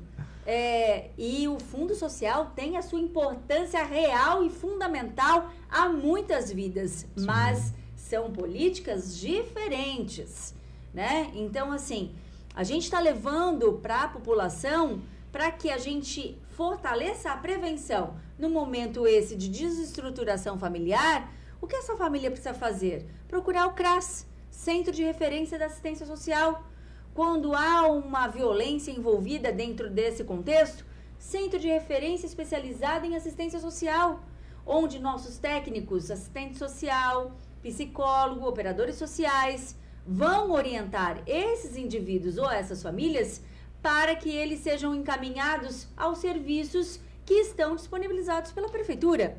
É, 0.47 1.11
e 1.19 1.47
o 1.49 1.59
Fundo 1.59 1.95
Social 1.95 2.53
tem 2.55 2.77
a 2.77 2.83
sua 2.83 3.01
importância 3.01 3.85
real 3.85 4.45
e 4.45 4.49
fundamental 4.49 5.51
a 5.69 5.89
muitas 5.89 6.51
vidas, 6.53 7.07
Sim. 7.17 7.27
mas 7.27 7.75
são 7.95 8.31
políticas 8.31 9.19
diferentes, 9.19 10.55
né? 10.95 11.31
Então, 11.35 11.73
assim, 11.73 12.15
a 12.57 12.65
gente 12.65 12.85
está 12.85 12.99
levando 12.99 13.75
para 13.75 14.05
a 14.05 14.09
população 14.09 15.03
para 15.31 15.51
que 15.51 15.71
a 15.71 15.77
gente 15.77 16.41
fortaleça 16.49 17.31
a 17.31 17.37
prevenção 17.37 18.17
no 18.39 18.49
momento 18.49 19.07
esse 19.07 19.37
de 19.37 19.51
desestruturação 19.51 20.59
familiar, 20.59 21.31
o 21.61 21.67
que 21.67 21.77
essa 21.77 21.95
família 21.97 22.31
precisa 22.31 22.55
fazer? 22.55 23.07
Procurar 23.29 23.67
o 23.67 23.75
CRAS, 23.75 24.27
Centro 24.51 24.91
de 24.91 25.05
Referência 25.05 25.59
da 25.59 25.67
Assistência 25.67 26.07
Social. 26.07 26.65
Quando 27.13 27.55
há 27.55 27.87
uma 27.89 28.27
violência 28.27 28.91
envolvida 28.91 29.53
dentro 29.53 29.91
desse 29.91 30.25
contexto, 30.25 30.87
Centro 31.19 31.59
de 31.59 31.69
Referência 31.69 32.27
especializado 32.27 33.05
em 33.05 33.17
assistência 33.17 33.61
social, 33.61 34.21
onde 34.65 34.99
nossos 34.99 35.37
técnicos, 35.37 36.11
assistente 36.11 36.57
social, 36.57 37.33
psicólogo, 37.63 38.49
operadores 38.49 38.97
sociais, 38.97 39.77
vão 40.07 40.53
orientar 40.53 41.23
esses 41.27 41.77
indivíduos 41.77 42.39
ou 42.39 42.51
essas 42.51 42.83
famílias 42.83 43.43
para 43.83 44.15
que 44.15 44.31
eles 44.31 44.61
sejam 44.61 44.95
encaminhados 44.95 45.89
aos 45.97 46.19
serviços 46.19 47.01
que 47.25 47.35
estão 47.35 47.75
disponibilizados 47.75 48.53
pela 48.53 48.69
prefeitura. 48.69 49.37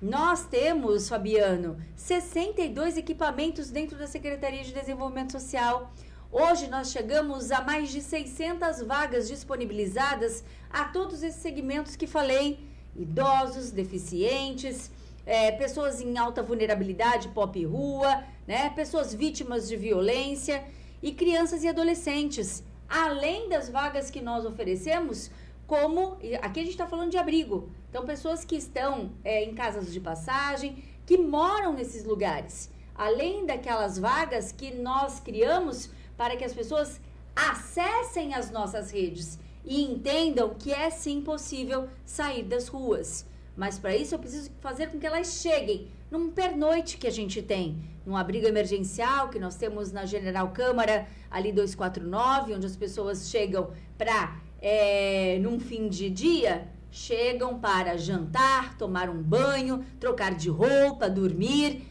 Nós 0.00 0.44
temos, 0.44 1.08
Fabiano, 1.08 1.78
62 1.96 2.98
equipamentos 2.98 3.70
dentro 3.70 3.96
da 3.96 4.06
Secretaria 4.06 4.62
de 4.62 4.72
Desenvolvimento 4.72 5.32
Social. 5.32 5.90
Hoje 6.30 6.68
nós 6.68 6.90
chegamos 6.90 7.50
a 7.50 7.62
mais 7.62 7.90
de 7.90 8.02
600 8.02 8.82
vagas 8.82 9.26
disponibilizadas 9.26 10.44
a 10.70 10.84
todos 10.84 11.22
esses 11.22 11.40
segmentos 11.40 11.96
que 11.96 12.06
falei: 12.06 12.60
idosos, 12.94 13.70
deficientes, 13.70 14.90
é, 15.24 15.50
pessoas 15.52 16.00
em 16.00 16.18
alta 16.18 16.42
vulnerabilidade, 16.42 17.28
pop 17.28 17.64
rua, 17.64 18.22
né, 18.46 18.70
pessoas 18.70 19.12
vítimas 19.12 19.68
de 19.68 19.76
violência 19.76 20.64
e 21.02 21.12
crianças 21.12 21.64
e 21.64 21.68
adolescentes 21.68 22.62
além 22.88 23.48
das 23.48 23.68
vagas 23.68 24.10
que 24.10 24.20
nós 24.20 24.44
oferecemos, 24.44 25.30
como 25.66 26.16
aqui 26.40 26.60
a 26.60 26.62
gente 26.62 26.70
está 26.70 26.86
falando 26.86 27.10
de 27.10 27.18
abrigo. 27.18 27.68
Então, 27.90 28.06
pessoas 28.06 28.44
que 28.44 28.56
estão 28.56 29.10
é, 29.24 29.44
em 29.44 29.54
casas 29.54 29.92
de 29.92 30.00
passagem, 30.00 30.82
que 31.04 31.18
moram 31.18 31.72
nesses 31.72 32.04
lugares. 32.04 32.70
Além 32.94 33.44
daquelas 33.44 33.98
vagas 33.98 34.52
que 34.52 34.72
nós 34.74 35.20
criamos 35.20 35.90
para 36.16 36.36
que 36.36 36.44
as 36.44 36.54
pessoas 36.54 37.00
acessem 37.34 38.34
as 38.34 38.50
nossas 38.50 38.90
redes 38.90 39.38
e 39.64 39.82
entendam 39.82 40.54
que 40.54 40.72
é 40.72 40.88
sim 40.88 41.20
possível 41.20 41.88
sair 42.04 42.44
das 42.44 42.68
ruas. 42.68 43.26
Mas 43.56 43.78
para 43.78 43.96
isso 43.96 44.14
eu 44.14 44.18
preciso 44.18 44.50
fazer 44.60 44.90
com 44.90 44.98
que 44.98 45.06
elas 45.06 45.40
cheguem 45.40 45.88
num 46.10 46.30
pernoite 46.30 46.96
que 46.96 47.06
a 47.06 47.10
gente 47.10 47.42
tem, 47.42 47.82
num 48.04 48.16
abrigo 48.16 48.46
emergencial 48.46 49.28
que 49.28 49.38
nós 49.38 49.56
temos 49.56 49.92
na 49.92 50.06
General 50.06 50.48
Câmara, 50.50 51.06
ali 51.30 51.52
249, 51.52 52.54
onde 52.54 52.66
as 52.66 52.76
pessoas 52.76 53.28
chegam 53.28 53.70
para, 53.98 54.40
é, 54.60 55.38
num 55.40 55.58
fim 55.58 55.88
de 55.88 56.08
dia, 56.08 56.68
chegam 56.90 57.58
para 57.58 57.96
jantar, 57.96 58.78
tomar 58.78 59.10
um 59.10 59.22
banho, 59.22 59.84
trocar 59.98 60.34
de 60.34 60.48
roupa, 60.48 61.10
dormir, 61.10 61.82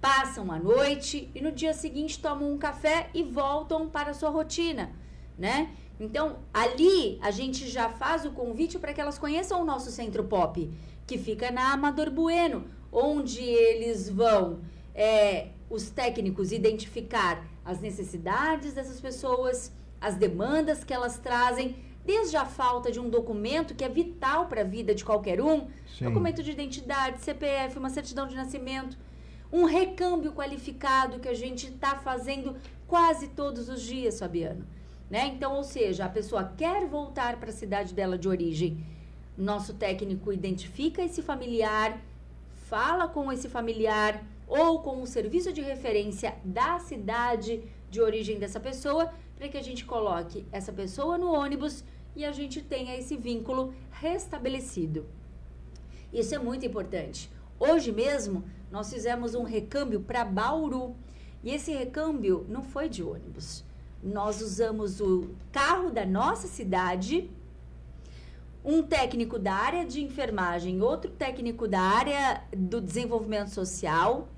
passam 0.00 0.50
a 0.50 0.58
noite 0.58 1.30
e 1.34 1.40
no 1.40 1.52
dia 1.52 1.72
seguinte 1.72 2.18
tomam 2.18 2.50
um 2.52 2.58
café 2.58 3.08
e 3.14 3.22
voltam 3.22 3.88
para 3.88 4.10
a 4.10 4.14
sua 4.14 4.30
rotina, 4.30 4.90
né? 5.38 5.70
Então, 6.00 6.38
ali 6.52 7.20
a 7.22 7.30
gente 7.30 7.68
já 7.68 7.88
faz 7.88 8.24
o 8.24 8.32
convite 8.32 8.78
para 8.78 8.92
que 8.92 9.00
elas 9.00 9.18
conheçam 9.18 9.62
o 9.62 9.64
nosso 9.64 9.92
centro 9.92 10.24
pop, 10.24 10.68
que 11.06 11.16
fica 11.16 11.52
na 11.52 11.72
Amador 11.72 12.10
Bueno, 12.10 12.64
onde 12.92 13.40
eles 13.40 14.08
vão, 14.08 14.60
é, 14.94 15.48
os 15.70 15.90
técnicos, 15.90 16.52
identificar 16.52 17.44
as 17.64 17.80
necessidades 17.80 18.74
dessas 18.74 19.00
pessoas, 19.00 19.72
as 20.00 20.14
demandas 20.14 20.84
que 20.84 20.92
elas 20.92 21.18
trazem, 21.18 21.76
desde 22.04 22.36
a 22.36 22.44
falta 22.44 22.92
de 22.92 23.00
um 23.00 23.08
documento 23.08 23.74
que 23.74 23.84
é 23.84 23.88
vital 23.88 24.46
para 24.46 24.60
a 24.60 24.64
vida 24.64 24.94
de 24.94 25.04
qualquer 25.04 25.40
um 25.40 25.68
Sim. 25.96 26.04
documento 26.04 26.42
de 26.42 26.50
identidade, 26.50 27.22
CPF, 27.22 27.78
uma 27.78 27.90
certidão 27.90 28.26
de 28.26 28.34
nascimento 28.34 28.98
um 29.52 29.64
recâmbio 29.64 30.32
qualificado 30.32 31.20
que 31.20 31.28
a 31.28 31.34
gente 31.34 31.66
está 31.66 31.96
fazendo 31.96 32.56
quase 32.88 33.28
todos 33.28 33.68
os 33.68 33.82
dias, 33.82 34.18
Fabiano. 34.18 34.66
Né? 35.10 35.26
Então, 35.26 35.54
ou 35.54 35.62
seja, 35.62 36.06
a 36.06 36.08
pessoa 36.08 36.54
quer 36.56 36.86
voltar 36.86 37.36
para 37.36 37.50
a 37.50 37.52
cidade 37.52 37.92
dela 37.92 38.16
de 38.16 38.26
origem. 38.26 38.82
Nosso 39.36 39.74
técnico 39.74 40.32
identifica 40.32 41.02
esse 41.02 41.20
familiar, 41.20 42.00
fala 42.72 43.06
com 43.06 43.30
esse 43.30 43.50
familiar 43.50 44.24
ou 44.48 44.80
com 44.80 45.02
o 45.02 45.06
serviço 45.06 45.52
de 45.52 45.60
referência 45.60 46.34
da 46.42 46.78
cidade 46.78 47.62
de 47.90 48.00
origem 48.00 48.38
dessa 48.38 48.58
pessoa, 48.58 49.12
para 49.36 49.46
que 49.46 49.58
a 49.58 49.62
gente 49.62 49.84
coloque 49.84 50.46
essa 50.50 50.72
pessoa 50.72 51.18
no 51.18 51.30
ônibus 51.30 51.84
e 52.16 52.24
a 52.24 52.32
gente 52.32 52.62
tenha 52.62 52.96
esse 52.96 53.14
vínculo 53.14 53.74
restabelecido. 53.90 55.04
Isso 56.10 56.34
é 56.34 56.38
muito 56.38 56.64
importante. 56.64 57.30
Hoje 57.60 57.92
mesmo, 57.92 58.42
nós 58.70 58.90
fizemos 58.90 59.34
um 59.34 59.42
recâmbio 59.42 60.00
para 60.00 60.24
Bauru. 60.24 60.96
E 61.44 61.50
esse 61.50 61.72
recâmbio 61.74 62.46
não 62.48 62.62
foi 62.62 62.88
de 62.88 63.02
ônibus. 63.02 63.62
Nós 64.02 64.40
usamos 64.40 64.98
o 64.98 65.28
carro 65.52 65.90
da 65.90 66.06
nossa 66.06 66.48
cidade 66.48 67.28
um 68.64 68.82
técnico 68.82 69.38
da 69.38 69.54
área 69.54 69.84
de 69.84 70.02
enfermagem, 70.02 70.82
outro 70.82 71.10
técnico 71.10 71.66
da 71.66 71.80
área 71.80 72.42
do 72.56 72.80
desenvolvimento 72.80 73.50
social. 73.50 74.28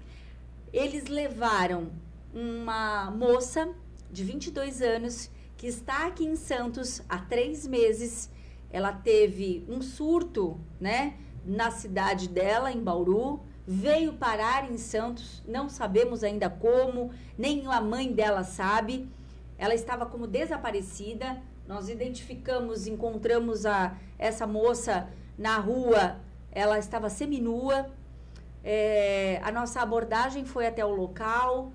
Eles 0.72 1.06
levaram 1.06 1.90
uma 2.32 3.10
moça 3.10 3.68
de 4.10 4.24
22 4.24 4.80
anos 4.80 5.30
que 5.56 5.66
está 5.66 6.06
aqui 6.06 6.24
em 6.24 6.36
Santos 6.36 7.02
há 7.08 7.18
três 7.18 7.66
meses. 7.66 8.30
Ela 8.70 8.92
teve 8.92 9.64
um 9.68 9.82
surto, 9.82 10.58
né, 10.80 11.16
na 11.44 11.70
cidade 11.70 12.28
dela, 12.28 12.72
em 12.72 12.82
Bauru, 12.82 13.40
veio 13.66 14.14
parar 14.14 14.70
em 14.70 14.76
Santos, 14.76 15.42
não 15.46 15.68
sabemos 15.68 16.24
ainda 16.24 16.50
como, 16.50 17.12
nem 17.36 17.66
a 17.66 17.80
mãe 17.80 18.12
dela 18.12 18.42
sabe. 18.42 19.08
Ela 19.56 19.74
estava 19.74 20.06
como 20.06 20.26
desaparecida. 20.26 21.40
Nós 21.66 21.88
identificamos, 21.88 22.86
encontramos 22.86 23.64
a 23.64 23.96
essa 24.18 24.46
moça 24.46 25.08
na 25.36 25.58
rua, 25.58 26.20
ela 26.52 26.78
estava 26.78 27.08
seminua. 27.08 27.90
É, 28.62 29.40
a 29.42 29.50
nossa 29.50 29.80
abordagem 29.80 30.44
foi 30.44 30.66
até 30.66 30.84
o 30.84 30.90
local, 30.90 31.72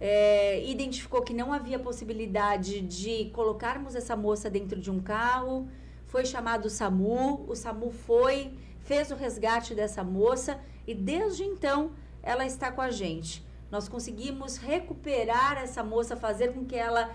é, 0.00 0.64
identificou 0.64 1.22
que 1.22 1.34
não 1.34 1.52
havia 1.52 1.78
possibilidade 1.78 2.80
de 2.80 3.30
colocarmos 3.32 3.94
essa 3.94 4.16
moça 4.16 4.48
dentro 4.48 4.80
de 4.80 4.90
um 4.90 5.00
carro. 5.00 5.68
Foi 6.06 6.24
chamado 6.24 6.66
o 6.66 6.70
SAMU, 6.70 7.44
o 7.48 7.54
SAMU 7.54 7.90
foi, 7.90 8.52
fez 8.80 9.10
o 9.10 9.14
resgate 9.14 9.74
dessa 9.74 10.04
moça 10.04 10.60
e 10.86 10.94
desde 10.94 11.44
então 11.44 11.92
ela 12.22 12.44
está 12.44 12.70
com 12.70 12.80
a 12.80 12.90
gente. 12.90 13.44
Nós 13.70 13.88
conseguimos 13.88 14.56
recuperar 14.56 15.56
essa 15.62 15.82
moça, 15.82 16.16
fazer 16.16 16.52
com 16.52 16.64
que 16.64 16.76
ela 16.76 17.10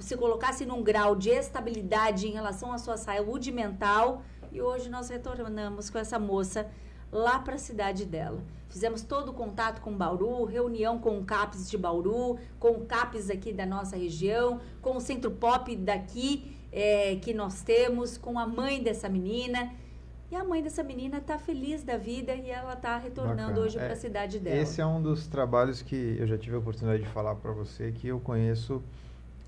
se 0.00 0.16
colocasse 0.16 0.64
num 0.64 0.82
grau 0.82 1.16
de 1.16 1.30
estabilidade 1.30 2.26
em 2.26 2.32
relação 2.32 2.72
à 2.72 2.78
sua 2.78 2.96
saúde 2.96 3.50
mental. 3.50 4.22
E 4.52 4.60
hoje 4.62 4.88
nós 4.88 5.08
retornamos 5.08 5.90
com 5.90 5.98
essa 5.98 6.18
moça 6.18 6.68
lá 7.10 7.38
para 7.38 7.54
a 7.54 7.58
cidade 7.58 8.04
dela. 8.04 8.42
Fizemos 8.68 9.02
todo 9.02 9.30
o 9.30 9.32
contato 9.32 9.80
com 9.80 9.92
Bauru, 9.96 10.44
reunião 10.44 10.98
com 10.98 11.18
o 11.18 11.24
CAPES 11.24 11.70
de 11.70 11.78
Bauru, 11.78 12.38
com 12.58 12.72
o 12.72 12.86
CAPES 12.86 13.30
aqui 13.30 13.52
da 13.52 13.64
nossa 13.64 13.96
região, 13.96 14.60
com 14.82 14.96
o 14.96 15.00
Centro 15.00 15.30
Pop 15.30 15.74
daqui 15.76 16.54
é, 16.70 17.16
que 17.16 17.32
nós 17.32 17.62
temos, 17.62 18.18
com 18.18 18.38
a 18.38 18.46
mãe 18.46 18.82
dessa 18.82 19.08
menina. 19.08 19.72
E 20.30 20.36
a 20.36 20.44
mãe 20.44 20.62
dessa 20.62 20.82
menina 20.82 21.16
está 21.18 21.38
feliz 21.38 21.82
da 21.82 21.96
vida 21.96 22.34
e 22.34 22.50
ela 22.50 22.74
está 22.74 22.98
retornando 22.98 23.36
Bacana. 23.36 23.60
hoje 23.60 23.78
para 23.78 23.88
a 23.88 23.92
é, 23.92 23.96
cidade 23.96 24.38
dela. 24.38 24.56
Esse 24.56 24.78
é 24.78 24.84
um 24.84 25.00
dos 25.00 25.26
trabalhos 25.26 25.80
que 25.80 26.16
eu 26.18 26.26
já 26.26 26.36
tive 26.36 26.56
a 26.56 26.58
oportunidade 26.58 27.02
de 27.02 27.08
falar 27.08 27.34
para 27.36 27.50
você, 27.52 27.90
que 27.92 28.08
eu 28.08 28.20
conheço 28.20 28.82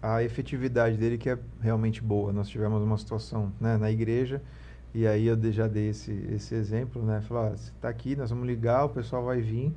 a 0.02 0.22
efetividade 0.22 0.96
dele, 0.96 1.18
que 1.18 1.30
é 1.30 1.38
realmente 1.60 2.02
boa. 2.02 2.32
Nós 2.32 2.48
tivemos 2.48 2.82
uma 2.82 2.96
situação 2.96 3.52
né, 3.60 3.76
na 3.76 3.90
igreja, 3.90 4.42
e 4.94 5.06
aí 5.06 5.26
eu 5.26 5.52
já 5.52 5.68
dei 5.68 5.90
esse, 5.90 6.12
esse 6.32 6.54
exemplo, 6.54 7.02
né? 7.02 7.20
Falar, 7.20 7.50
você 7.50 7.70
está 7.70 7.88
aqui, 7.88 8.16
nós 8.16 8.30
vamos 8.30 8.46
ligar, 8.46 8.84
o 8.84 8.88
pessoal 8.88 9.24
vai 9.24 9.40
vir, 9.40 9.72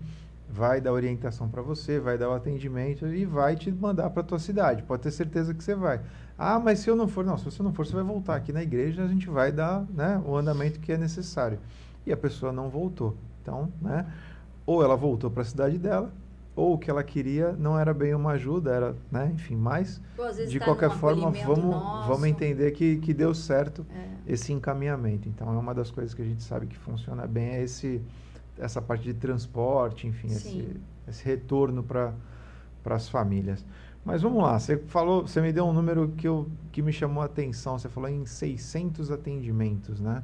vai 0.50 0.82
dar 0.82 0.92
orientação 0.92 1.48
para 1.48 1.62
você, 1.62 2.00
vai 2.00 2.18
dar 2.18 2.30
o 2.30 2.34
atendimento 2.34 3.08
e 3.08 3.26
vai 3.26 3.56
te 3.56 3.72
mandar 3.72 4.10
para 4.10 4.24
tua 4.24 4.40
cidade. 4.40 4.82
Pode 4.84 5.04
ter 5.04 5.12
certeza 5.12 5.54
que 5.54 5.64
você 5.64 5.76
vai. 5.76 6.02
Ah, 6.38 6.60
mas 6.60 6.80
se 6.80 6.90
eu 6.90 6.96
não 6.96 7.08
for, 7.08 7.24
não, 7.24 7.38
se 7.38 7.46
você 7.46 7.62
não 7.62 7.74
for, 7.74 7.86
você 7.86 7.94
vai 7.94 8.04
voltar 8.04 8.36
aqui 8.36 8.52
na 8.52 8.64
igreja, 8.64 9.04
a 9.04 9.08
gente 9.08 9.30
vai 9.30 9.52
dar 9.52 9.86
né, 9.94 10.22
o 10.26 10.36
andamento 10.36 10.80
que 10.80 10.92
é 10.92 10.98
necessário. 10.98 11.60
E 12.06 12.12
a 12.12 12.18
pessoa 12.18 12.52
não 12.52 12.70
voltou. 12.70 13.16
Então, 13.42 13.72
né, 13.82 14.06
ou 14.66 14.84
ela 14.84 14.96
voltou 14.96 15.30
para 15.30 15.44
a 15.44 15.46
cidade 15.46 15.78
dela, 15.78 16.12
ou 16.56 16.74
o 16.74 16.78
que 16.78 16.90
ela 16.90 17.04
queria 17.04 17.54
não 17.54 17.78
era 17.80 17.94
bem 17.94 18.14
uma 18.14 18.32
ajuda, 18.32 18.72
era, 18.72 18.96
né, 19.12 19.32
enfim, 19.34 19.56
mas 19.56 20.00
de 20.48 20.60
tá 20.60 20.66
qualquer 20.66 20.92
forma 20.92 21.32
vamos, 21.32 22.08
vamos 22.08 22.26
entender 22.26 22.72
que, 22.72 22.98
que 22.98 23.14
deu 23.14 23.34
certo 23.34 23.86
é. 23.90 24.34
esse 24.34 24.54
encaminhamento. 24.54 25.28
Então 25.28 25.52
é 25.52 25.58
uma 25.58 25.74
das 25.74 25.90
coisas 25.90 26.14
que 26.14 26.22
a 26.22 26.26
gente 26.26 26.44
sabe 26.44 26.68
que 26.68 26.78
funciona 26.78 27.26
bem 27.26 27.50
é 27.50 27.64
esse 27.64 28.02
essa 28.58 28.82
parte 28.82 29.04
de 29.04 29.14
transporte, 29.14 30.08
enfim, 30.08 30.28
esse, 30.28 30.80
esse 31.08 31.26
retorno 31.26 31.84
para 31.84 32.14
as 32.86 33.10
famílias. 33.10 33.66
Mas 34.06 34.22
vamos 34.22 34.44
lá, 34.44 34.60
você 34.60 34.78
falou, 34.78 35.26
você 35.26 35.42
me 35.42 35.54
deu 35.54 35.66
um 35.66 35.74
número 35.74 36.10
que, 36.10 36.28
eu, 36.28 36.50
que 36.72 36.82
me 36.82 36.92
chamou 36.92 37.24
a 37.24 37.26
atenção, 37.26 37.80
você 37.80 37.88
falou 37.88 38.10
em 38.10 38.26
600 38.26 39.10
atendimentos, 39.12 40.00
né? 40.00 40.24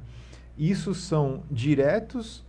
Isso 0.57 0.93
são 0.93 1.43
diretos, 1.49 2.45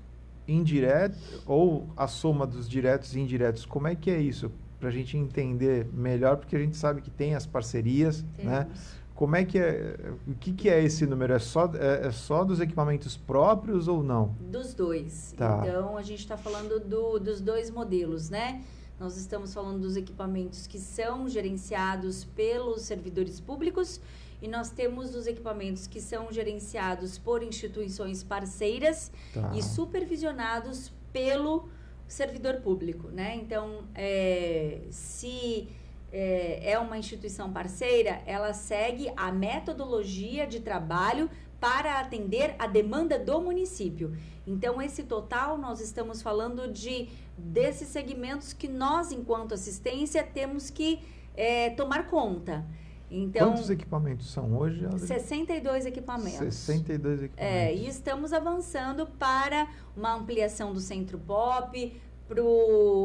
indiretos, 0.52 1.42
ou 1.46 1.88
a 1.96 2.06
soma 2.06 2.46
dos 2.46 2.68
diretos 2.68 3.14
e 3.14 3.20
indiretos, 3.20 3.64
como 3.64 3.88
é 3.88 3.94
que 3.94 4.10
é 4.10 4.20
isso? 4.20 4.50
Para 4.78 4.88
a 4.88 4.92
gente 4.92 5.16
entender 5.16 5.86
melhor, 5.92 6.36
porque 6.36 6.56
a 6.56 6.58
gente 6.58 6.76
sabe 6.76 7.00
que 7.02 7.10
tem 7.10 7.34
as 7.34 7.46
parcerias, 7.46 8.22
né? 8.22 8.28
Temos. 8.36 8.52
né? 8.52 8.66
Como 9.14 9.36
é 9.36 9.44
que 9.44 9.58
é, 9.58 10.14
o 10.26 10.34
que, 10.34 10.50
que 10.50 10.70
é 10.70 10.82
esse 10.82 11.04
número? 11.04 11.34
É 11.34 11.38
só, 11.38 11.70
é, 11.74 12.06
é, 12.06 12.10
só 12.10 12.42
dos 12.42 12.58
equipamentos 12.58 13.18
próprios 13.18 13.86
ou 13.86 14.02
não? 14.02 14.34
Dos 14.40 14.72
dois. 14.72 15.34
Tá. 15.36 15.62
Então, 15.62 15.98
a 15.98 16.02
gente 16.02 16.20
está 16.20 16.38
falando 16.38 16.80
do, 16.80 17.18
dos 17.18 17.38
dois 17.38 17.70
modelos, 17.70 18.30
né? 18.30 18.62
Nós 18.98 19.18
estamos 19.18 19.52
falando 19.52 19.78
dos 19.80 19.94
equipamentos 19.94 20.66
que 20.66 20.78
são 20.78 21.28
gerenciados 21.28 22.24
pelos 22.24 22.80
servidores 22.80 23.40
públicos 23.40 24.00
e 24.40 24.48
nós 24.48 24.70
temos 24.70 25.14
os 25.14 25.26
equipamentos 25.26 25.86
que 25.86 26.00
são 26.00 26.32
gerenciados 26.32 27.18
por 27.18 27.42
instituições 27.42 28.22
parceiras 28.22 29.12
tá. 29.32 29.52
e 29.54 29.62
supervisionados 29.62 30.92
pelo 31.12 31.68
servidor 32.08 32.56
público, 32.56 33.08
né? 33.08 33.36
Então, 33.36 33.84
é, 33.94 34.80
se 34.90 35.68
é, 36.12 36.72
é 36.72 36.78
uma 36.78 36.98
instituição 36.98 37.52
parceira, 37.52 38.20
ela 38.26 38.52
segue 38.52 39.12
a 39.16 39.30
metodologia 39.30 40.46
de 40.46 40.60
trabalho 40.60 41.30
para 41.60 42.00
atender 42.00 42.54
a 42.58 42.66
demanda 42.66 43.18
do 43.18 43.40
município. 43.40 44.16
Então, 44.46 44.80
esse 44.80 45.04
total, 45.04 45.58
nós 45.58 45.80
estamos 45.80 46.22
falando 46.22 46.72
de 46.72 47.08
desses 47.36 47.88
segmentos 47.88 48.52
que 48.52 48.66
nós, 48.66 49.12
enquanto 49.12 49.54
assistência, 49.54 50.22
temos 50.22 50.70
que 50.70 51.00
é, 51.36 51.70
tomar 51.70 52.08
conta. 52.08 52.66
Então, 53.10 53.50
Quantos 53.50 53.68
equipamentos 53.68 54.30
são 54.30 54.56
hoje? 54.56 54.86
Adri? 54.86 55.00
62 55.00 55.84
equipamentos. 55.86 56.54
62 56.54 57.24
equipamentos. 57.24 57.36
É, 57.36 57.74
e 57.74 57.88
estamos 57.88 58.32
avançando 58.32 59.06
para 59.06 59.68
uma 59.96 60.14
ampliação 60.14 60.72
do 60.72 60.78
centro 60.78 61.18
POP, 61.18 62.00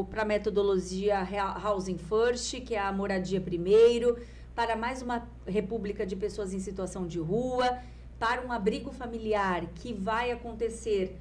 para 0.08 0.22
a 0.22 0.24
metodologia 0.24 1.26
Housing 1.64 1.98
First, 1.98 2.60
que 2.60 2.76
é 2.76 2.80
a 2.80 2.92
moradia 2.92 3.40
primeiro, 3.40 4.16
para 4.54 4.76
mais 4.76 5.02
uma 5.02 5.26
república 5.44 6.06
de 6.06 6.14
pessoas 6.14 6.54
em 6.54 6.60
situação 6.60 7.06
de 7.06 7.18
rua, 7.18 7.78
para 8.18 8.46
um 8.46 8.52
abrigo 8.52 8.92
familiar 8.92 9.66
que 9.74 9.92
vai 9.92 10.30
acontecer 10.30 11.18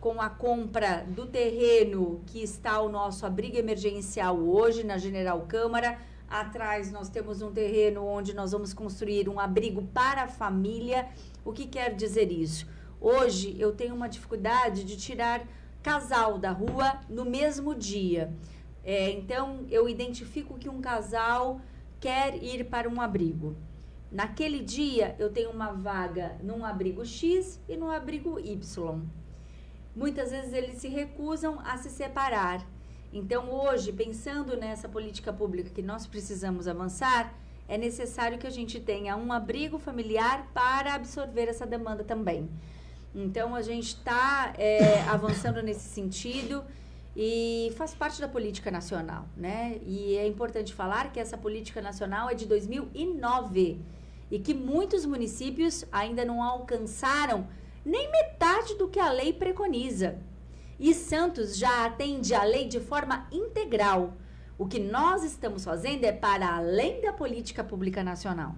com 0.00 0.20
a 0.20 0.30
compra 0.30 1.04
do 1.08 1.26
terreno 1.26 2.22
que 2.26 2.40
está 2.40 2.80
o 2.80 2.88
nosso 2.88 3.26
abrigo 3.26 3.56
emergencial 3.56 4.38
hoje 4.38 4.84
na 4.84 4.96
General 4.96 5.40
Câmara. 5.48 5.98
Atrás 6.28 6.92
nós 6.92 7.08
temos 7.08 7.40
um 7.40 7.50
terreno 7.50 8.04
onde 8.04 8.34
nós 8.34 8.52
vamos 8.52 8.74
construir 8.74 9.28
um 9.28 9.40
abrigo 9.40 9.82
para 9.94 10.24
a 10.24 10.28
família. 10.28 11.08
O 11.44 11.52
que 11.52 11.66
quer 11.66 11.94
dizer 11.94 12.30
isso? 12.30 12.66
Hoje 13.00 13.56
eu 13.58 13.72
tenho 13.72 13.94
uma 13.94 14.08
dificuldade 14.08 14.84
de 14.84 14.96
tirar 14.96 15.46
casal 15.82 16.38
da 16.38 16.50
rua 16.50 17.00
no 17.08 17.24
mesmo 17.24 17.74
dia. 17.74 18.32
É, 18.84 19.10
então 19.10 19.66
eu 19.70 19.88
identifico 19.88 20.58
que 20.58 20.68
um 20.68 20.80
casal 20.80 21.60
quer 21.98 22.42
ir 22.42 22.64
para 22.64 22.88
um 22.88 23.00
abrigo. 23.00 23.56
Naquele 24.10 24.60
dia 24.60 25.16
eu 25.18 25.30
tenho 25.30 25.50
uma 25.50 25.72
vaga 25.72 26.36
num 26.42 26.64
abrigo 26.64 27.04
X 27.04 27.60
e 27.68 27.76
no 27.76 27.90
abrigo 27.90 28.38
Y 28.38 29.02
muitas 29.98 30.30
vezes 30.30 30.52
eles 30.52 30.76
se 30.76 30.88
recusam 30.88 31.58
a 31.64 31.76
se 31.76 31.90
separar. 31.90 32.64
Então, 33.12 33.50
hoje, 33.50 33.92
pensando 33.92 34.56
nessa 34.56 34.88
política 34.88 35.32
pública 35.32 35.70
que 35.70 35.82
nós 35.82 36.06
precisamos 36.06 36.68
avançar, 36.68 37.34
é 37.66 37.78
necessário 37.78 38.38
que 38.38 38.46
a 38.46 38.50
gente 38.50 38.78
tenha 38.80 39.16
um 39.16 39.32
abrigo 39.32 39.78
familiar 39.78 40.50
para 40.52 40.94
absorver 40.94 41.48
essa 41.48 41.66
demanda 41.66 42.04
também. 42.04 42.48
Então, 43.14 43.54
a 43.54 43.62
gente 43.62 43.88
está 43.88 44.52
é, 44.58 45.00
avançando 45.08 45.62
nesse 45.62 45.88
sentido 45.88 46.62
e 47.16 47.72
faz 47.76 47.94
parte 47.94 48.20
da 48.20 48.28
política 48.28 48.70
nacional, 48.70 49.26
né? 49.36 49.80
E 49.84 50.16
é 50.16 50.26
importante 50.26 50.72
falar 50.74 51.10
que 51.10 51.18
essa 51.18 51.36
política 51.36 51.80
nacional 51.80 52.28
é 52.30 52.34
de 52.34 52.46
2009 52.46 53.80
e 54.30 54.38
que 54.38 54.52
muitos 54.52 55.06
municípios 55.06 55.84
ainda 55.90 56.24
não 56.24 56.42
alcançaram 56.42 57.46
nem 57.84 58.10
metade 58.10 58.74
do 58.76 58.86
que 58.86 59.00
a 59.00 59.10
lei 59.10 59.32
preconiza. 59.32 60.18
E 60.78 60.94
Santos 60.94 61.56
já 61.56 61.86
atende 61.86 62.34
a 62.34 62.44
lei 62.44 62.68
de 62.68 62.78
forma 62.78 63.26
integral. 63.32 64.14
O 64.56 64.66
que 64.66 64.78
nós 64.78 65.24
estamos 65.24 65.64
fazendo 65.64 66.04
é 66.04 66.12
para 66.12 66.56
além 66.56 67.00
da 67.00 67.12
política 67.12 67.64
pública 67.64 68.02
nacional. 68.02 68.54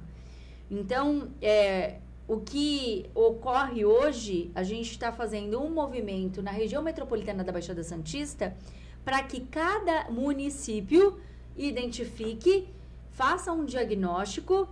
Então, 0.71 1.31
é, 1.43 1.99
o 2.29 2.41
que 2.41 3.11
ocorre 3.15 3.85
hoje, 3.85 4.51
a 4.55 4.63
gente 4.63 4.91
está 4.91 5.11
fazendo 5.11 5.61
um 5.61 5.71
movimento 5.71 6.43
na 6.43 6.51
região 6.51 6.83
metropolitana 6.83 7.43
da 7.43 7.53
Baixada 7.53 7.83
Santista 7.83 8.57
para 9.05 9.23
que 9.23 9.41
cada 9.41 10.11
município 10.11 11.19
identifique, 11.57 12.69
faça 13.11 13.53
um 13.53 13.65
diagnóstico. 13.65 14.69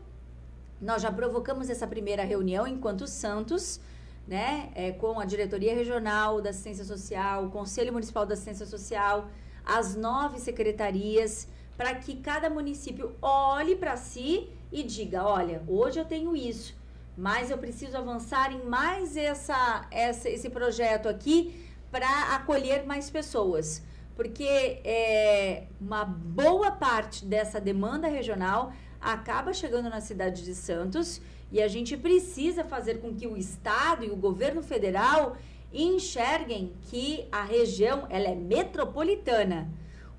Nós 0.81 1.03
já 1.03 1.11
provocamos 1.11 1.69
essa 1.69 1.87
primeira 1.87 2.23
reunião 2.25 2.67
enquanto 2.67 3.07
Santos 3.07 3.81
né, 4.29 4.71
é, 4.75 4.93
com 4.93 5.19
a 5.19 5.25
diretoria 5.25 5.75
regional 5.75 6.43
da 6.43 6.51
assistência 6.51 6.85
social, 6.85 7.47
o 7.47 7.51
conselho 7.51 7.95
municipal 7.95 8.27
da 8.27 8.35
assistência 8.35 8.67
social, 8.67 9.29
as 9.65 9.97
nove 9.97 10.39
secretarias, 10.39 11.49
para 11.79 11.95
que 11.95 12.17
cada 12.17 12.51
município 12.51 13.17
olhe 13.23 13.75
para 13.75 13.97
si 13.97 14.51
e 14.71 14.83
diga, 14.83 15.25
olha, 15.25 15.63
hoje 15.67 15.99
eu 15.99 16.05
tenho 16.05 16.37
isso, 16.37 16.77
mas 17.17 17.51
eu 17.51 17.57
preciso 17.57 17.97
avançar 17.97 18.53
em 18.53 18.63
mais 18.67 19.17
essa, 19.17 19.87
essa 19.91 20.29
esse 20.29 20.51
projeto 20.51 21.09
aqui 21.09 21.67
para 21.91 22.35
acolher 22.35 22.85
mais 22.85 23.09
pessoas 23.09 23.83
porque 24.19 24.81
é, 24.83 25.69
uma 25.81 26.05
boa 26.05 26.73
parte 26.73 27.25
dessa 27.25 27.61
demanda 27.61 28.09
regional 28.09 28.73
acaba 29.01 29.53
chegando 29.53 29.89
na 29.89 30.01
cidade 30.01 30.45
de 30.45 30.57
Santos 30.57 31.23
e 31.53 31.63
a 31.63 31.69
gente 31.69 31.97
precisa 31.97 32.65
fazer 32.65 33.01
com 33.01 33.15
que 33.15 33.29
o 33.29 33.37
Estado 33.37 34.05
e 34.05 34.11
o 34.11 34.17
governo 34.17 34.61
federal 34.61 35.37
enxerguem 35.73 36.73
que 36.91 37.29
a 37.31 37.45
região 37.45 38.09
ela 38.11 38.27
é 38.27 38.35
metropolitana. 38.35 39.71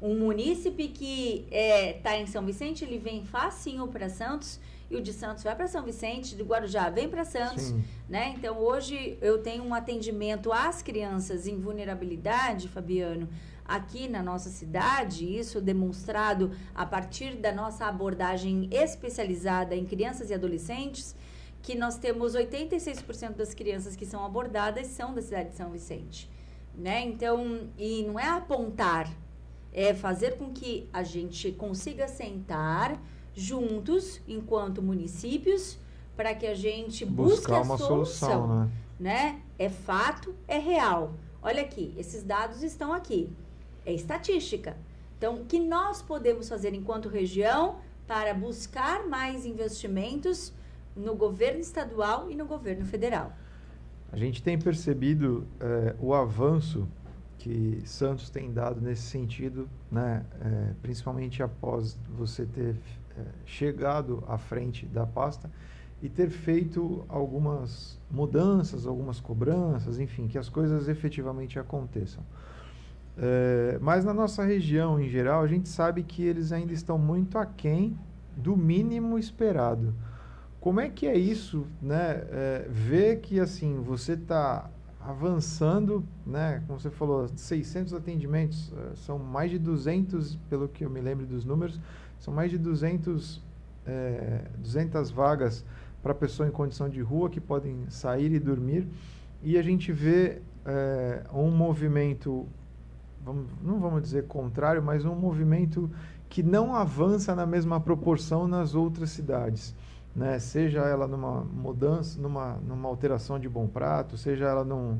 Um 0.02 0.18
munícipe 0.18 0.88
que 0.88 1.46
está 1.52 1.58
é, 1.58 1.94
tá 2.02 2.18
em 2.18 2.26
São 2.26 2.46
Vicente, 2.46 2.86
ele 2.86 3.00
vem 3.00 3.26
facinho 3.26 3.86
para 3.90 4.08
Santos 4.08 4.62
e 4.90 4.96
o 4.96 5.02
de 5.02 5.12
Santos 5.12 5.44
vai 5.44 5.56
para 5.58 5.68
São 5.68 5.84
Vicente, 5.84 6.38
de 6.38 6.44
Guarujá 6.44 6.90
vem 6.90 7.10
para 7.10 7.26
Santos, 7.26 7.64
Sim. 7.64 7.84
né? 8.08 8.34
Então 8.38 8.58
hoje 8.60 9.18
eu 9.22 9.40
tenho 9.40 9.66
um 9.66 9.74
atendimento 9.74 10.54
às 10.54 10.82
crianças 10.82 11.48
em 11.48 11.60
vulnerabilidade, 11.60 12.70
Fabiano, 12.70 13.28
aqui 13.70 14.10
na 14.10 14.24
nossa 14.24 14.50
cidade, 14.50 15.24
isso 15.38 15.62
demonstrado 15.62 16.52
a 16.74 16.86
partir 16.86 17.36
da 17.36 17.52
nossa 17.52 17.86
abordagem 17.86 18.68
especializada 18.72 19.76
em 19.76 19.86
crianças 19.86 20.32
e 20.32 20.34
adolescentes, 20.34 21.16
que 21.62 21.76
nós 21.76 21.98
temos 21.98 22.36
86% 22.36 23.36
das 23.36 23.54
crianças 23.54 23.96
que 23.96 24.06
são 24.06 24.26
abordadas 24.26 24.88
são 24.88 25.14
da 25.14 25.22
cidade 25.22 25.50
de 25.50 25.56
São 25.56 25.70
Vicente, 25.70 26.28
né? 26.76 27.02
Então, 27.02 27.70
e 27.78 28.04
não 28.04 28.20
é 28.20 28.28
apontar, 28.28 29.08
é 29.72 29.94
fazer 29.94 30.38
com 30.38 30.50
que 30.52 30.90
a 30.92 31.04
gente 31.04 31.52
consiga 31.52 32.08
sentar 32.08 33.00
juntos, 33.36 34.20
enquanto 34.28 34.82
municípios, 34.82 35.78
para 36.16 36.34
que 36.34 36.48
a 36.48 36.56
gente 36.56 37.06
busque 37.06 37.52
a 37.52 37.62
uma 37.62 37.78
solução, 37.78 38.30
solução 38.30 38.48
né? 38.48 38.72
né? 39.00 39.42
É 39.60 39.70
fato, 39.70 40.34
é 40.48 40.58
real. 40.58 41.14
Olha 41.42 41.62
aqui, 41.62 41.94
esses 41.98 42.24
dados 42.24 42.64
estão 42.64 42.92
aqui 42.92 43.30
é 43.90 43.94
estatística. 43.94 44.78
Então, 45.18 45.42
o 45.42 45.46
que 45.46 45.60
nós 45.60 46.02
podemos 46.02 46.48
fazer 46.48 46.74
enquanto 46.74 47.10
região 47.10 47.80
para 48.08 48.34
buscar 48.34 49.08
mais 49.08 49.46
investimentos 49.46 50.54
no 50.96 51.16
governo 51.16 51.60
estadual 51.60 52.30
e 52.30 52.36
no 52.36 52.46
governo 52.46 52.86
federal? 52.86 53.34
A 54.12 54.18
gente 54.18 54.42
tem 54.42 54.58
percebido 54.58 55.46
é, 55.60 55.96
o 56.00 56.14
avanço 56.14 56.88
que 57.38 57.82
Santos 57.86 58.30
tem 58.30 58.52
dado 58.52 58.82
nesse 58.82 59.04
sentido, 59.04 59.70
né? 59.92 60.26
É, 60.42 60.74
principalmente 60.82 61.42
após 61.42 61.98
você 62.18 62.46
ter 62.46 62.76
é, 63.18 63.24
chegado 63.46 64.24
à 64.28 64.38
frente 64.38 64.86
da 64.86 65.06
pasta 65.06 65.50
e 66.02 66.10
ter 66.10 66.30
feito 66.30 67.06
algumas 67.08 68.00
mudanças, 68.10 68.86
algumas 68.86 69.20
cobranças, 69.20 70.00
enfim, 70.00 70.28
que 70.28 70.38
as 70.38 70.50
coisas 70.50 70.88
efetivamente 70.88 71.60
aconteçam. 71.60 72.24
É, 73.22 73.78
mas 73.82 74.06
na 74.06 74.14
nossa 74.14 74.44
região, 74.46 75.00
em 75.00 75.10
geral, 75.10 75.44
a 75.44 75.48
gente 75.48 75.68
sabe 75.68 76.04
que 76.04 76.24
eles 76.24 76.54
ainda 76.54 76.72
estão 76.72 76.98
muito 76.98 77.38
aquém 77.38 77.98
do 78.36 78.56
mínimo 78.56 79.20
esperado. 79.20 79.94
Como 80.62 80.80
é 80.80 80.90
que 80.90 81.06
é 81.06 81.18
isso, 81.18 81.68
né? 81.82 82.24
É, 82.30 82.68
ver 82.70 83.20
que, 83.20 83.40
assim, 83.40 83.82
você 83.82 84.14
está 84.14 84.70
avançando, 85.00 86.04
né? 86.26 86.64
Como 86.66 86.80
você 86.80 86.90
falou, 86.90 87.28
600 87.28 87.94
atendimentos, 87.94 88.72
é, 88.74 88.96
são 88.96 89.20
mais 89.20 89.52
de 89.52 89.60
200, 89.60 90.36
pelo 90.50 90.70
que 90.70 90.86
eu 90.86 90.90
me 90.90 91.02
lembro 91.02 91.26
dos 91.26 91.44
números, 91.44 91.80
são 92.20 92.34
mais 92.34 92.50
de 92.52 92.58
200, 92.58 93.42
é, 93.86 94.44
200 94.58 95.12
vagas 95.12 95.66
para 96.02 96.14
pessoa 96.14 96.48
em 96.48 96.52
condição 96.52 96.88
de 96.88 97.02
rua 97.02 97.30
que 97.30 97.42
podem 97.42 97.90
sair 97.90 98.32
e 98.32 98.40
dormir. 98.40 98.88
E 99.42 99.58
a 99.58 99.62
gente 99.62 99.92
vê 99.92 100.42
é, 100.66 101.24
um 101.34 101.52
movimento 101.52 102.48
vamos, 103.24 103.48
não 103.62 103.80
vamos 103.80 104.02
dizer 104.02 104.26
contrário, 104.28 104.82
mas 104.82 105.06
um 105.06 105.16
movimento 105.16 105.90
que 106.30 106.44
não 106.44 106.76
avança 106.76 107.36
na 107.36 107.46
mesma 107.46 107.80
proporção 107.80 108.48
nas 108.48 108.76
outras 108.76 109.10
cidades. 109.10 109.76
Né? 110.16 110.38
Seja 110.40 110.82
ela 110.82 111.08
numa 111.08 111.42
mudança, 111.42 112.20
numa, 112.22 112.58
numa 112.58 112.88
alteração 112.88 113.40
de 113.40 113.50
bom 113.50 113.68
prato, 113.68 114.18
seja 114.18 114.46
ela 114.46 114.64
num, 114.64 115.00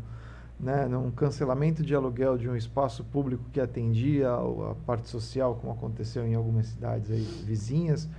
né, 0.60 0.88
num 0.88 1.12
cancelamento 1.12 1.84
de 1.84 1.96
aluguel 1.96 2.38
de 2.38 2.50
um 2.50 2.56
espaço 2.56 3.04
público 3.04 3.44
que 3.52 3.60
atendia 3.60 4.30
a, 4.30 4.72
a 4.72 4.76
parte 4.86 5.08
social, 5.08 5.56
como 5.56 5.74
aconteceu 5.74 6.28
em 6.28 6.36
algumas 6.36 6.68
cidades 6.68 7.12
aí, 7.12 7.22
vizinhas. 7.46 8.10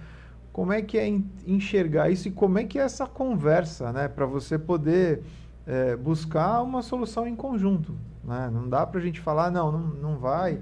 Como 0.53 0.72
é 0.72 0.82
que 0.82 0.98
é 0.98 1.09
enxergar 1.46 2.11
isso 2.11 2.28
e 2.28 2.30
como 2.30 2.59
é 2.59 2.64
que 2.64 2.78
é 2.78 2.82
essa 2.82 3.07
conversa, 3.07 3.92
né, 3.92 4.09
para 4.09 4.26
você 4.26 4.59
poder 4.59 5.22
é, 5.66 5.96
buscar 5.96 6.62
uma 6.62 6.82
solução 6.82 7.26
em 7.26 7.36
conjunto? 7.36 7.94
Né? 8.24 8.50
Não 8.52 8.68
dá 8.68 8.86
para 8.86 9.00
a 9.00 9.02
gente 9.02 9.20
falar, 9.20 9.50
não, 9.50 9.72
não, 9.72 9.80
não 9.80 10.18
vai. 10.18 10.61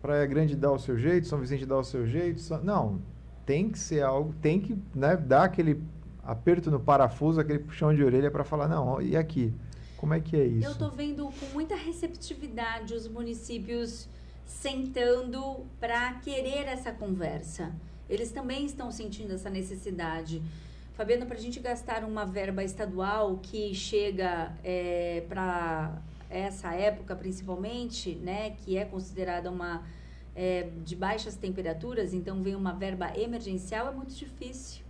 Praia 0.00 0.26
Grande 0.26 0.54
dá 0.54 0.70
o 0.70 0.78
seu 0.78 0.96
jeito, 0.98 1.26
São 1.26 1.38
Vicente 1.38 1.66
dá 1.66 1.78
o 1.78 1.84
seu 1.84 2.06
jeito. 2.06 2.42
Não, 2.62 3.00
tem 3.44 3.70
que 3.70 3.78
ser 3.78 4.02
algo, 4.02 4.34
tem 4.40 4.60
que 4.60 4.78
né, 4.94 5.16
dar 5.16 5.44
aquele 5.44 5.82
aperto 6.22 6.70
no 6.70 6.80
parafuso, 6.80 7.40
aquele 7.40 7.60
puxão 7.60 7.94
de 7.94 8.02
orelha 8.02 8.30
para 8.30 8.44
falar, 8.44 8.68
não, 8.68 9.00
e 9.00 9.16
aqui? 9.16 9.54
Como 9.96 10.12
é 10.12 10.20
que 10.20 10.36
é 10.36 10.44
isso? 10.44 10.66
Eu 10.66 10.72
estou 10.72 10.90
vendo 10.90 11.24
com 11.24 11.46
muita 11.54 11.74
receptividade 11.74 12.94
os 12.94 13.08
municípios 13.08 14.08
sentando 14.44 15.64
para 15.80 16.14
querer 16.14 16.66
essa 16.66 16.92
conversa. 16.92 17.72
Eles 18.08 18.30
também 18.30 18.64
estão 18.66 18.90
sentindo 18.92 19.32
essa 19.32 19.50
necessidade. 19.50 20.42
Fabiana, 20.96 21.26
para 21.26 21.36
a 21.36 21.40
gente 21.40 21.60
gastar 21.60 22.04
uma 22.04 22.24
verba 22.24 22.64
estadual 22.64 23.38
que 23.42 23.74
chega 23.74 24.56
é, 24.64 25.22
para 25.28 26.00
essa 26.30 26.72
época 26.72 27.14
principalmente, 27.14 28.14
né, 28.14 28.56
que 28.64 28.78
é 28.78 28.84
considerada 28.86 29.50
uma 29.50 29.84
é, 30.34 30.70
de 30.86 30.96
baixas 30.96 31.36
temperaturas, 31.36 32.14
então 32.14 32.42
vem 32.42 32.54
uma 32.54 32.72
verba 32.72 33.12
emergencial, 33.14 33.88
é 33.88 33.90
muito 33.90 34.14
difícil. 34.14 34.82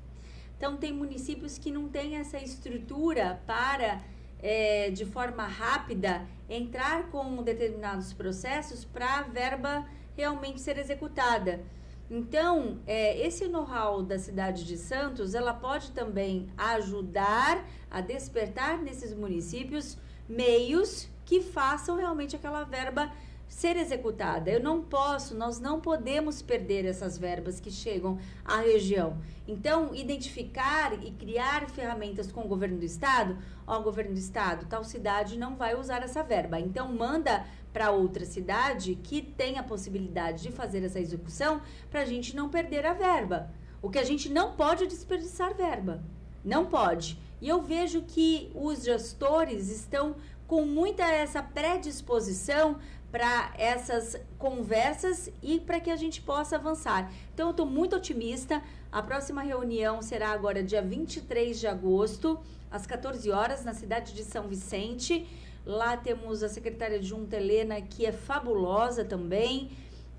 Então 0.56 0.76
tem 0.76 0.92
municípios 0.92 1.58
que 1.58 1.72
não 1.72 1.88
têm 1.88 2.14
essa 2.14 2.38
estrutura 2.38 3.40
para 3.44 4.00
é, 4.40 4.90
de 4.90 5.04
forma 5.04 5.44
rápida 5.44 6.24
entrar 6.48 7.10
com 7.10 7.42
determinados 7.42 8.12
processos 8.12 8.84
para 8.84 9.18
a 9.18 9.22
verba 9.22 9.84
realmente 10.16 10.60
ser 10.60 10.78
executada. 10.78 11.64
Então, 12.10 12.78
é, 12.86 13.18
esse 13.26 13.48
know-how 13.48 14.02
da 14.02 14.18
cidade 14.18 14.64
de 14.64 14.76
Santos, 14.76 15.34
ela 15.34 15.52
pode 15.52 15.90
também 15.90 16.48
ajudar 16.56 17.64
a 17.90 18.00
despertar 18.00 18.78
nesses 18.78 19.12
municípios 19.12 19.98
meios 20.28 21.08
que 21.24 21.40
façam 21.40 21.96
realmente 21.96 22.36
aquela 22.36 22.62
verba 22.62 23.12
ser 23.48 23.76
executada. 23.76 24.50
Eu 24.50 24.60
não 24.60 24.82
posso, 24.82 25.36
nós 25.36 25.60
não 25.60 25.80
podemos 25.80 26.42
perder 26.42 26.84
essas 26.84 27.16
verbas 27.16 27.60
que 27.60 27.70
chegam 27.70 28.18
à 28.44 28.58
região. 28.58 29.18
Então, 29.46 29.94
identificar 29.94 30.92
e 31.04 31.12
criar 31.12 31.68
ferramentas 31.70 32.30
com 32.30 32.42
o 32.42 32.48
governo 32.48 32.78
do 32.78 32.84
estado, 32.84 33.38
ó, 33.66 33.80
governo 33.80 34.12
do 34.12 34.18
estado, 34.18 34.66
tal 34.68 34.82
cidade 34.82 35.38
não 35.38 35.56
vai 35.56 35.74
usar 35.74 36.02
essa 36.02 36.22
verba. 36.22 36.58
Então, 36.58 36.92
manda 36.92 37.44
para 37.72 37.90
outra 37.90 38.24
cidade 38.24 38.94
que 38.94 39.20
tem 39.20 39.58
a 39.58 39.62
possibilidade 39.62 40.42
de 40.42 40.52
fazer 40.52 40.82
essa 40.84 41.00
execução 41.00 41.60
para 41.90 42.00
a 42.00 42.04
gente 42.04 42.34
não 42.34 42.48
perder 42.48 42.86
a 42.86 42.94
verba. 42.94 43.50
O 43.82 43.90
que 43.90 43.98
a 43.98 44.04
gente 44.04 44.28
não 44.28 44.52
pode 44.52 44.84
é 44.84 44.86
desperdiçar 44.86 45.54
verba. 45.54 46.02
Não 46.44 46.66
pode. 46.66 47.18
E 47.40 47.48
eu 47.48 47.60
vejo 47.60 48.02
que 48.02 48.50
os 48.54 48.84
gestores 48.84 49.68
estão 49.68 50.16
com 50.46 50.64
muita 50.64 51.04
essa 51.04 51.42
predisposição 51.42 52.78
para 53.10 53.52
essas 53.56 54.16
conversas 54.38 55.30
e 55.42 55.60
para 55.60 55.80
que 55.80 55.90
a 55.90 55.96
gente 55.96 56.20
possa 56.20 56.56
avançar. 56.56 57.10
Então, 57.32 57.48
eu 57.48 57.50
estou 57.50 57.66
muito 57.66 57.96
otimista. 57.96 58.62
A 58.90 59.02
próxima 59.02 59.42
reunião 59.42 60.02
será 60.02 60.30
agora 60.30 60.62
dia 60.62 60.82
23 60.82 61.58
de 61.58 61.66
agosto, 61.66 62.38
às 62.70 62.86
14 62.86 63.30
horas, 63.30 63.64
na 63.64 63.74
cidade 63.74 64.12
de 64.12 64.22
São 64.22 64.48
Vicente. 64.48 65.26
Lá 65.66 65.96
temos 65.96 66.44
a 66.44 66.48
secretária 66.48 66.96
adjunta 66.96 67.36
Helena, 67.36 67.80
que 67.80 68.06
é 68.06 68.12
fabulosa 68.12 69.04
também. 69.04 69.72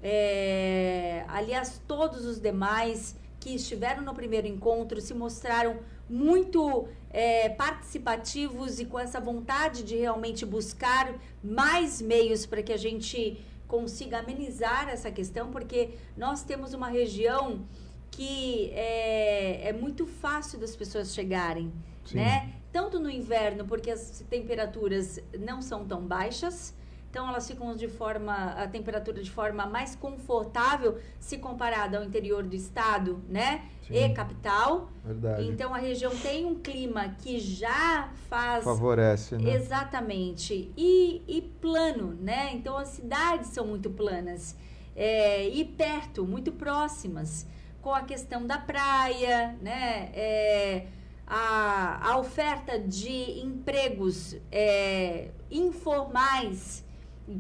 É, 0.04 1.24
aliás, 1.30 1.82
todos 1.88 2.26
os 2.26 2.40
demais 2.40 3.16
que 3.40 3.56
estiveram 3.56 4.04
no 4.04 4.14
primeiro 4.14 4.46
encontro 4.46 5.00
se 5.00 5.14
mostraram 5.14 5.80
muito 6.10 6.88
é, 7.10 7.48
participativos 7.48 8.80
e 8.80 8.86
com 8.86 9.00
essa 9.00 9.22
vontade 9.22 9.84
de 9.84 9.96
realmente 9.96 10.46
buscar 10.46 11.16
mais 11.42 12.02
meios 12.02 12.46
para 12.46 12.62
que 12.62 12.74
a 12.74 12.78
gente 12.78 13.40
consiga 13.68 14.20
amenizar 14.20 14.90
essa 14.90 15.10
questão, 15.12 15.50
porque 15.50 15.92
nós 16.16 16.44
temos 16.44 16.74
uma 16.74 16.90
região 16.90 17.66
que 18.12 18.70
é, 18.74 19.70
é 19.70 19.74
muito 19.74 20.06
fácil 20.06 20.60
das 20.60 20.76
pessoas 20.76 21.14
chegarem, 21.14 21.72
Sim. 22.06 22.18
né? 22.18 22.54
Tanto 22.78 23.00
no 23.00 23.10
inverno, 23.10 23.66
porque 23.66 23.90
as 23.90 24.24
temperaturas 24.30 25.20
não 25.40 25.64
são 25.64 25.84
tão 25.84 26.00
baixas, 26.00 26.76
então 27.10 27.28
elas 27.28 27.48
ficam 27.48 27.76
de 27.76 27.88
forma 27.88 28.52
a 28.52 28.68
temperatura 28.68 29.24
de 29.24 29.32
forma 29.32 29.66
mais 29.66 29.96
confortável 29.96 31.00
se 31.20 31.40
comparada 31.40 31.98
ao 31.98 32.04
interior 32.04 32.44
do 32.44 32.56
estado, 32.56 33.20
né? 33.28 33.66
Sim. 33.88 33.96
E 33.96 34.10
capital. 34.14 34.92
Verdade. 35.04 35.48
Então 35.48 35.74
a 35.74 35.80
região 35.80 36.16
tem 36.18 36.46
um 36.46 36.54
clima 36.54 37.16
que 37.18 37.40
já 37.40 38.12
faz 38.30 38.64
favorece, 38.64 39.40
né? 39.40 39.56
Exatamente. 39.56 40.72
E, 40.78 41.24
e 41.28 41.42
plano, 41.42 42.14
né? 42.22 42.52
Então 42.54 42.78
as 42.78 42.90
cidades 42.90 43.50
são 43.50 43.66
muito 43.66 43.90
planas 43.90 44.56
é, 44.96 45.50
e 45.50 45.66
perto, 45.66 46.28
muito 46.28 46.52
próximas, 46.52 47.48
com 47.82 47.92
a 47.92 48.02
questão 48.02 48.46
da 48.46 48.60
praia, 48.60 49.58
né? 49.64 50.12
É, 50.14 50.88
a, 51.28 52.12
a 52.12 52.18
oferta 52.18 52.80
de 52.80 53.42
empregos 53.42 54.36
é, 54.52 55.30
informais 55.52 56.84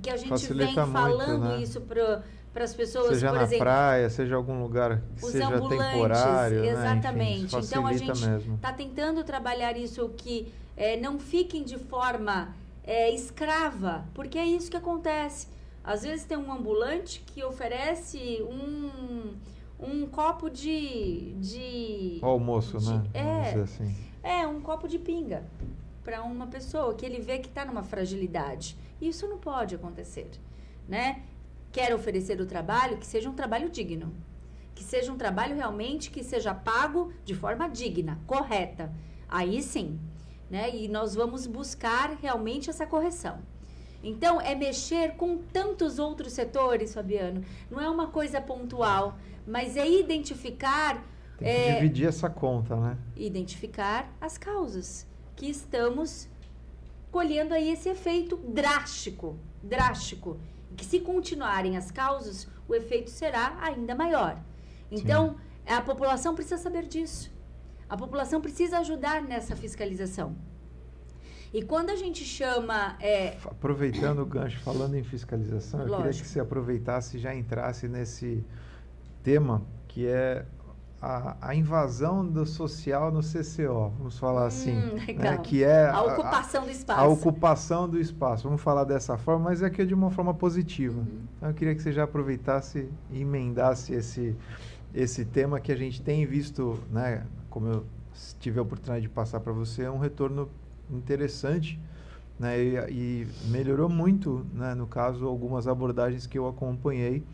que 0.02 0.10
a 0.10 0.18
gente 0.18 0.30
Facilita 0.30 0.84
vem 0.84 0.92
falando 0.92 1.40
muito, 1.40 1.56
né? 1.56 1.62
isso 1.62 1.80
para 1.82 2.24
para 2.58 2.64
as 2.64 2.74
pessoas, 2.74 3.10
seja 3.10 3.28
por 3.28 3.36
na 3.36 3.44
exemplo, 3.44 3.60
praia, 3.60 4.10
seja 4.10 4.36
algum 4.36 4.60
lugar 4.64 5.04
que 5.16 5.26
seja 5.28 5.48
temporário, 5.48 6.66
exatamente. 6.66 7.54
Né? 7.54 7.60
Enfim, 7.60 7.68
então 7.68 7.86
a 7.86 7.94
gente 7.94 8.12
está 8.56 8.74
tentando 8.74 9.24
trabalhar 9.24 9.78
isso 9.78 10.10
que 10.18 10.52
é, 10.76 10.98
não 10.98 11.20
fiquem 11.20 11.64
de 11.64 11.78
forma 11.78 12.56
é, 12.84 13.14
escrava, 13.14 14.06
porque 14.16 14.40
é 14.40 14.46
isso 14.46 14.72
que 14.72 14.78
acontece. 14.78 15.48
Às 15.84 16.02
vezes 16.02 16.26
tem 16.26 16.36
um 16.36 16.52
ambulante 16.52 17.24
que 17.28 17.44
oferece 17.44 18.42
um, 18.42 19.36
um 19.80 20.08
copo 20.08 20.50
de, 20.50 21.34
de 21.40 22.20
o 22.22 22.26
almoço, 22.26 22.78
de, 22.78 22.90
né? 22.90 23.04
É, 23.14 23.54
assim. 23.60 23.96
é 24.24 24.48
um 24.48 24.60
copo 24.60 24.88
de 24.88 24.98
pinga 24.98 25.44
para 26.04 26.24
uma 26.24 26.48
pessoa 26.48 26.94
que 26.96 27.06
ele 27.06 27.20
vê 27.20 27.38
que 27.40 27.48
está 27.48 27.66
numa 27.66 27.84
fragilidade. 27.84 28.78
Isso 29.00 29.28
não 29.28 29.38
pode 29.38 29.76
acontecer, 29.76 30.32
né? 30.88 31.24
Quer 31.72 31.94
oferecer 31.94 32.40
o 32.42 32.46
trabalho 32.46 32.98
que 32.98 33.06
seja 33.06 33.30
um 33.30 33.34
trabalho 33.34 33.70
digno, 33.70 34.14
que 34.74 34.84
seja 34.84 35.12
um 35.12 35.18
trabalho 35.18 35.56
realmente 35.56 36.10
que 36.10 36.24
seja 36.24 36.54
pago 36.54 37.12
de 37.24 37.36
forma 37.36 37.68
digna, 37.68 38.20
correta. 38.26 38.92
Aí 39.30 39.62
sim, 39.62 40.00
né? 40.50 40.74
E 40.76 40.88
nós 40.88 41.14
vamos 41.14 41.46
buscar 41.46 42.18
realmente 42.22 42.70
essa 42.70 42.88
correção. 42.88 43.40
Então, 44.04 44.40
é 44.40 44.54
mexer 44.56 45.16
com 45.16 45.38
tantos 45.38 45.98
outros 46.00 46.32
setores, 46.32 46.94
Fabiano. 46.94 47.44
Não 47.70 47.82
é 47.82 47.90
uma 47.90 48.08
coisa 48.08 48.40
pontual, 48.40 49.18
mas 49.48 49.78
é 49.78 49.90
identificar. 49.90 50.96
Tem 51.38 51.48
que 51.48 51.60
é, 51.70 51.76
dividir 51.76 52.08
essa 52.08 52.30
conta, 52.30 52.76
né? 52.76 52.98
Identificar 53.16 54.12
as 54.20 54.38
causas 54.38 55.08
que 55.36 55.50
estamos 55.50 56.28
colhendo 57.12 57.54
aí 57.54 57.72
esse 57.72 57.88
efeito 57.88 58.36
drástico, 58.36 59.38
drástico, 59.64 60.38
que 60.76 60.84
se 60.84 61.00
continuarem 61.00 61.78
as 61.78 61.90
causas, 61.90 62.48
o 62.68 62.76
efeito 62.76 63.10
será 63.10 63.58
ainda 63.62 63.96
maior. 63.96 64.40
Então, 64.92 65.30
Sim. 65.66 65.74
a 65.74 65.82
população 65.82 66.36
precisa 66.36 66.58
saber 66.58 66.86
disso. 66.86 67.32
A 67.90 67.96
população 67.96 68.42
precisa 68.42 68.80
ajudar 68.80 69.22
nessa 69.22 69.56
fiscalização. 69.56 70.36
E 71.54 71.62
quando 71.64 71.92
a 71.92 71.96
gente 71.96 72.26
chama. 72.26 72.98
É... 73.00 73.38
Aproveitando 73.46 74.20
o 74.20 74.26
gancho, 74.26 74.60
falando 74.60 74.96
em 74.96 75.04
fiscalização, 75.04 75.88
eu 75.88 75.96
queria 75.96 76.12
que 76.12 76.28
você 76.28 76.40
aproveitasse 76.42 77.18
e 77.18 77.20
já 77.20 77.34
entrasse 77.34 77.88
nesse 77.88 78.44
tema 79.28 79.62
que 79.90 80.08
é 80.08 80.46
a, 81.02 81.36
a, 81.50 81.54
invasão 81.54 82.26
do 82.26 82.46
social 82.46 83.12
no 83.12 83.20
CCO, 83.20 83.92
vamos 83.98 84.18
falar 84.18 84.44
hum, 84.44 84.48
assim, 84.48 84.74
né, 85.18 85.38
que 85.44 85.66
é 85.66 85.90
a 85.90 86.02
ocupação 86.02 86.62
a, 86.62 86.66
do 86.66 86.72
espaço. 86.72 87.02
A 87.02 87.08
ocupação 87.08 87.90
do 87.90 88.00
espaço, 88.00 88.44
vamos 88.46 88.62
falar 88.62 88.86
dessa 88.86 89.18
forma, 89.18 89.50
mas 89.50 89.62
é 89.62 89.70
que 89.70 89.86
de 89.86 89.94
uma 89.94 90.10
forma 90.10 90.34
positiva. 90.34 90.98
Uhum. 90.98 91.24
Então 91.36 91.50
eu 91.50 91.54
queria 91.56 91.76
que 91.76 91.82
você 91.82 91.92
já 91.92 92.06
aproveitasse 92.06 92.90
e 93.12 93.20
emendasse 93.22 93.94
esse 93.94 94.34
esse 94.94 95.26
tema 95.26 95.60
que 95.60 95.74
a 95.74 95.76
gente 95.76 96.02
tem 96.02 96.26
visto, 96.26 96.80
né, 96.90 97.26
como 97.50 97.68
eu 97.68 97.86
tive 98.40 98.60
a 98.60 98.62
oportunidade 98.62 99.02
de 99.02 99.10
passar 99.10 99.42
para 99.42 99.52
você, 99.52 99.84
é 99.84 99.92
um 99.92 100.00
retorno 100.00 100.50
interessante, 100.90 101.78
né, 102.40 102.58
e, 102.58 102.78
e 102.90 103.28
melhorou 103.50 103.90
muito, 103.90 104.46
né, 104.54 104.74
no 104.74 104.88
caso 104.88 105.28
algumas 105.28 105.68
abordagens 105.68 106.26
que 106.26 106.38
eu 106.38 106.48
acompanhei 106.48 107.26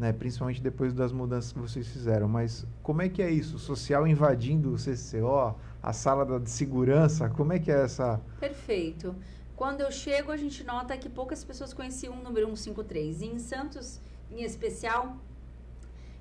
né? 0.00 0.14
principalmente 0.14 0.62
depois 0.62 0.94
das 0.94 1.12
mudanças 1.12 1.52
que 1.52 1.58
vocês 1.58 1.86
fizeram. 1.86 2.26
Mas 2.26 2.66
como 2.82 3.02
é 3.02 3.08
que 3.08 3.22
é 3.22 3.30
isso? 3.30 3.56
O 3.56 3.58
social 3.58 4.06
invadindo 4.06 4.72
o 4.72 4.76
CCO, 4.76 5.54
a 5.82 5.92
sala 5.92 6.40
de 6.40 6.50
segurança, 6.50 7.28
como 7.28 7.52
é 7.52 7.58
que 7.58 7.70
é 7.70 7.82
essa... 7.82 8.18
Perfeito. 8.40 9.14
Quando 9.54 9.82
eu 9.82 9.92
chego, 9.92 10.32
a 10.32 10.38
gente 10.38 10.64
nota 10.64 10.96
que 10.96 11.10
poucas 11.10 11.44
pessoas 11.44 11.74
conheciam 11.74 12.14
o 12.14 12.22
número 12.22 12.46
153. 12.46 13.20
E 13.20 13.26
em 13.26 13.38
Santos, 13.38 14.00
em 14.30 14.42
especial, 14.42 15.18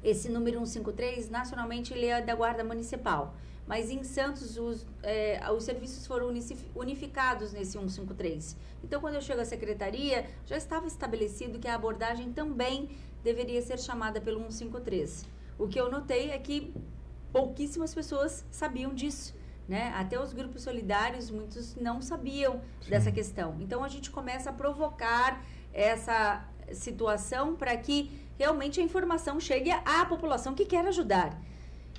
esse 0.04 0.28
número 0.30 0.58
153, 0.58 1.30
nacionalmente, 1.30 1.94
ele 1.94 2.08
é 2.08 2.22
da 2.22 2.36
Guarda 2.36 2.66
Municipal. 2.66 3.34
Mas 3.66 3.90
em 3.90 4.04
Santos, 4.04 4.58
os, 4.58 4.86
é, 5.04 5.40
os 5.52 5.64
serviços 5.64 6.06
foram 6.06 6.34
unificados 6.76 7.54
nesse 7.54 7.74
153. 7.74 8.58
Então, 8.84 9.00
quando 9.00 9.16
eu 9.16 9.22
chego 9.22 9.40
à 9.40 9.46
secretaria, 9.46 10.26
já 10.46 10.58
estava 10.58 10.88
estabelecido 10.88 11.60
que 11.60 11.68
a 11.68 11.76
abordagem 11.76 12.34
também 12.34 12.90
deveria 13.24 13.62
ser 13.62 13.80
chamada 13.80 14.22
pelo 14.22 14.40
153. 14.40 15.26
O 15.58 15.68
que 15.68 15.80
eu 15.80 15.92
notei 15.92 16.32
é 16.32 16.38
que 16.38 16.74
pouquíssimas 17.32 17.94
pessoas 17.94 18.46
sabiam 18.52 18.94
disso. 18.94 19.36
Né? 19.68 19.94
Até 19.96 20.20
os 20.20 20.34
grupos 20.34 20.64
solidários, 20.64 21.30
muitos 21.30 21.76
não 21.76 22.02
sabiam 22.02 22.62
Sim. 22.82 22.90
dessa 22.90 23.12
questão. 23.12 23.56
Então, 23.60 23.84
a 23.84 23.88
gente 23.88 24.10
começa 24.10 24.50
a 24.50 24.54
provocar 24.54 25.46
essa 25.72 26.44
situação 26.72 27.56
para 27.56 27.78
que 27.78 28.10
realmente 28.38 28.80
a 28.80 28.84
informação 28.84 29.40
chegue 29.40 29.70
à 29.70 30.06
população 30.06 30.56
que 30.56 30.66
quer 30.66 30.88
ajudar. 30.88 31.40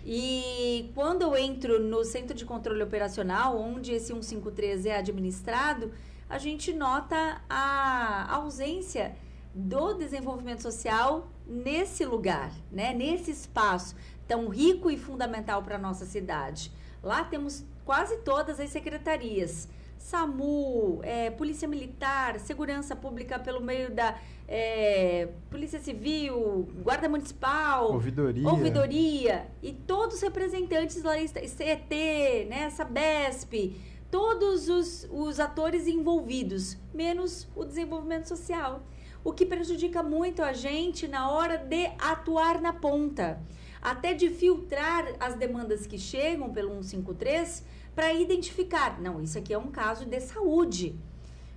E 0.04 0.90
quando 0.94 1.22
eu 1.22 1.36
entro 1.36 1.78
no 1.78 2.02
centro 2.04 2.34
de 2.34 2.44
controle 2.44 2.82
operacional, 2.82 3.58
onde 3.58 3.92
esse 3.92 4.06
153 4.06 4.86
é 4.86 4.96
administrado, 4.96 5.92
a 6.28 6.38
gente 6.38 6.72
nota 6.72 7.42
a 7.48 8.34
ausência 8.34 9.14
do 9.54 9.94
desenvolvimento 9.94 10.62
social 10.62 11.28
nesse 11.46 12.04
lugar, 12.04 12.52
né? 12.70 12.92
nesse 12.92 13.30
espaço 13.30 13.96
tão 14.26 14.48
rico 14.48 14.90
e 14.90 14.96
fundamental 14.96 15.62
para 15.62 15.74
a 15.74 15.78
nossa 15.78 16.04
cidade. 16.04 16.70
Lá 17.02 17.24
temos 17.24 17.64
quase 17.84 18.18
todas 18.18 18.60
as 18.60 18.70
secretarias. 18.70 19.68
SAMU, 19.98 21.00
é, 21.02 21.30
Polícia 21.30 21.68
Militar, 21.68 22.38
Segurança 22.40 22.96
Pública 22.96 23.38
pelo 23.38 23.60
meio 23.60 23.90
da 23.90 24.16
é, 24.48 25.28
Polícia 25.50 25.78
Civil, 25.78 26.68
Guarda 26.82 27.08
Municipal, 27.08 27.92
Ouvidoria. 27.92 28.48
Ouvidoria 28.48 29.46
e 29.62 29.72
todos 29.72 30.16
os 30.16 30.22
representantes 30.22 31.02
lá, 31.02 31.14
CET, 31.26 32.46
né, 32.48 32.70
Sabesp, 32.70 33.76
todos 34.10 34.68
os, 34.68 35.06
os 35.10 35.38
atores 35.38 35.86
envolvidos, 35.86 36.78
menos 36.94 37.46
o 37.54 37.64
desenvolvimento 37.64 38.26
social 38.26 38.82
o 39.22 39.32
que 39.32 39.44
prejudica 39.44 40.02
muito 40.02 40.42
a 40.42 40.52
gente 40.52 41.06
na 41.06 41.30
hora 41.30 41.58
de 41.58 41.90
atuar 41.98 42.60
na 42.60 42.72
ponta, 42.72 43.40
até 43.82 44.14
de 44.14 44.30
filtrar 44.30 45.06
as 45.18 45.34
demandas 45.34 45.86
que 45.86 45.98
chegam 45.98 46.50
pelo 46.50 46.82
153 46.82 47.64
para 47.94 48.12
identificar, 48.14 49.00
não, 49.00 49.20
isso 49.20 49.36
aqui 49.36 49.52
é 49.52 49.58
um 49.58 49.70
caso 49.70 50.04
de 50.04 50.20
saúde. 50.20 50.98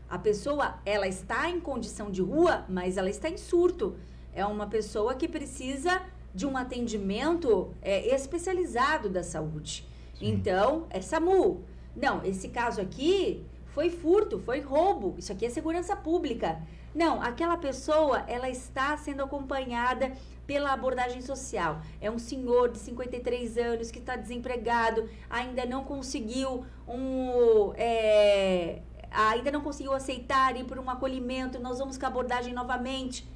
A 0.10 0.20
pessoa, 0.20 0.80
ela 0.86 1.08
está 1.08 1.50
em 1.50 1.60
condição 1.60 2.12
de 2.12 2.22
rua, 2.22 2.66
mas 2.70 2.98
ela 2.98 3.10
está 3.10 3.30
em 3.30 3.38
surto. 3.38 3.96
É 4.34 4.46
uma 4.46 4.68
pessoa 4.68 5.16
que 5.16 5.28
precisa 5.28 6.02
de 6.34 6.46
um 6.46 6.58
atendimento 6.58 7.74
é, 7.82 8.14
especializado 8.14 9.10
da 9.10 9.24
saúde. 9.24 9.88
Sim. 10.20 10.28
Então, 10.30 10.86
é 10.90 11.02
SAMU. 11.02 11.64
Não, 11.96 12.24
esse 12.26 12.50
caso 12.50 12.82
aqui 12.82 13.46
foi 13.74 13.90
furto, 13.90 14.40
foi 14.40 14.60
roubo. 14.60 15.16
Isso 15.18 15.32
aqui 15.32 15.46
é 15.46 15.50
segurança 15.50 15.96
pública. 15.96 16.62
Não, 16.94 17.22
aquela 17.22 17.58
pessoa, 17.58 18.24
ela 18.28 18.50
está 18.50 18.96
sendo 18.98 19.24
acompanhada 19.24 20.14
pela 20.46 20.72
abordagem 20.72 21.22
social. 21.22 21.82
É 22.00 22.12
um 22.12 22.20
senhor 22.20 22.70
de 22.70 22.78
53 22.78 23.58
anos 23.58 23.90
que 23.90 24.00
está 24.00 24.16
desempregado, 24.16 25.10
ainda 25.30 25.66
não 25.66 25.84
conseguiu 25.84 26.66
um. 26.88 27.74
É, 27.76 28.82
ainda 29.10 29.52
não 29.52 29.62
conseguiu 29.62 29.94
aceitar 29.94 30.56
ir 30.56 30.66
por 30.66 30.78
um 30.78 30.90
acolhimento, 30.90 31.60
nós 31.60 31.80
vamos 31.80 31.98
com 31.98 32.06
a 32.06 32.10
abordagem 32.10 32.54
novamente. 32.54 33.28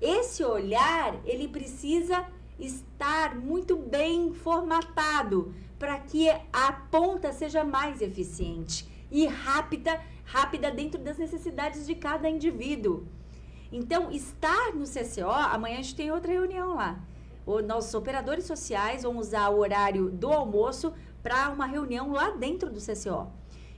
Esse 0.00 0.44
olhar, 0.44 1.16
ele 1.24 1.48
precisa 1.48 2.26
estar 2.58 3.34
muito 3.34 3.76
bem 3.76 4.32
formatado 4.32 5.52
para 5.78 5.98
que 5.98 6.28
a 6.52 6.72
ponta 6.90 7.32
seja 7.32 7.64
mais 7.64 8.00
eficiente 8.00 8.93
e 9.14 9.26
rápida 9.26 10.00
rápida 10.24 10.70
dentro 10.70 11.00
das 11.00 11.16
necessidades 11.16 11.86
de 11.86 11.94
cada 11.94 12.28
indivíduo. 12.28 13.06
Então, 13.70 14.10
estar 14.10 14.74
no 14.74 14.84
CCO, 14.84 15.30
amanhã 15.30 15.78
a 15.78 15.82
gente 15.82 15.94
tem 15.94 16.10
outra 16.10 16.32
reunião 16.32 16.74
lá. 16.74 17.00
Os 17.46 17.64
nossos 17.64 17.94
operadores 17.94 18.44
sociais 18.44 19.04
vão 19.04 19.18
usar 19.18 19.50
o 19.50 19.58
horário 19.58 20.10
do 20.10 20.32
almoço 20.32 20.92
para 21.22 21.50
uma 21.50 21.66
reunião 21.66 22.10
lá 22.10 22.30
dentro 22.30 22.70
do 22.70 22.80
CCO. 22.80 23.30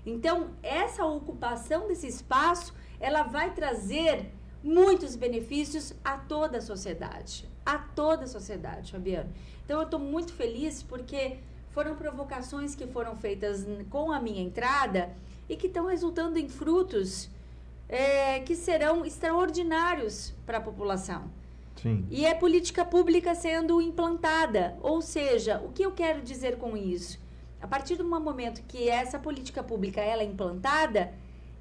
Então, 0.07 0.53
essa 0.63 1.05
ocupação 1.05 1.87
desse 1.89 2.07
espaço, 2.07 2.73
ela 2.99 3.25
vai 3.25 3.53
trazer 3.53 4.33
muitos 4.63 5.17
benefícios 5.17 5.93
a 6.03 6.17
toda 6.17 6.59
a 6.59 6.63
sociedade. 6.63 7.47
A 7.65 7.77
toda 7.79 8.25
a 8.25 8.29
sociedade, 8.29 8.93
Fabiano. 8.93 9.31
Então, 9.65 9.81
eu 9.81 9.85
estou 9.85 10.01
muito 10.01 10.33
feliz 10.33 10.83
porque 10.83 11.41
foram 11.71 11.97
provocações 11.97 12.75
que 12.75 12.87
foram 12.87 13.17
feitas 13.17 13.67
com 13.91 14.11
a 14.11 14.21
minha 14.21 14.41
entrada 14.41 15.15
e 15.49 15.57
que 15.57 15.67
estão 15.67 15.87
resultando 15.87 16.39
em 16.39 16.49
frutos 16.49 17.31
é, 17.89 18.41
que 18.41 18.55
serão 18.55 19.05
extraordinários 19.05 20.35
para 20.45 20.59
a 20.59 20.61
população. 20.61 21.31
Sim. 21.77 22.07
E 22.11 22.25
é 22.25 22.35
política 22.35 22.85
pública 22.85 23.35
sendo 23.35 23.81
implantada. 23.81 24.77
Ou 24.81 25.01
seja, 25.03 25.63
o 25.65 25.71
que 25.71 25.85
eu 25.85 25.93
quero 25.93 26.23
dizer 26.23 26.57
com 26.57 26.77
isso? 26.77 27.19
A 27.61 27.67
partir 27.67 27.97
do 27.97 28.05
momento 28.05 28.63
que 28.67 28.89
essa 28.89 29.19
política 29.19 29.63
pública 29.63 30.01
ela 30.01 30.23
é 30.23 30.27
implantada, 30.27 31.13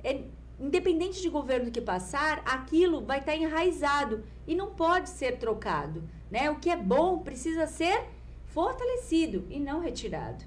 é, 0.03 0.23
independente 0.59 1.21
de 1.21 1.29
governo 1.29 1.71
que 1.71 1.81
passar, 1.81 2.41
aquilo 2.45 3.01
vai 3.01 3.19
estar 3.19 3.35
enraizado 3.35 4.23
e 4.47 4.55
não 4.55 4.71
pode 4.71 5.09
ser 5.09 5.37
trocado. 5.37 6.03
Né? 6.31 6.49
O 6.49 6.55
que 6.55 6.69
é 6.69 6.75
bom 6.75 7.19
precisa 7.19 7.67
ser 7.67 8.05
fortalecido 8.47 9.45
e 9.49 9.59
não 9.59 9.79
retirado. 9.79 10.43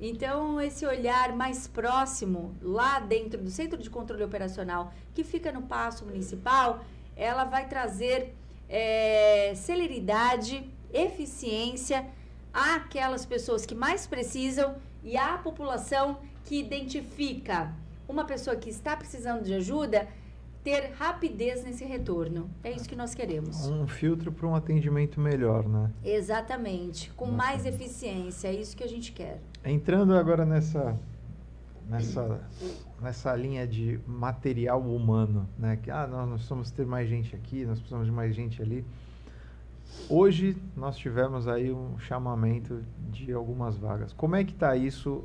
Então, 0.00 0.60
esse 0.60 0.86
olhar 0.86 1.34
mais 1.34 1.66
próximo, 1.66 2.54
lá 2.62 3.00
dentro 3.00 3.42
do 3.42 3.50
Centro 3.50 3.78
de 3.78 3.90
Controle 3.90 4.22
Operacional, 4.22 4.92
que 5.12 5.24
fica 5.24 5.50
no 5.50 5.62
Paço 5.62 6.04
Municipal, 6.04 6.84
ela 7.16 7.44
vai 7.44 7.66
trazer 7.66 8.34
é, 8.68 9.52
celeridade, 9.56 10.70
eficiência 10.92 12.06
àquelas 12.52 13.26
pessoas 13.26 13.66
que 13.66 13.74
mais 13.74 14.06
precisam 14.06 14.76
e 15.02 15.16
à 15.16 15.36
população 15.36 16.18
que 16.44 16.60
identifica. 16.60 17.74
Uma 18.08 18.24
pessoa 18.24 18.54
que 18.54 18.70
está 18.70 18.96
precisando 18.96 19.42
de 19.42 19.52
ajuda 19.54 20.08
ter 20.62 20.92
rapidez 20.98 21.64
nesse 21.64 21.84
retorno. 21.84 22.50
É 22.62 22.70
isso 22.72 22.88
que 22.88 22.96
nós 22.96 23.14
queremos. 23.14 23.66
Um 23.66 23.86
filtro 23.86 24.32
para 24.32 24.46
um 24.46 24.54
atendimento 24.54 25.20
melhor, 25.20 25.68
né? 25.68 25.90
Exatamente, 26.04 27.10
com 27.12 27.26
mais 27.26 27.64
eficiência, 27.64 28.48
é 28.48 28.54
isso 28.54 28.76
que 28.76 28.84
a 28.84 28.88
gente 28.88 29.12
quer. 29.12 29.40
Entrando 29.64 30.14
agora 30.14 30.44
nessa 30.44 30.98
nessa 31.88 32.40
nessa 33.00 33.34
linha 33.34 33.66
de 33.66 33.98
material 34.06 34.80
humano, 34.80 35.48
né? 35.58 35.76
Que 35.76 35.90
ah, 35.90 36.06
nós, 36.06 36.28
nós 36.28 36.34
precisamos 36.36 36.70
ter 36.70 36.86
mais 36.86 37.08
gente 37.08 37.34
aqui, 37.34 37.64
nós 37.64 37.78
precisamos 37.78 38.06
de 38.06 38.12
mais 38.12 38.34
gente 38.34 38.60
ali. 38.60 38.84
Hoje 40.08 40.56
nós 40.76 40.96
tivemos 40.96 41.48
aí 41.48 41.72
um 41.72 41.98
chamamento 41.98 42.82
de 43.10 43.32
algumas 43.32 43.76
vagas. 43.76 44.12
Como 44.12 44.36
é 44.36 44.44
que 44.44 44.52
está 44.52 44.76
isso? 44.76 45.24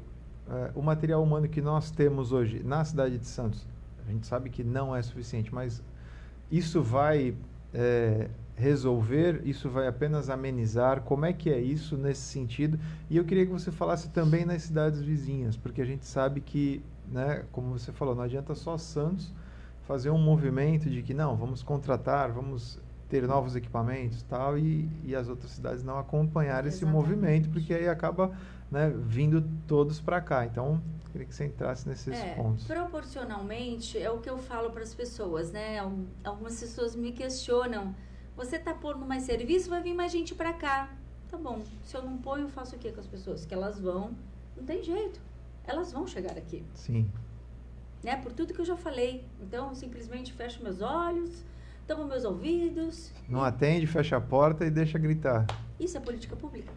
É, 0.50 0.72
o 0.76 0.82
material 0.82 1.24
humano 1.24 1.48
que 1.48 1.62
nós 1.62 1.90
temos 1.90 2.32
hoje 2.32 2.62
na 2.64 2.84
cidade 2.84 3.18
de 3.18 3.26
Santos, 3.28 3.66
a 4.08 4.12
gente 4.12 4.28
sabe 4.28 4.50
que 4.50 4.64
não 4.64 4.96
é 4.96 5.02
suficiente, 5.02 5.54
mas 5.54 5.82
isso 6.52 6.82
vai 6.82 7.36
é, 7.74 8.30
resolver, 8.56 9.42
isso 9.46 9.70
vai 9.70 9.88
apenas 9.88 10.30
amenizar? 10.30 11.02
Como 11.02 11.26
é 11.26 11.34
que 11.34 11.50
é 11.50 11.60
isso 11.60 11.98
nesse 11.98 12.22
sentido? 12.22 12.80
E 13.10 13.18
eu 13.18 13.26
queria 13.26 13.46
que 13.46 13.52
você 13.52 13.72
falasse 13.72 14.10
também 14.10 14.46
nas 14.46 14.64
cidades 14.64 15.02
vizinhas, 15.02 15.58
porque 15.58 15.82
a 15.82 15.86
gente 15.86 16.06
sabe 16.06 16.42
que, 16.42 16.84
né, 17.12 17.44
como 17.52 17.78
você 17.78 17.92
falou, 17.92 18.16
não 18.16 18.24
adianta 18.24 18.54
só 18.56 18.78
Santos 18.78 19.34
fazer 19.88 20.10
um 20.10 20.18
movimento 20.18 20.90
de 20.90 21.02
que 21.02 21.14
não, 21.14 21.36
vamos 21.36 21.62
contratar, 21.62 22.32
vamos 22.32 22.80
ter 23.10 23.28
novos 23.28 23.56
equipamentos 23.56 24.24
tal, 24.24 24.58
e, 24.58 24.90
e 25.04 25.16
as 25.16 25.28
outras 25.28 25.52
cidades 25.52 25.84
não 25.84 26.00
acompanhar 26.00 26.66
esse 26.66 26.86
movimento, 26.86 27.50
porque 27.50 27.74
aí 27.74 27.88
acaba 27.88 28.32
né, 28.72 28.92
vindo 28.96 29.44
todos 29.68 30.00
para 30.00 30.20
cá. 30.22 30.46
Então, 30.46 30.82
queria 31.14 31.28
que 31.28 31.34
você 31.34 31.46
entrasse 31.46 31.88
nesses 31.88 32.14
é, 32.14 32.34
pontos. 32.36 32.66
Proporcionalmente, 32.66 33.98
é 33.98 34.12
o 34.12 34.20
que 34.20 34.30
eu 34.30 34.38
falo 34.38 34.72
para 34.72 34.84
as 34.84 34.94
pessoas, 34.94 35.52
né? 35.52 35.78
Algumas 36.24 36.60
pessoas 36.60 36.96
me 36.96 37.14
questionam 37.14 37.96
você 38.36 38.58
tá 38.58 38.74
pondo 38.74 39.06
mais 39.06 39.24
serviço, 39.24 39.70
vai 39.70 39.82
vir 39.82 39.94
mais 39.94 40.12
gente 40.12 40.34
para 40.34 40.54
cá. 40.54 40.90
Tá 41.30 41.38
bom. 41.38 41.62
Se 41.84 41.96
eu 41.96 42.02
não 42.02 42.18
ponho, 42.18 42.46
eu 42.46 42.50
faço 42.50 42.76
o 42.76 42.80
que 42.80 42.92
com 42.92 43.00
as 43.00 43.08
pessoas? 43.08 43.46
Que 43.46 43.54
elas 43.54 43.80
vão. 43.80 44.12
Não 44.58 44.64
tem 44.64 44.84
jeito. 44.84 45.22
Elas 45.66 45.92
vão 45.92 46.08
chegar 46.08 46.38
aqui. 46.38 46.64
Sim. 46.74 47.10
Né? 48.04 48.16
Por 48.18 48.34
tudo 48.34 48.54
que 48.54 48.60
eu 48.60 48.66
já 48.66 48.76
falei. 48.76 49.24
Então, 49.40 49.70
eu 49.70 49.76
simplesmente 49.76 50.34
fecho 50.34 50.64
meus 50.64 50.82
olhos, 50.82 51.44
tampo 51.88 52.06
meus 52.06 52.26
ouvidos. 52.26 53.12
Não 53.30 53.44
atende, 53.44 53.86
fecha 53.88 54.18
a 54.18 54.22
porta 54.22 54.66
e 54.66 54.72
deixa 54.72 54.98
gritar. 54.98 55.46
Isso 55.80 55.96
é 55.96 56.00
política 56.00 56.36
pública? 56.36 56.74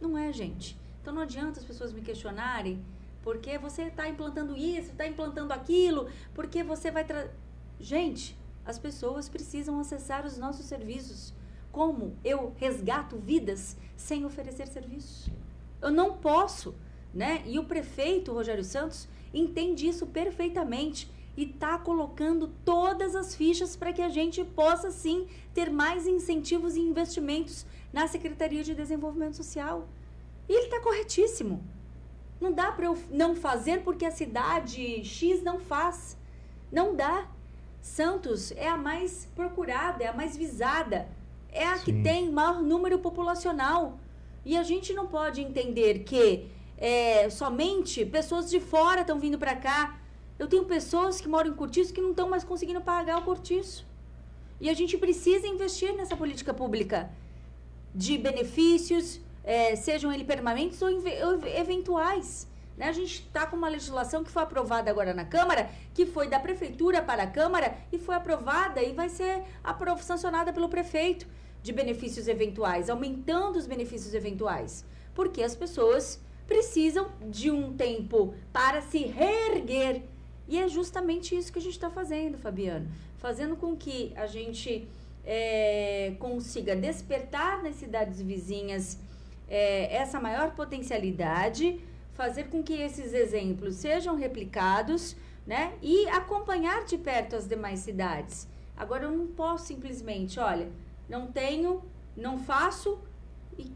Não 0.00 0.16
é, 0.16 0.32
gente. 0.32 0.78
Então, 1.00 1.12
não 1.12 1.22
adianta 1.22 1.60
as 1.60 1.64
pessoas 1.64 1.92
me 1.92 2.00
questionarem 2.00 2.82
porque 3.22 3.58
você 3.58 3.82
está 3.84 4.08
implantando 4.08 4.56
isso, 4.56 4.90
está 4.90 5.06
implantando 5.06 5.52
aquilo, 5.52 6.08
porque 6.34 6.62
você 6.62 6.90
vai... 6.90 7.04
Tra... 7.04 7.30
Gente, 7.78 8.36
as 8.64 8.78
pessoas 8.78 9.28
precisam 9.28 9.78
acessar 9.78 10.26
os 10.26 10.38
nossos 10.38 10.66
serviços. 10.66 11.34
Como 11.72 12.16
eu 12.24 12.52
resgato 12.56 13.16
vidas 13.16 13.76
sem 13.96 14.24
oferecer 14.24 14.66
serviços? 14.68 15.30
Eu 15.80 15.90
não 15.90 16.16
posso, 16.16 16.74
né? 17.14 17.42
E 17.46 17.58
o 17.58 17.64
prefeito 17.64 18.32
Rogério 18.32 18.64
Santos 18.64 19.08
entende 19.32 19.86
isso 19.86 20.06
perfeitamente 20.06 21.10
e 21.36 21.44
está 21.44 21.78
colocando 21.78 22.48
todas 22.64 23.14
as 23.14 23.34
fichas 23.34 23.76
para 23.76 23.92
que 23.92 24.02
a 24.02 24.08
gente 24.08 24.44
possa 24.44 24.90
sim 24.90 25.26
ter 25.54 25.70
mais 25.70 26.06
incentivos 26.06 26.76
e 26.76 26.80
investimentos 26.80 27.64
na 27.92 28.06
Secretaria 28.08 28.62
de 28.62 28.74
Desenvolvimento 28.74 29.36
Social. 29.36 29.88
E 30.48 30.52
ele 30.52 30.64
está 30.64 30.80
corretíssimo. 30.80 31.62
Não 32.40 32.52
dá 32.52 32.72
para 32.72 32.86
eu 32.86 32.98
não 33.10 33.36
fazer 33.36 33.82
porque 33.82 34.04
a 34.04 34.10
cidade 34.10 35.04
X 35.04 35.42
não 35.42 35.58
faz. 35.58 36.16
Não 36.72 36.96
dá. 36.96 37.28
Santos 37.80 38.52
é 38.52 38.68
a 38.68 38.76
mais 38.76 39.28
procurada, 39.34 40.04
é 40.04 40.08
a 40.08 40.12
mais 40.12 40.36
visada, 40.36 41.08
é 41.50 41.66
a 41.66 41.76
Sim. 41.76 41.84
que 41.84 42.02
tem 42.02 42.30
maior 42.30 42.62
número 42.62 42.98
populacional. 42.98 43.98
E 44.44 44.56
a 44.56 44.62
gente 44.62 44.92
não 44.92 45.06
pode 45.06 45.40
entender 45.40 46.00
que 46.00 46.46
é, 46.76 47.28
somente 47.28 48.06
pessoas 48.06 48.48
de 48.48 48.58
fora 48.58 49.02
estão 49.02 49.18
vindo 49.18 49.38
para 49.38 49.54
cá. 49.54 49.98
Eu 50.38 50.46
tenho 50.48 50.64
pessoas 50.64 51.20
que 51.20 51.28
moram 51.28 51.50
em 51.50 51.54
cortiço 51.54 51.92
que 51.92 52.00
não 52.00 52.10
estão 52.10 52.28
mais 52.28 52.44
conseguindo 52.44 52.80
pagar 52.80 53.18
o 53.18 53.22
cortiço. 53.22 53.86
E 54.60 54.68
a 54.68 54.74
gente 54.74 54.96
precisa 54.96 55.46
investir 55.46 55.94
nessa 55.94 56.16
política 56.16 56.52
pública 56.52 57.10
de 57.94 58.16
benefícios, 58.16 59.20
é, 59.44 59.76
sejam 59.76 60.12
eles 60.12 60.26
permanentes 60.26 60.80
ou, 60.82 60.90
eventuais. 61.46 62.48
Né? 62.76 62.88
A 62.88 62.92
gente 62.92 63.24
está 63.26 63.46
com 63.46 63.56
uma 63.56 63.68
legislação 63.68 64.24
que 64.24 64.30
foi 64.30 64.42
aprovada 64.42 64.90
agora 64.90 65.12
na 65.12 65.24
Câmara, 65.24 65.70
que 65.92 66.06
foi 66.06 66.28
da 66.28 66.38
Prefeitura 66.40 67.02
para 67.02 67.24
a 67.24 67.26
Câmara 67.26 67.76
e 67.92 67.98
foi 67.98 68.14
aprovada 68.14 68.82
e 68.82 68.92
vai 68.92 69.08
ser 69.08 69.42
sancionada 70.00 70.52
pelo 70.52 70.68
prefeito 70.68 71.26
de 71.62 71.72
benefícios 71.72 72.26
eventuais, 72.26 72.88
aumentando 72.88 73.58
os 73.58 73.66
benefícios 73.66 74.14
eventuais. 74.14 74.84
Porque 75.14 75.42
as 75.42 75.54
pessoas 75.54 76.20
precisam 76.46 77.10
de 77.28 77.50
um 77.50 77.74
tempo 77.74 78.34
para 78.52 78.80
se 78.80 79.04
reerguer. 79.04 80.02
E 80.48 80.58
é 80.58 80.66
justamente 80.68 81.36
isso 81.36 81.52
que 81.52 81.58
a 81.58 81.62
gente 81.62 81.74
está 81.74 81.90
fazendo, 81.90 82.38
Fabiano. 82.38 82.88
Fazendo 83.18 83.54
com 83.56 83.76
que 83.76 84.12
a 84.16 84.26
gente 84.26 84.88
é, 85.24 86.14
consiga 86.18 86.74
despertar 86.74 87.62
nas 87.62 87.76
cidades 87.76 88.20
vizinhas 88.20 88.98
é, 89.50 89.92
essa 89.94 90.20
maior 90.20 90.52
potencialidade 90.52 91.80
fazer 92.14 92.44
com 92.44 92.62
que 92.62 92.74
esses 92.74 93.12
exemplos 93.12 93.76
sejam 93.76 94.14
replicados, 94.14 95.16
né? 95.46 95.72
E 95.82 96.06
acompanhar 96.08 96.84
de 96.84 96.96
perto 96.96 97.34
as 97.34 97.48
demais 97.48 97.80
cidades. 97.80 98.46
Agora 98.76 99.04
eu 99.04 99.10
não 99.10 99.26
posso 99.26 99.66
simplesmente, 99.66 100.38
olha, 100.38 100.70
não 101.08 101.26
tenho, 101.26 101.82
não 102.16 102.38
faço 102.38 102.98
e 103.58 103.72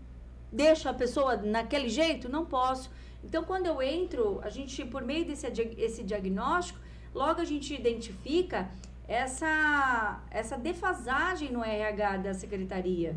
deixo 0.53 0.89
a 0.89 0.95
pessoa 0.95 1.37
naquele 1.37 1.89
jeito, 1.89 2.29
não 2.29 2.45
posso. 2.45 2.91
Então 3.25 3.43
quando 3.43 3.67
eu 3.67 3.83
entro, 3.83 4.41
a 4.43 4.51
gente 4.51 4.85
por 4.85 5.03
meio 5.03 5.25
desse 5.25 5.47
esse 5.79 6.03
diagnóstico, 6.03 6.79
logo 7.15 7.41
a 7.41 7.45
gente 7.45 7.75
identifica 7.75 8.69
essa 9.09 10.23
essa 10.31 10.57
defasagem 10.57 11.51
no 11.51 11.65
RH 11.65 12.19
da 12.19 12.35
secretaria. 12.35 13.17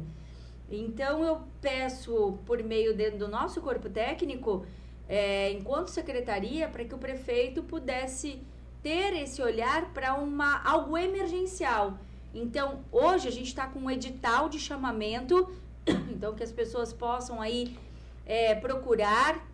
Então 0.69 1.23
eu 1.23 1.41
peço 1.61 2.37
por 2.45 2.61
meio 2.61 2.93
de, 2.93 3.11
do 3.11 3.27
nosso 3.27 3.61
corpo 3.61 3.89
técnico 3.89 4.65
é, 5.07 5.51
enquanto 5.51 5.87
secretaria, 5.89 6.67
para 6.67 6.83
que 6.83 6.93
o 6.93 6.97
prefeito 6.97 7.63
pudesse 7.63 8.41
ter 8.83 9.13
esse 9.13 9.41
olhar 9.41 9.93
para 9.93 10.15
uma 10.15 10.61
algo 10.63 10.97
emergencial. 10.97 11.97
Então, 12.33 12.83
hoje 12.91 13.27
a 13.27 13.31
gente 13.31 13.47
está 13.47 13.67
com 13.67 13.79
um 13.79 13.89
edital 13.89 14.49
de 14.49 14.59
chamamento, 14.59 15.49
então 16.11 16.35
que 16.35 16.43
as 16.43 16.51
pessoas 16.51 16.91
possam 16.91 17.41
aí 17.41 17.77
é, 18.25 18.53
procurar 18.55 19.45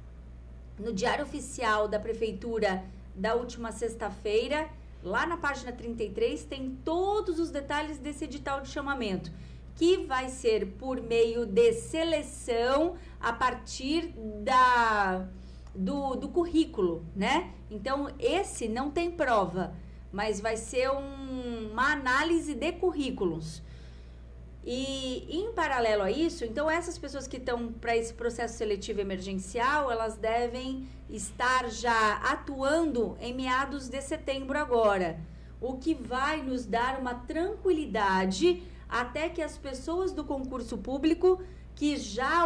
no 0.80 0.92
Diário 0.92 1.24
Oficial 1.24 1.88
da 1.88 2.00
Prefeitura 2.00 2.84
da 3.16 3.36
última 3.36 3.72
sexta-feira, 3.72 4.68
lá 5.04 5.26
na 5.26 5.38
página 5.38 5.72
33, 5.72 6.46
tem 6.46 6.76
todos 6.84 7.40
os 7.40 7.52
detalhes 7.52 8.00
desse 8.00 8.24
edital 8.24 8.62
de 8.62 8.70
chamamento, 8.70 9.32
que 9.76 9.98
vai 10.06 10.30
ser 10.30 10.74
por 10.78 11.02
meio 11.02 11.46
de 11.46 11.74
seleção 11.74 12.96
a 13.20 13.34
partir 13.34 14.14
da 14.44 15.28
do, 15.74 16.16
do 16.16 16.30
currículo, 16.30 17.06
né? 17.16 17.52
Então, 17.70 18.10
esse 18.20 18.68
não 18.68 18.92
tem 18.92 19.10
prova, 19.10 19.74
mas 20.12 20.40
vai 20.40 20.56
ser 20.56 20.92
um, 20.92 21.72
uma 21.72 21.92
análise 21.92 22.54
de 22.54 22.72
currículos. 22.74 23.64
E 24.66 25.28
em 25.30 25.52
paralelo 25.52 26.04
a 26.04 26.12
isso, 26.12 26.46
então 26.46 26.70
essas 26.70 26.98
pessoas 26.98 27.28
que 27.28 27.36
estão 27.36 27.74
para 27.74 27.98
esse 27.98 28.14
processo 28.14 28.58
seletivo 28.58 29.02
emergencial, 29.02 29.92
elas 29.92 30.16
devem 30.16 30.88
estar 31.10 31.70
já 31.70 32.16
atuando 32.24 33.18
em 33.20 33.34
meados 33.34 33.90
de 33.90 34.02
setembro 34.02 34.58
agora, 34.58 35.20
o 35.60 35.78
que 35.78 35.94
vai 35.94 36.42
nos 36.42 36.66
dar 36.66 36.98
uma 36.98 37.16
tranquilidade 37.16 38.64
até 38.94 39.28
que 39.28 39.42
as 39.42 39.58
pessoas 39.58 40.12
do 40.12 40.24
concurso 40.24 40.78
público 40.78 41.42
que 41.76 41.98
já 41.98 42.44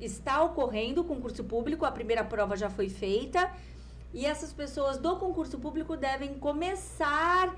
está 0.00 0.42
ocorrendo 0.42 1.02
o 1.02 1.04
concurso 1.04 1.44
público, 1.44 1.84
a 1.84 1.92
primeira 1.92 2.24
prova 2.24 2.56
já 2.56 2.68
foi 2.68 2.88
feita, 2.88 3.48
e 4.12 4.26
essas 4.26 4.52
pessoas 4.52 4.98
do 4.98 5.14
concurso 5.16 5.56
público 5.56 5.96
devem 5.96 6.34
começar 6.34 7.54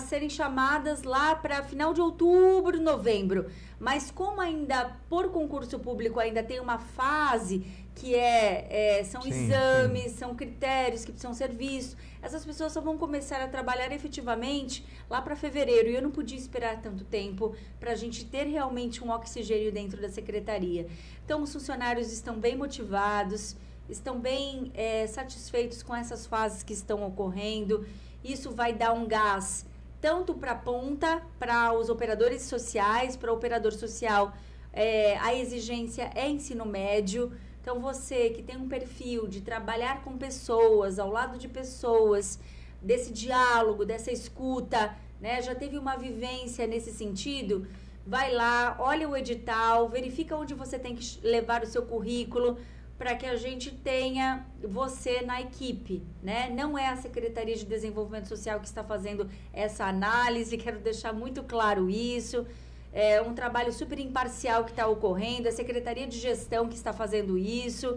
serem 0.00 0.28
chamadas 0.28 1.02
lá 1.02 1.34
para 1.34 1.62
final 1.62 1.94
de 1.94 2.00
outubro, 2.00 2.80
novembro. 2.80 3.46
Mas 3.78 4.10
como 4.10 4.40
ainda 4.40 4.96
por 5.08 5.30
concurso 5.30 5.78
público 5.78 6.18
ainda 6.18 6.42
tem 6.42 6.58
uma 6.58 6.78
fase 6.78 7.64
que 7.94 8.14
é, 8.14 8.98
é 8.98 9.04
são 9.04 9.22
sim, 9.22 9.30
exames, 9.30 10.12
sim. 10.12 10.18
são 10.18 10.34
critérios 10.34 11.04
que 11.04 11.12
precisam 11.12 11.34
ser 11.34 11.50
vistos, 11.52 11.96
essas 12.20 12.44
pessoas 12.44 12.72
só 12.72 12.80
vão 12.80 12.98
começar 12.98 13.40
a 13.40 13.48
trabalhar 13.48 13.92
efetivamente 13.92 14.84
lá 15.08 15.22
para 15.22 15.36
fevereiro. 15.36 15.88
E 15.88 15.94
eu 15.94 16.02
não 16.02 16.10
podia 16.10 16.38
esperar 16.38 16.80
tanto 16.80 17.04
tempo 17.04 17.54
para 17.78 17.92
a 17.92 17.94
gente 17.94 18.24
ter 18.24 18.44
realmente 18.44 19.02
um 19.02 19.10
oxigênio 19.10 19.72
dentro 19.72 20.00
da 20.00 20.08
secretaria. 20.08 20.86
Então 21.24 21.42
os 21.42 21.52
funcionários 21.52 22.12
estão 22.12 22.38
bem 22.38 22.56
motivados, 22.56 23.56
estão 23.88 24.18
bem 24.18 24.70
é, 24.74 25.06
satisfeitos 25.06 25.82
com 25.82 25.94
essas 25.94 26.26
fases 26.26 26.62
que 26.62 26.72
estão 26.72 27.06
ocorrendo. 27.06 27.86
Isso 28.22 28.50
vai 28.50 28.72
dar 28.72 28.92
um 28.92 29.06
gás 29.06 29.64
tanto 30.00 30.34
para 30.34 30.52
a 30.52 30.54
ponta, 30.54 31.22
para 31.38 31.72
os 31.72 31.88
operadores 31.88 32.42
sociais, 32.42 33.16
para 33.16 33.32
o 33.32 33.34
operador 33.34 33.72
social, 33.72 34.32
é, 34.72 35.16
a 35.18 35.34
exigência 35.34 36.10
é 36.14 36.28
ensino 36.28 36.64
médio. 36.64 37.32
Então, 37.60 37.80
você 37.80 38.30
que 38.30 38.42
tem 38.42 38.56
um 38.56 38.68
perfil 38.68 39.26
de 39.26 39.40
trabalhar 39.40 40.02
com 40.02 40.16
pessoas, 40.16 40.98
ao 40.98 41.10
lado 41.10 41.36
de 41.38 41.48
pessoas, 41.48 42.38
desse 42.80 43.12
diálogo, 43.12 43.84
dessa 43.84 44.12
escuta, 44.12 44.96
né, 45.20 45.42
já 45.42 45.54
teve 45.54 45.76
uma 45.76 45.96
vivência 45.96 46.66
nesse 46.66 46.92
sentido, 46.92 47.66
vai 48.06 48.32
lá, 48.32 48.76
olha 48.78 49.08
o 49.08 49.16
edital, 49.16 49.88
verifica 49.88 50.36
onde 50.36 50.54
você 50.54 50.78
tem 50.78 50.94
que 50.94 51.18
levar 51.22 51.62
o 51.62 51.66
seu 51.66 51.82
currículo 51.82 52.56
para 52.98 53.14
que 53.14 53.24
a 53.24 53.36
gente 53.36 53.70
tenha 53.70 54.44
você 54.60 55.22
na 55.22 55.40
equipe, 55.40 56.02
né? 56.20 56.50
Não 56.50 56.76
é 56.76 56.88
a 56.88 56.96
Secretaria 56.96 57.54
de 57.54 57.64
Desenvolvimento 57.64 58.26
Social 58.26 58.58
que 58.58 58.66
está 58.66 58.82
fazendo 58.82 59.30
essa 59.52 59.84
análise, 59.84 60.58
quero 60.58 60.80
deixar 60.80 61.12
muito 61.12 61.44
claro 61.44 61.88
isso. 61.88 62.44
É 62.92 63.22
um 63.22 63.34
trabalho 63.34 63.72
super 63.72 64.00
imparcial 64.00 64.64
que 64.64 64.70
está 64.70 64.88
ocorrendo, 64.88 65.46
é 65.46 65.50
a 65.50 65.54
Secretaria 65.54 66.08
de 66.08 66.18
Gestão 66.18 66.68
que 66.68 66.74
está 66.74 66.92
fazendo 66.92 67.38
isso. 67.38 67.96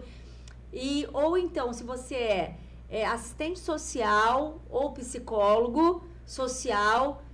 E 0.72 1.08
ou 1.12 1.36
então, 1.36 1.72
se 1.72 1.82
você 1.82 2.14
é, 2.14 2.56
é 2.88 3.04
assistente 3.04 3.58
social 3.58 4.60
ou 4.70 4.92
psicólogo 4.92 6.04
social, 6.24 7.24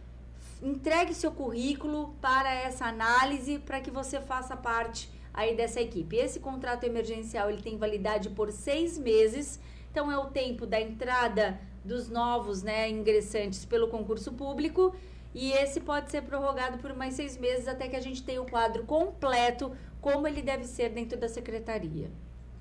entregue 0.63 1.13
seu 1.13 1.31
currículo 1.31 2.15
para 2.21 2.51
essa 2.51 2.87
análise 2.87 3.59
para 3.59 3.79
que 3.83 3.91
você 3.91 4.21
faça 4.21 4.57
parte 4.57 5.18
aí 5.39 5.57
dessa 5.57 5.81
equipe. 5.81 6.17
Esse 6.17 6.41
contrato 6.41 6.83
emergencial 6.83 7.49
ele 7.49 7.63
tem 7.63 7.79
validade 7.79 8.29
por 8.31 8.51
seis 8.51 8.99
meses, 8.99 9.61
então 9.89 10.11
é 10.11 10.19
o 10.19 10.27
tempo 10.27 10.67
da 10.67 10.81
entrada 10.81 11.61
dos 11.85 12.09
novos 12.09 12.65
né, 12.65 12.91
ingressantes 12.91 13.65
pelo 13.65 13.87
concurso 13.87 14.33
público 14.33 14.95
e 15.33 15.53
esse 15.53 15.81
pode 15.81 16.11
ser 16.11 16.23
prorrogado 16.23 16.79
por 16.79 16.93
mais 16.93 17.15
seis 17.15 17.39
meses 17.39 17.69
até 17.69 17.87
que 17.87 17.95
a 17.95 18.01
gente 18.01 18.25
tenha 18.25 18.43
o 18.43 18.51
quadro 18.51 18.83
completo 18.83 19.71
como 20.01 20.27
ele 20.27 20.43
deve 20.43 20.65
ser 20.65 20.89
dentro 20.91 21.17
da 21.17 21.29
secretaria. 21.29 22.11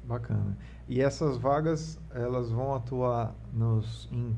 Bacana. 0.03 0.55
E 0.87 1.01
essas 1.01 1.35
vagas, 1.35 1.99
elas 2.13 2.51
vão 2.51 2.75
atuar 2.75 3.35
nos, 3.51 4.07
em 4.11 4.37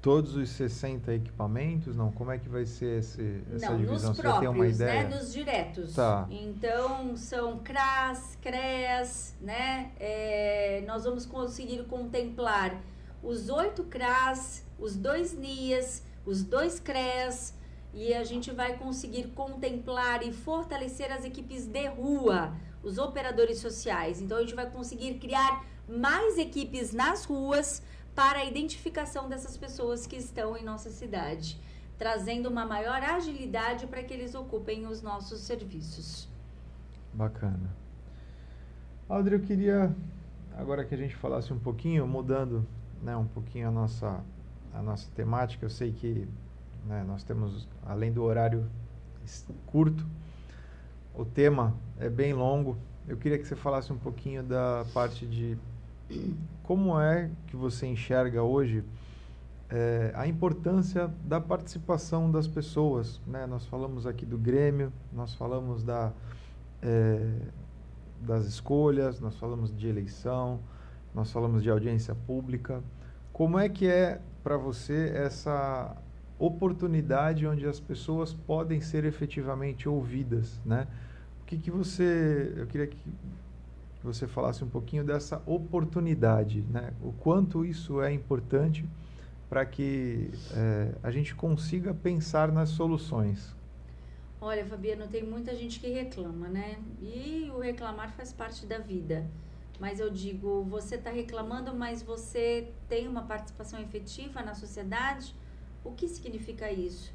todos 0.00 0.34
os 0.34 0.48
60 0.50 1.12
equipamentos? 1.14 1.94
Não, 1.94 2.10
como 2.10 2.30
é 2.30 2.38
que 2.38 2.48
vai 2.48 2.64
ser 2.64 3.00
esse, 3.00 3.42
essa 3.54 3.70
não, 3.70 3.76
divisão? 3.76 4.08
Nos 4.08 4.16
Você 4.16 4.22
próprios, 4.22 4.40
tem 4.40 4.48
uma 4.48 4.66
ideia? 4.66 5.02
Né, 5.08 5.16
nos 5.16 5.32
diretos. 5.32 5.94
Tá. 5.94 6.26
Então, 6.30 7.16
são 7.16 7.58
CRAS, 7.58 8.38
CREAS, 8.40 9.36
né? 9.40 9.92
É, 9.98 10.82
nós 10.86 11.04
vamos 11.04 11.26
conseguir 11.26 11.84
contemplar 11.84 12.80
os 13.22 13.50
oito 13.50 13.84
CRAS, 13.84 14.64
os 14.78 14.96
dois 14.96 15.34
NIAS, 15.34 16.02
os 16.24 16.42
dois 16.42 16.80
CREAS, 16.80 17.54
e 17.92 18.14
a 18.14 18.24
gente 18.24 18.50
vai 18.52 18.76
conseguir 18.78 19.28
contemplar 19.34 20.22
e 20.22 20.32
fortalecer 20.32 21.12
as 21.12 21.24
equipes 21.24 21.66
de 21.66 21.88
rua, 21.88 22.54
os 22.82 22.96
operadores 22.96 23.58
sociais. 23.58 24.20
Então, 24.22 24.38
a 24.38 24.40
gente 24.40 24.54
vai 24.54 24.70
conseguir 24.70 25.14
criar 25.18 25.66
mais 25.86 26.38
equipes 26.38 26.92
nas 26.92 27.24
ruas 27.24 27.82
para 28.14 28.40
a 28.40 28.44
identificação 28.44 29.28
dessas 29.28 29.56
pessoas 29.56 30.06
que 30.06 30.16
estão 30.16 30.56
em 30.56 30.64
nossa 30.64 30.90
cidade, 30.90 31.60
trazendo 31.98 32.48
uma 32.48 32.64
maior 32.64 33.02
agilidade 33.02 33.86
para 33.86 34.02
que 34.02 34.12
eles 34.12 34.34
ocupem 34.34 34.86
os 34.86 35.02
nossos 35.02 35.40
serviços. 35.40 36.28
Bacana. 37.12 37.70
Audrey, 39.08 39.38
eu 39.38 39.42
queria 39.42 39.94
agora 40.56 40.84
que 40.84 40.94
a 40.94 40.98
gente 40.98 41.16
falasse 41.16 41.52
um 41.52 41.58
pouquinho, 41.58 42.06
mudando 42.06 42.66
né, 43.02 43.16
um 43.16 43.26
pouquinho 43.26 43.68
a 43.68 43.70
nossa, 43.70 44.22
a 44.72 44.82
nossa 44.82 45.10
temática, 45.14 45.64
eu 45.64 45.70
sei 45.70 45.92
que 45.92 46.28
né, 46.86 47.04
nós 47.06 47.24
temos, 47.24 47.68
além 47.84 48.12
do 48.12 48.22
horário 48.22 48.70
curto, 49.66 50.06
o 51.14 51.24
tema 51.24 51.74
é 51.98 52.08
bem 52.08 52.32
longo. 52.32 52.76
Eu 53.08 53.16
queria 53.16 53.38
que 53.38 53.44
você 53.44 53.56
falasse 53.56 53.92
um 53.92 53.98
pouquinho 53.98 54.42
da 54.42 54.84
parte 54.94 55.26
de 55.26 55.58
como 56.62 57.00
é 57.00 57.30
que 57.46 57.56
você 57.56 57.86
enxerga 57.86 58.42
hoje 58.42 58.84
é, 59.68 60.12
a 60.14 60.26
importância 60.26 61.10
da 61.24 61.40
participação 61.40 62.30
das 62.30 62.46
pessoas? 62.46 63.20
Né? 63.26 63.46
Nós 63.46 63.66
falamos 63.66 64.06
aqui 64.06 64.24
do 64.24 64.38
Grêmio, 64.38 64.92
nós 65.12 65.34
falamos 65.34 65.82
da, 65.82 66.12
é, 66.82 67.32
das 68.20 68.46
escolhas, 68.46 69.20
nós 69.20 69.36
falamos 69.36 69.76
de 69.76 69.88
eleição, 69.88 70.60
nós 71.14 71.32
falamos 71.32 71.62
de 71.62 71.70
audiência 71.70 72.14
pública. 72.14 72.82
Como 73.32 73.58
é 73.58 73.68
que 73.68 73.86
é 73.86 74.20
para 74.42 74.56
você 74.56 75.12
essa 75.14 75.96
oportunidade 76.38 77.46
onde 77.46 77.66
as 77.66 77.78
pessoas 77.78 78.32
podem 78.32 78.80
ser 78.80 79.04
efetivamente 79.04 79.88
ouvidas, 79.88 80.60
né? 80.64 80.86
O 81.42 81.44
que, 81.44 81.58
que 81.58 81.70
você, 81.70 82.54
eu 82.56 82.66
queria 82.66 82.86
que 82.86 82.96
que 84.00 84.06
você 84.06 84.26
falasse 84.26 84.64
um 84.64 84.68
pouquinho 84.68 85.04
dessa 85.04 85.42
oportunidade, 85.44 86.62
né? 86.62 86.92
O 87.02 87.12
quanto 87.12 87.64
isso 87.64 88.00
é 88.00 88.12
importante 88.12 88.84
para 89.48 89.66
que 89.66 90.30
é, 90.52 90.94
a 91.02 91.10
gente 91.10 91.34
consiga 91.34 91.92
pensar 91.92 92.50
nas 92.50 92.70
soluções. 92.70 93.54
Olha, 94.40 94.64
Fabiano, 94.64 95.06
tem 95.06 95.22
muita 95.22 95.54
gente 95.54 95.78
que 95.78 95.88
reclama, 95.88 96.48
né? 96.48 96.78
E 97.02 97.50
o 97.54 97.58
reclamar 97.58 98.10
faz 98.12 98.32
parte 98.32 98.64
da 98.64 98.78
vida. 98.78 99.28
Mas 99.78 100.00
eu 100.00 100.08
digo, 100.08 100.62
você 100.64 100.94
está 100.94 101.10
reclamando, 101.10 101.74
mas 101.74 102.02
você 102.02 102.72
tem 102.88 103.06
uma 103.06 103.22
participação 103.22 103.80
efetiva 103.80 104.40
na 104.40 104.54
sociedade? 104.54 105.34
O 105.84 105.92
que 105.92 106.08
significa 106.08 106.72
isso? 106.72 107.12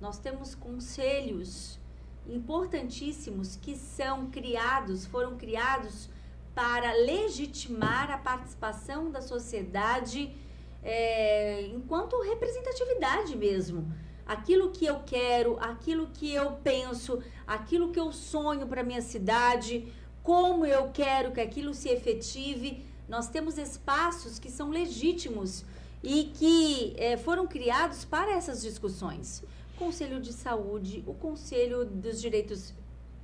Nós 0.00 0.18
temos 0.18 0.54
conselhos 0.54 1.80
importantíssimos 2.28 3.56
que 3.56 3.74
são 3.74 4.30
criados, 4.30 5.06
foram 5.06 5.36
criados 5.36 6.08
para 6.54 6.92
legitimar 6.92 8.10
a 8.10 8.18
participação 8.18 9.10
da 9.10 9.20
sociedade 9.20 10.34
é, 10.82 11.62
enquanto 11.66 12.20
representatividade 12.20 13.36
mesmo. 13.36 13.92
Aquilo 14.26 14.70
que 14.70 14.86
eu 14.86 15.00
quero, 15.04 15.58
aquilo 15.60 16.06
que 16.08 16.32
eu 16.32 16.52
penso, 16.62 17.22
aquilo 17.46 17.90
que 17.90 17.98
eu 17.98 18.12
sonho 18.12 18.66
para 18.66 18.82
minha 18.82 19.02
cidade, 19.02 19.92
como 20.22 20.64
eu 20.64 20.90
quero 20.92 21.32
que 21.32 21.40
aquilo 21.40 21.74
se 21.74 21.88
efetive. 21.88 22.84
Nós 23.08 23.28
temos 23.28 23.58
espaços 23.58 24.38
que 24.38 24.50
são 24.50 24.70
legítimos 24.70 25.64
e 26.02 26.24
que 26.34 26.94
é, 26.96 27.16
foram 27.16 27.46
criados 27.46 28.04
para 28.04 28.32
essas 28.32 28.62
discussões. 28.62 29.42
O 29.74 29.78
Conselho 29.78 30.20
de 30.20 30.32
Saúde, 30.32 31.02
o 31.06 31.14
Conselho 31.14 31.84
dos 31.84 32.20
Direitos 32.20 32.72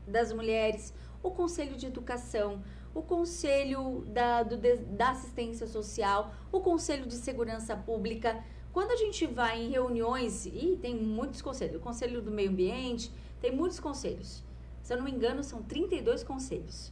das 0.07 0.33
Mulheres, 0.33 0.93
o 1.23 1.31
Conselho 1.31 1.77
de 1.77 1.87
Educação, 1.87 2.63
o 2.97 3.03
Conselho 3.03 4.07
da, 4.07 4.43
do, 4.43 4.57
da 4.57 5.11
Assistência 5.11 5.67
Social, 5.67 6.33
o 6.51 6.61
Conselho 6.61 7.05
de 7.07 7.15
Segurança 7.15 7.77
Pública. 7.77 8.43
Quando 8.73 8.91
a 8.91 8.97
gente 8.97 9.27
vai 9.27 9.63
em 9.63 9.69
reuniões, 9.69 10.47
e 10.47 10.79
tem 10.81 10.97
muitos 10.97 11.43
conselhos, 11.43 11.77
o 11.77 11.81
Conselho 11.81 12.23
do 12.23 12.31
Meio 12.31 12.49
Ambiente, 12.49 13.13
tem 13.39 13.55
muitos 13.55 13.79
conselhos. 13.79 14.43
Se 14.83 14.95
eu 14.95 14.97
não 14.97 15.05
me 15.05 15.11
engano, 15.11 15.45
são 15.45 15.63
32 15.63 16.25
conselhos. 16.25 16.91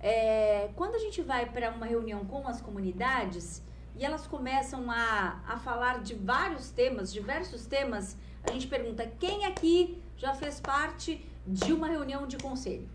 É, 0.00 0.70
quando 0.74 0.96
a 0.96 0.98
gente 0.98 1.22
vai 1.22 1.48
para 1.48 1.70
uma 1.70 1.86
reunião 1.86 2.24
com 2.24 2.48
as 2.48 2.60
comunidades, 2.60 3.62
e 3.96 4.04
elas 4.04 4.26
começam 4.26 4.90
a, 4.90 5.40
a 5.46 5.56
falar 5.60 6.02
de 6.02 6.14
vários 6.16 6.72
temas, 6.72 7.12
diversos 7.12 7.66
temas, 7.66 8.16
a 8.42 8.50
gente 8.50 8.66
pergunta 8.66 9.06
quem 9.20 9.44
aqui 9.44 10.02
já 10.16 10.34
fez 10.34 10.58
parte 10.58 11.24
de 11.46 11.72
uma 11.72 11.86
reunião 11.86 12.26
de 12.26 12.36
conselho? 12.36 12.88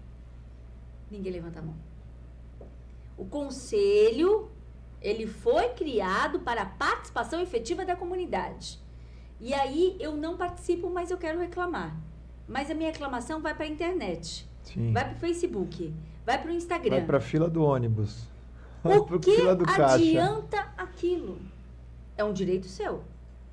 Ninguém 1.10 1.32
levanta 1.32 1.60
a 1.60 1.62
mão. 1.62 1.89
O 3.20 3.26
conselho, 3.26 4.50
ele 5.02 5.28
foi 5.28 5.68
criado 5.70 6.40
para 6.40 6.62
a 6.62 6.66
participação 6.66 7.42
efetiva 7.42 7.84
da 7.84 7.98
comunidade. 7.98 8.80
E 9.42 9.54
aí 9.54 9.98
eu 10.00 10.16
não 10.16 10.38
participo, 10.38 10.90
mas 10.90 11.12
eu 11.12 11.18
quero 11.18 11.38
reclamar. 11.38 11.96
Mas 12.48 12.72
a 12.72 12.74
minha 12.74 12.90
reclamação 12.90 13.42
vai 13.42 13.54
para 13.54 13.66
a 13.66 13.68
internet. 13.68 14.48
Sim. 14.64 14.94
Vai 14.94 15.04
para 15.04 15.18
o 15.18 15.20
Facebook, 15.20 15.94
vai 16.26 16.42
para 16.42 16.50
o 16.50 16.54
Instagram. 16.54 16.96
Vai 16.96 17.06
para 17.06 17.18
a 17.18 17.22
fila 17.22 17.50
do 17.50 17.62
ônibus. 17.62 18.26
O 18.86 19.20
que 19.20 19.42
adianta 19.82 20.74
aquilo? 20.78 21.40
É 22.16 22.24
um 22.24 22.32
direito 22.32 22.68
seu. 22.68 23.04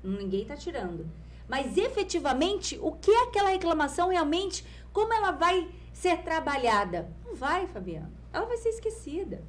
Ninguém 0.01 0.43
está 0.43 0.55
tirando. 0.55 1.05
Mas 1.49 1.77
efetivamente, 1.77 2.79
o 2.81 2.93
que 2.93 3.11
é 3.11 3.23
aquela 3.23 3.49
reclamação 3.49 4.09
realmente? 4.09 4.65
Como 4.93 5.13
ela 5.13 5.31
vai 5.31 5.69
ser 5.91 6.19
trabalhada? 6.19 7.09
Não 7.25 7.35
vai, 7.35 7.67
Fabiano. 7.67 8.11
Ela 8.31 8.45
vai 8.45 8.57
ser 8.57 8.69
esquecida. 8.69 9.41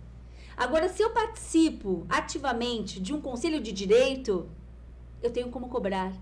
Agora, 0.59 0.89
se 0.89 1.01
eu 1.01 1.11
participo 1.11 2.05
ativamente 2.09 2.99
de 3.01 3.15
um 3.15 3.21
conselho 3.21 3.61
de 3.61 3.71
direito, 3.71 4.51
eu 5.23 5.31
tenho 5.31 5.51
como 5.51 5.69
cobrar. 5.69 6.13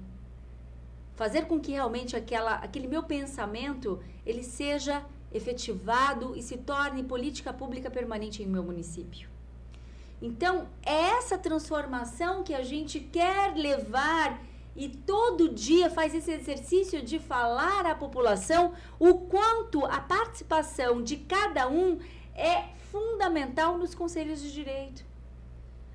Fazer 1.15 1.47
com 1.47 1.59
que 1.59 1.73
realmente 1.73 2.15
aquela, 2.15 2.57
aquele 2.57 2.87
meu 2.87 3.03
pensamento 3.03 3.99
ele 4.27 4.43
seja 4.43 5.03
efetivado 5.33 6.37
e 6.37 6.43
se 6.43 6.59
torne 6.59 7.03
política 7.03 7.51
pública 7.51 7.91
permanente 7.91 8.43
em 8.43 8.47
meu 8.47 8.63
município. 8.63 9.27
Então, 10.21 10.69
é 10.85 11.17
essa 11.17 11.39
transformação 11.39 12.45
que 12.45 12.55
a 12.55 12.63
gente 12.63 13.01
quer 13.01 13.55
levar 13.55 14.43
e 14.77 14.91
todo 14.91 15.49
dia 15.49 15.89
faz 15.89 16.15
esse 16.15 16.31
exercício 16.31 17.01
de 17.01 17.19
falar 17.19 17.87
à 17.87 17.95
população 17.95 18.75
o 18.99 19.15
quanto 19.15 19.87
a 19.87 19.99
participação 19.99 21.03
de 21.03 21.17
cada 21.17 21.67
um 21.69 21.99
é 22.37 22.65
fundamental 22.91 23.77
nos 23.79 23.95
conselhos 23.95 24.41
de 24.41 24.53
direito. 24.53 25.05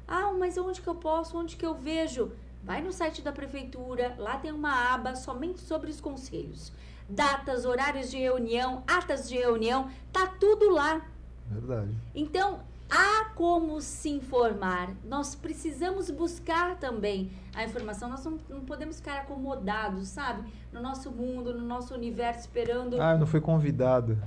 Ah, 0.08 0.34
mas 0.38 0.58
onde 0.58 0.82
que 0.82 0.88
eu 0.88 0.96
posso? 0.96 1.38
Onde 1.38 1.56
que 1.56 1.66
eu 1.66 1.74
vejo? 1.74 2.32
Vai 2.64 2.82
no 2.82 2.92
site 2.92 3.22
da 3.22 3.32
prefeitura, 3.32 4.16
lá 4.18 4.38
tem 4.38 4.52
uma 4.52 4.94
aba 4.94 5.16
somente 5.16 5.60
sobre 5.62 5.90
os 5.90 6.02
conselhos. 6.02 6.72
Datas, 7.10 7.66
horários 7.66 8.12
de 8.12 8.18
reunião, 8.18 8.84
atas 8.88 9.28
de 9.28 9.36
reunião, 9.36 9.90
tá 10.12 10.28
tudo 10.28 10.70
lá. 10.70 11.02
Verdade. 11.50 11.92
Então, 12.14 12.60
há 12.90 13.26
como 13.36 13.82
se 13.82 14.10
informar. 14.10 14.90
Nós 15.04 15.34
precisamos 15.34 16.12
buscar 16.12 16.78
também 16.78 17.32
a 17.56 17.64
informação. 17.64 18.10
Nós 18.10 18.24
não, 18.24 18.38
não, 18.50 18.62
podemos 18.62 18.98
ficar 18.98 19.22
acomodados, 19.22 20.10
sabe? 20.10 20.44
No 20.72 20.82
nosso 20.82 21.10
mundo, 21.10 21.54
no 21.54 21.66
nosso 21.66 21.94
universo, 21.94 22.42
esperando. 22.42 23.02
Ah, 23.02 23.14
eu 23.14 23.20
não 23.20 23.28
fui 23.28 23.42
convidado. 23.42 24.18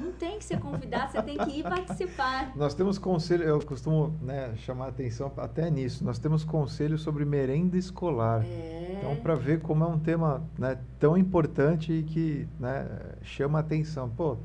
Não 0.00 0.12
tem 0.12 0.38
que 0.38 0.44
ser 0.44 0.58
convidado, 0.58 1.12
você 1.12 1.22
tem 1.22 1.38
que 1.38 1.58
ir 1.58 1.62
participar. 1.62 2.52
Nós 2.56 2.74
temos 2.74 2.98
conselho, 2.98 3.44
eu 3.44 3.60
costumo 3.60 4.14
né, 4.22 4.54
chamar 4.56 4.86
a 4.86 4.88
atenção 4.88 5.32
até 5.36 5.70
nisso. 5.70 6.04
Nós 6.04 6.18
temos 6.18 6.44
conselho 6.44 6.98
sobre 6.98 7.24
merenda 7.24 7.76
escolar. 7.76 8.44
É. 8.44 8.96
Então, 8.98 9.16
para 9.16 9.34
ver 9.34 9.60
como 9.60 9.84
é 9.84 9.86
um 9.86 9.98
tema 9.98 10.42
né, 10.58 10.78
tão 10.98 11.16
importante 11.16 11.92
e 11.92 12.02
que 12.02 12.48
né, 12.58 12.86
chama 13.22 13.58
a 13.58 13.60
atenção. 13.60 14.08
Pô, 14.08 14.36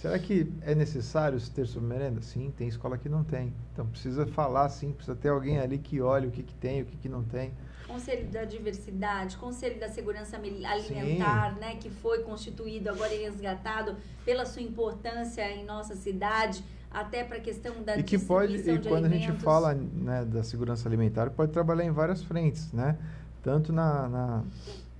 Será 0.00 0.18
que 0.18 0.50
é 0.62 0.74
necessário 0.74 1.38
ter 1.50 1.68
merenda? 1.78 2.22
Sim, 2.22 2.50
tem 2.56 2.66
escola 2.68 2.96
que 2.96 3.06
não 3.06 3.22
tem. 3.22 3.52
Então 3.70 3.86
precisa 3.86 4.26
falar 4.26 4.66
sim, 4.70 4.92
precisa 4.92 5.14
ter 5.14 5.28
alguém 5.28 5.58
ali 5.58 5.76
que 5.76 6.00
olhe 6.00 6.26
o 6.26 6.30
que, 6.30 6.42
que 6.42 6.54
tem, 6.54 6.80
o 6.80 6.86
que, 6.86 6.96
que 6.96 7.08
não 7.08 7.22
tem. 7.22 7.52
Conselho 7.90 8.28
da 8.28 8.44
Diversidade, 8.44 9.36
Conselho 9.36 9.78
da 9.80 9.88
Segurança 9.88 10.36
Alimentar, 10.36 11.56
né, 11.56 11.76
que 11.76 11.90
foi 11.90 12.22
constituído 12.22 12.88
agora 12.88 13.12
e 13.14 13.22
resgatado 13.22 13.96
pela 14.24 14.46
sua 14.46 14.62
importância 14.62 15.50
em 15.50 15.64
nossa 15.64 15.96
cidade, 15.96 16.64
até 16.90 17.24
para 17.24 17.38
a 17.38 17.40
questão 17.40 17.82
da 17.82 17.96
e 17.96 18.02
que 18.02 18.18
pode 18.18 18.56
e 18.56 18.78
quando 18.80 19.06
alimentos. 19.06 19.28
a 19.28 19.32
gente 19.32 19.42
fala 19.42 19.74
né, 19.74 20.24
da 20.24 20.42
segurança 20.42 20.88
alimentar 20.88 21.30
pode 21.30 21.52
trabalhar 21.52 21.84
em 21.84 21.92
várias 21.92 22.22
frentes, 22.22 22.72
né? 22.72 22.98
Tanto 23.42 23.72
na, 23.72 24.08
na, 24.08 24.44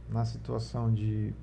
na 0.08 0.24
situação 0.24 0.92
de 0.92 1.34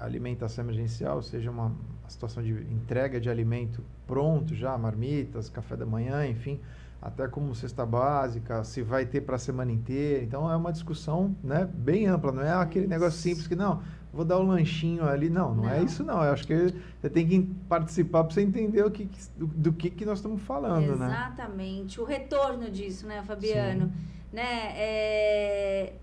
alimentação 0.00 0.64
emergencial, 0.64 1.22
seja 1.22 1.50
uma, 1.50 1.72
situação 2.12 2.42
de 2.42 2.52
entrega 2.52 3.20
de 3.20 3.28
alimento 3.30 3.82
pronto 4.06 4.54
já, 4.54 4.76
marmitas, 4.76 5.48
café 5.48 5.76
da 5.76 5.86
manhã, 5.86 6.26
enfim, 6.26 6.60
até 7.02 7.26
como 7.26 7.52
cesta 7.52 7.84
básica, 7.84 8.62
se 8.62 8.80
vai 8.80 9.04
ter 9.04 9.22
para 9.22 9.34
a 9.34 9.38
semana 9.38 9.72
inteira. 9.72 10.22
Então 10.22 10.48
é 10.48 10.54
uma 10.54 10.72
discussão 10.72 11.34
né, 11.42 11.68
bem 11.74 12.06
ampla, 12.06 12.30
não 12.30 12.42
é 12.42 12.52
aquele 12.52 12.86
negócio 12.86 13.18
simples 13.18 13.48
que 13.48 13.56
não, 13.56 13.82
vou 14.12 14.24
dar 14.24 14.38
um 14.38 14.46
lanchinho 14.46 15.04
ali. 15.04 15.28
Não, 15.28 15.52
não, 15.52 15.64
é 15.64 15.66
não. 15.66 15.74
é 15.74 15.82
isso 15.82 16.04
não. 16.04 16.22
Eu 16.22 16.32
acho 16.32 16.46
que 16.46 16.72
você 17.00 17.10
tem 17.10 17.26
que 17.26 17.42
participar 17.68 18.22
para 18.22 18.32
você 18.32 18.42
entender 18.42 18.84
o 18.84 18.90
que, 18.90 19.10
do, 19.36 19.48
do, 19.48 19.72
que, 19.72 19.90
que 19.90 20.06
nós 20.06 20.18
estamos 20.18 20.40
falando, 20.42 20.84
Exatamente. 20.84 21.10
né? 21.10 21.26
Exatamente. 21.26 22.00
O 22.00 22.04
retorno 22.04 22.70
disso, 22.70 23.04
né, 23.04 23.20
Fabiano? 23.26 23.86
Sim. 23.86 23.92
Né? 24.32 24.72
É, 24.76 25.94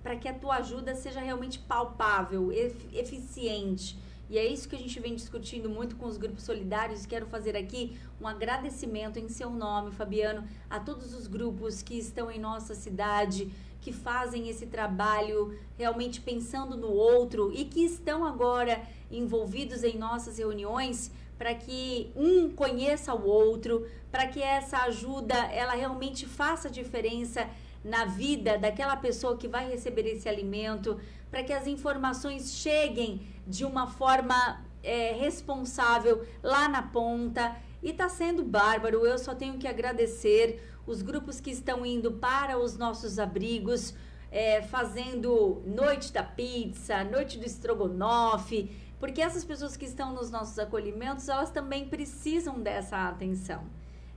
para 0.00 0.14
que 0.14 0.28
a 0.28 0.32
tua 0.32 0.58
ajuda 0.58 0.94
seja 0.94 1.20
realmente 1.20 1.58
palpável, 1.58 2.52
eficiente 2.52 3.98
e 4.28 4.38
é 4.38 4.44
isso 4.44 4.68
que 4.68 4.74
a 4.74 4.78
gente 4.78 4.98
vem 4.98 5.14
discutindo 5.14 5.68
muito 5.68 5.96
com 5.96 6.06
os 6.06 6.16
grupos 6.16 6.42
solidários. 6.42 7.06
Quero 7.06 7.26
fazer 7.26 7.56
aqui 7.56 7.96
um 8.20 8.26
agradecimento 8.26 9.18
em 9.18 9.28
seu 9.28 9.50
nome, 9.50 9.92
Fabiano, 9.92 10.46
a 10.68 10.80
todos 10.80 11.14
os 11.14 11.26
grupos 11.26 11.80
que 11.80 11.96
estão 11.96 12.30
em 12.30 12.38
nossa 12.38 12.74
cidade, 12.74 13.50
que 13.80 13.92
fazem 13.92 14.48
esse 14.48 14.66
trabalho 14.66 15.56
realmente 15.78 16.20
pensando 16.20 16.76
no 16.76 16.90
outro 16.90 17.52
e 17.54 17.64
que 17.64 17.84
estão 17.84 18.24
agora 18.24 18.82
envolvidos 19.10 19.84
em 19.84 19.96
nossas 19.96 20.38
reuniões 20.38 21.12
para 21.38 21.54
que 21.54 22.10
um 22.16 22.50
conheça 22.50 23.14
o 23.14 23.24
outro, 23.26 23.86
para 24.10 24.26
que 24.26 24.42
essa 24.42 24.78
ajuda 24.78 25.34
ela 25.52 25.74
realmente 25.74 26.26
faça 26.26 26.68
diferença 26.68 27.48
na 27.84 28.04
vida 28.04 28.58
daquela 28.58 28.96
pessoa 28.96 29.36
que 29.36 29.46
vai 29.46 29.70
receber 29.70 30.06
esse 30.06 30.28
alimento, 30.28 30.98
para 31.30 31.44
que 31.44 31.52
as 31.52 31.66
informações 31.66 32.54
cheguem 32.54 33.20
de 33.46 33.64
uma 33.64 33.86
forma 33.86 34.64
é, 34.82 35.12
responsável 35.12 36.26
lá 36.42 36.68
na 36.68 36.82
ponta. 36.82 37.56
E 37.82 37.90
está 37.90 38.08
sendo 38.08 38.42
bárbaro. 38.42 39.06
Eu 39.06 39.18
só 39.18 39.34
tenho 39.34 39.58
que 39.58 39.68
agradecer 39.68 40.62
os 40.86 41.02
grupos 41.02 41.40
que 41.40 41.50
estão 41.50 41.84
indo 41.84 42.12
para 42.12 42.58
os 42.58 42.76
nossos 42.76 43.18
abrigos, 43.18 43.94
é, 44.30 44.62
fazendo 44.62 45.62
noite 45.66 46.12
da 46.12 46.22
pizza, 46.22 47.02
noite 47.04 47.38
do 47.38 47.44
estrogonofe, 47.44 48.70
porque 48.98 49.20
essas 49.20 49.44
pessoas 49.44 49.76
que 49.76 49.84
estão 49.84 50.14
nos 50.14 50.30
nossos 50.30 50.58
acolhimentos, 50.58 51.28
elas 51.28 51.50
também 51.50 51.88
precisam 51.88 52.60
dessa 52.60 53.08
atenção. 53.08 53.64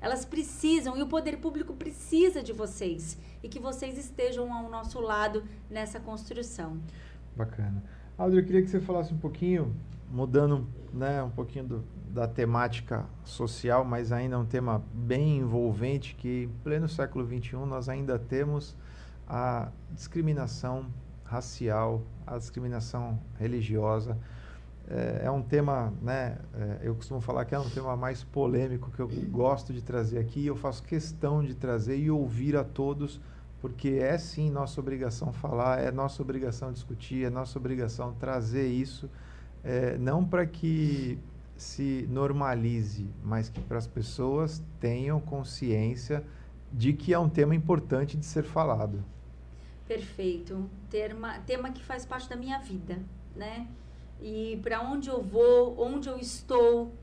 Elas 0.01 0.23
precisam 0.23 0.97
e 0.97 1.01
o 1.01 1.07
poder 1.07 1.38
público 1.38 1.73
precisa 1.73 2.41
de 2.41 2.53
vocês 2.53 3.18
e 3.43 3.49
que 3.49 3.60
vocês 3.60 3.97
estejam 3.97 4.53
ao 4.53 4.69
nosso 4.69 5.01
lado 5.01 5.43
nessa 5.69 5.99
construção. 5.99 6.80
Bacana. 7.35 7.84
Aldo, 8.19 8.37
eu 8.37 8.43
queria 8.43 8.61
que 8.61 8.67
você 8.67 8.81
falasse 8.81 9.13
um 9.13 9.17
pouquinho, 9.17 9.73
mudando 10.11 10.67
né, 10.93 11.23
um 11.23 11.29
pouquinho 11.29 11.63
do, 11.63 11.83
da 12.09 12.27
temática 12.27 13.05
social, 13.23 13.85
mas 13.85 14.11
ainda 14.11 14.35
é 14.35 14.37
um 14.37 14.45
tema 14.45 14.83
bem 14.93 15.37
envolvente, 15.37 16.15
que 16.15 16.43
em 16.43 16.49
pleno 16.61 16.89
século 16.89 17.25
XXI 17.25 17.55
nós 17.65 17.87
ainda 17.87 18.19
temos 18.19 18.75
a 19.25 19.69
discriminação 19.91 20.87
racial, 21.23 22.01
a 22.27 22.37
discriminação 22.37 23.17
religiosa. 23.39 24.17
É, 24.89 25.21
é 25.23 25.31
um 25.31 25.41
tema, 25.41 25.93
né, 26.01 26.39
é, 26.55 26.79
eu 26.81 26.95
costumo 26.95 27.21
falar 27.21 27.45
que 27.45 27.55
é 27.55 27.59
um 27.59 27.69
tema 27.69 27.95
mais 27.95 28.21
polêmico 28.21 28.91
que 28.91 28.99
eu 28.99 29.07
gosto 29.29 29.71
de 29.71 29.81
trazer 29.81 30.19
aqui, 30.19 30.45
eu 30.45 30.57
faço 30.57 30.83
questão 30.83 31.41
de 31.41 31.55
trazer 31.55 31.97
e 31.97 32.11
ouvir 32.11 32.57
a 32.57 32.65
todos 32.65 33.21
porque 33.61 33.90
é 33.90 34.18
sim 34.18 34.49
nossa 34.49 34.80
obrigação 34.80 35.34
falar, 35.34 35.80
é 35.80 35.91
nossa 35.91 36.22
obrigação 36.22 36.72
discutir, 36.72 37.26
é 37.26 37.30
nossa 37.30 37.57
obrigação 37.60 38.14
trazer 38.14 38.68
isso, 38.68 39.10
é, 39.64 39.98
não 39.98 40.23
para 40.23 40.45
que 40.45 41.19
se 41.57 42.07
normalize, 42.10 43.10
mas 43.23 43.49
que 43.49 43.60
para 43.60 43.77
as 43.77 43.88
pessoas 43.88 44.64
tenham 44.80 45.19
consciência 45.19 46.23
de 46.72 46.94
que 46.94 47.14
é 47.14 47.19
um 47.19 47.27
tema 47.27 47.53
importante 47.53 48.15
de 48.15 48.26
ser 48.26 48.44
falado. 48.44 49.03
Perfeito. 49.88 50.69
Tema, 50.90 51.40
tema 51.40 51.72
que 51.72 51.84
faz 51.84 52.06
parte 52.06 52.30
da 52.30 52.36
minha 52.36 52.60
vida, 52.60 52.99
né? 53.36 53.68
E 54.22 54.60
para 54.64 54.81
onde 54.81 55.10
eu 55.10 55.22
vou, 55.22 55.76
onde 55.80 56.07
eu 56.07 56.18
estou, 56.18 56.94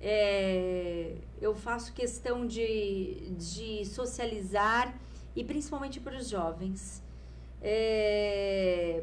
é, 0.00 1.16
eu 1.40 1.54
faço 1.54 1.92
questão 1.92 2.46
de, 2.46 3.32
de 3.36 3.84
socializar 3.84 4.94
e 5.34 5.44
principalmente 5.44 6.00
para 6.00 6.16
os 6.16 6.28
jovens. 6.28 7.02
É, 7.60 9.02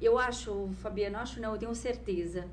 eu 0.00 0.18
acho, 0.18 0.70
Fabiano, 0.82 1.18
acho 1.18 1.40
não, 1.40 1.52
eu 1.52 1.58
tenho 1.58 1.74
certeza 1.74 2.48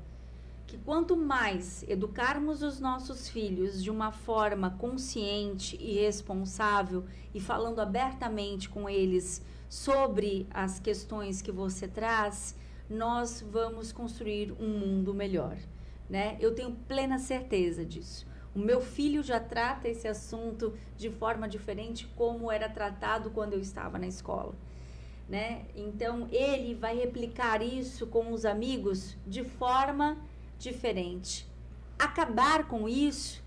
que 0.70 0.78
quanto 0.78 1.16
mais 1.16 1.84
educarmos 1.88 2.62
os 2.62 2.78
nossos 2.78 3.28
filhos 3.28 3.82
de 3.82 3.90
uma 3.90 4.12
forma 4.12 4.70
consciente 4.78 5.76
e 5.80 5.94
responsável 5.94 7.04
e 7.34 7.40
falando 7.40 7.80
abertamente 7.80 8.68
com 8.68 8.88
eles 8.88 9.42
sobre 9.68 10.46
as 10.48 10.78
questões 10.78 11.42
que 11.42 11.50
você 11.50 11.88
traz, 11.88 12.54
nós 12.88 13.44
vamos 13.50 13.90
construir 13.90 14.52
um 14.60 14.68
mundo 14.78 15.12
melhor, 15.12 15.56
né? 16.08 16.36
Eu 16.40 16.54
tenho 16.54 16.70
plena 16.86 17.18
certeza 17.18 17.84
disso. 17.84 18.24
O 18.54 18.58
meu 18.58 18.80
filho 18.80 19.22
já 19.22 19.38
trata 19.38 19.88
esse 19.88 20.08
assunto 20.08 20.74
de 20.96 21.08
forma 21.08 21.48
diferente 21.48 22.06
como 22.16 22.50
era 22.50 22.68
tratado 22.68 23.30
quando 23.30 23.52
eu 23.52 23.60
estava 23.60 23.98
na 23.98 24.06
escola. 24.06 24.54
Né? 25.28 25.66
Então 25.76 26.26
ele 26.32 26.74
vai 26.74 26.96
replicar 26.96 27.62
isso 27.62 28.06
com 28.08 28.32
os 28.32 28.44
amigos 28.44 29.16
de 29.24 29.44
forma 29.44 30.16
diferente. 30.58 31.48
Acabar 31.96 32.66
com 32.66 32.88
isso 32.88 33.40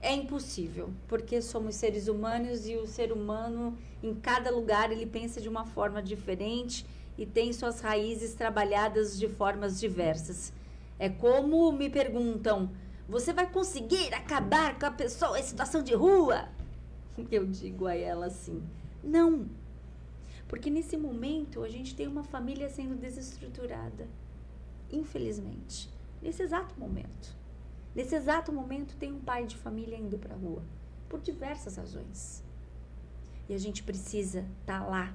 é 0.00 0.14
impossível, 0.14 0.90
porque 1.06 1.42
somos 1.42 1.74
seres 1.74 2.08
humanos 2.08 2.66
e 2.66 2.76
o 2.76 2.86
ser 2.86 3.12
humano 3.12 3.76
em 4.02 4.14
cada 4.14 4.50
lugar 4.50 4.90
ele 4.90 5.04
pensa 5.04 5.40
de 5.40 5.48
uma 5.48 5.66
forma 5.66 6.02
diferente 6.02 6.86
e 7.18 7.26
tem 7.26 7.52
suas 7.52 7.80
raízes 7.80 8.32
trabalhadas 8.32 9.18
de 9.18 9.28
formas 9.28 9.78
diversas. 9.78 10.54
É 10.98 11.10
como 11.10 11.70
me 11.72 11.90
perguntam: 11.90 12.70
você 13.10 13.32
vai 13.32 13.50
conseguir 13.50 14.14
acabar 14.14 14.78
com 14.78 14.86
a 14.86 14.90
pessoa 14.90 15.38
em 15.38 15.42
situação 15.42 15.82
de 15.82 15.94
rua? 15.94 16.48
Eu 17.30 17.46
digo 17.46 17.86
a 17.86 17.94
ela 17.94 18.26
assim: 18.26 18.62
não. 19.02 19.48
Porque 20.48 20.70
nesse 20.70 20.96
momento 20.96 21.62
a 21.62 21.68
gente 21.68 21.94
tem 21.94 22.06
uma 22.06 22.24
família 22.24 22.68
sendo 22.68 22.94
desestruturada. 22.94 24.08
Infelizmente 24.90 25.90
nesse 26.22 26.42
exato 26.42 26.78
momento. 26.78 27.36
Nesse 27.94 28.14
exato 28.14 28.52
momento, 28.52 28.96
tem 28.96 29.12
um 29.12 29.20
pai 29.20 29.46
de 29.46 29.56
família 29.56 29.96
indo 29.96 30.18
para 30.18 30.34
a 30.34 30.38
rua, 30.38 30.62
por 31.08 31.20
diversas 31.20 31.76
razões. 31.76 32.42
E 33.48 33.54
a 33.54 33.58
gente 33.58 33.82
precisa 33.82 34.46
estar 34.60 34.80
tá 34.80 34.86
lá 34.86 35.14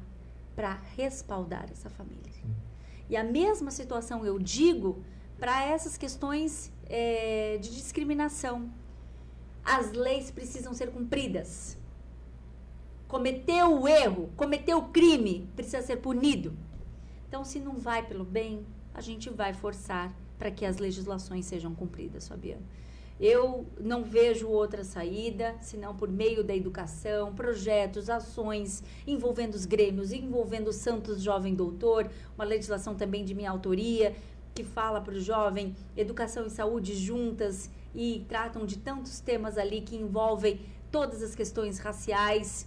para 0.56 0.74
respaldar 0.96 1.70
essa 1.72 1.90
família. 1.90 2.32
Sim. 2.34 2.54
E 3.10 3.16
a 3.16 3.24
mesma 3.24 3.72
situação 3.72 4.26
eu 4.26 4.40
digo 4.40 5.04
para 5.40 5.64
essas 5.64 5.98
questões 5.98 6.72
é, 6.88 7.57
de 7.62 7.70
discriminação. 7.70 8.70
As 9.64 9.91
leis 9.91 10.30
precisam 10.30 10.74
ser 10.74 10.91
cumpridas. 10.91 11.78
Cometeu 13.07 13.82
o 13.82 13.88
erro, 13.88 14.30
cometeu 14.36 14.78
o 14.80 14.90
crime, 14.90 15.49
precisa 15.56 15.82
ser 15.82 15.98
punido. 15.98 16.53
Então, 17.28 17.44
se 17.44 17.60
não 17.60 17.78
vai 17.78 18.06
pelo 18.06 18.24
bem, 18.24 18.66
a 18.94 19.02
gente 19.02 19.30
vai 19.30 19.53
forçar 19.53 20.14
para 20.38 20.52
que 20.52 20.66
as 20.66 20.78
legislações 20.78 21.45
sejam 21.45 21.74
cumpridas, 21.74 22.28
Fabiano. 22.28 22.64
Eu 23.20 23.66
não 23.80 24.03
vejo 24.03 24.49
outra 24.49 24.84
saída 24.84 25.56
senão 25.62 25.95
por 25.95 26.10
meio 26.10 26.44
da 26.44 26.53
educação, 26.53 27.34
projetos, 27.34 28.10
ações 28.10 28.84
envolvendo 29.07 29.56
os 29.56 29.66
grêmios, 29.66 30.12
envolvendo 30.12 30.68
o 30.68 30.74
Santos 30.74 31.22
Jovem 31.22 31.56
Doutor, 31.56 32.12
uma 32.36 32.44
legislação 32.44 32.94
também 32.94 33.24
de 33.24 33.34
minha 33.34 33.49
autoria, 33.49 34.14
que 34.56 34.64
fala 34.64 35.02
para 35.02 35.14
o 35.14 35.19
jovem 35.19 35.76
educação 35.98 36.48
e 36.48 36.49
saúde 36.49 36.95
juntas 36.95 37.69
e 37.94 38.26
tratam 38.30 38.65
de 38.65 38.77
tantos 38.77 39.19
temas 39.19 39.57
ali 39.57 39.82
que 39.82 39.98
envolvem 39.98 40.61
todas 40.90 41.22
as 41.22 41.36
questões 41.36 41.77
raciais, 41.77 42.65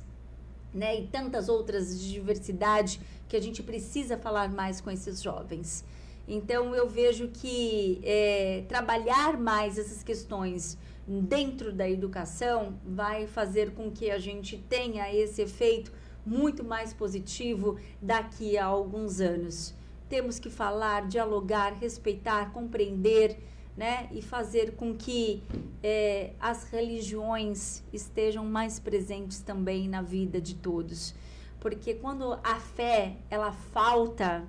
né, 0.72 1.00
e 1.00 1.06
tantas 1.06 1.48
outras 1.48 1.98
de 1.98 2.12
diversidade 2.12 3.00
que 3.26 3.34
a 3.34 3.40
gente 3.40 3.62
precisa 3.62 4.18
falar 4.18 4.50
mais 4.50 4.82
com 4.82 4.90
esses 4.90 5.22
jovens. 5.22 5.82
Então, 6.26 6.74
eu 6.74 6.86
vejo 6.86 7.28
que 7.28 8.00
é, 8.04 8.64
trabalhar 8.68 9.38
mais 9.38 9.78
essas 9.78 10.02
questões 10.02 10.76
dentro 11.06 11.72
da 11.72 11.88
educação 11.88 12.78
vai 12.84 13.26
fazer 13.26 13.72
com 13.72 13.90
que 13.90 14.10
a 14.10 14.18
gente 14.18 14.58
tenha 14.58 15.10
esse 15.10 15.40
efeito 15.40 15.90
muito 16.26 16.62
mais 16.62 16.92
positivo 16.92 17.78
daqui 18.02 18.58
a 18.58 18.66
alguns 18.66 19.22
anos. 19.22 19.74
Temos 20.08 20.38
que 20.38 20.50
falar, 20.50 21.06
dialogar, 21.06 21.74
respeitar, 21.74 22.50
compreender, 22.52 23.38
né? 23.76 24.08
E 24.10 24.22
fazer 24.22 24.74
com 24.74 24.94
que 24.94 25.42
é, 25.82 26.32
as 26.40 26.64
religiões 26.64 27.82
estejam 27.92 28.44
mais 28.44 28.78
presentes 28.78 29.40
também 29.40 29.88
na 29.88 30.02
vida 30.02 30.40
de 30.40 30.54
todos. 30.54 31.14
Porque 31.60 31.94
quando 31.94 32.38
a 32.42 32.56
fé 32.56 33.16
ela 33.30 33.52
falta, 33.52 34.44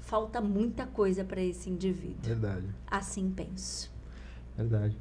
falta 0.00 0.40
muita 0.40 0.86
coisa 0.86 1.24
para 1.24 1.40
esse 1.40 1.68
indivíduo. 1.68 2.22
Verdade. 2.22 2.66
Assim 2.86 3.30
penso. 3.30 3.92
Verdade. 4.56 4.96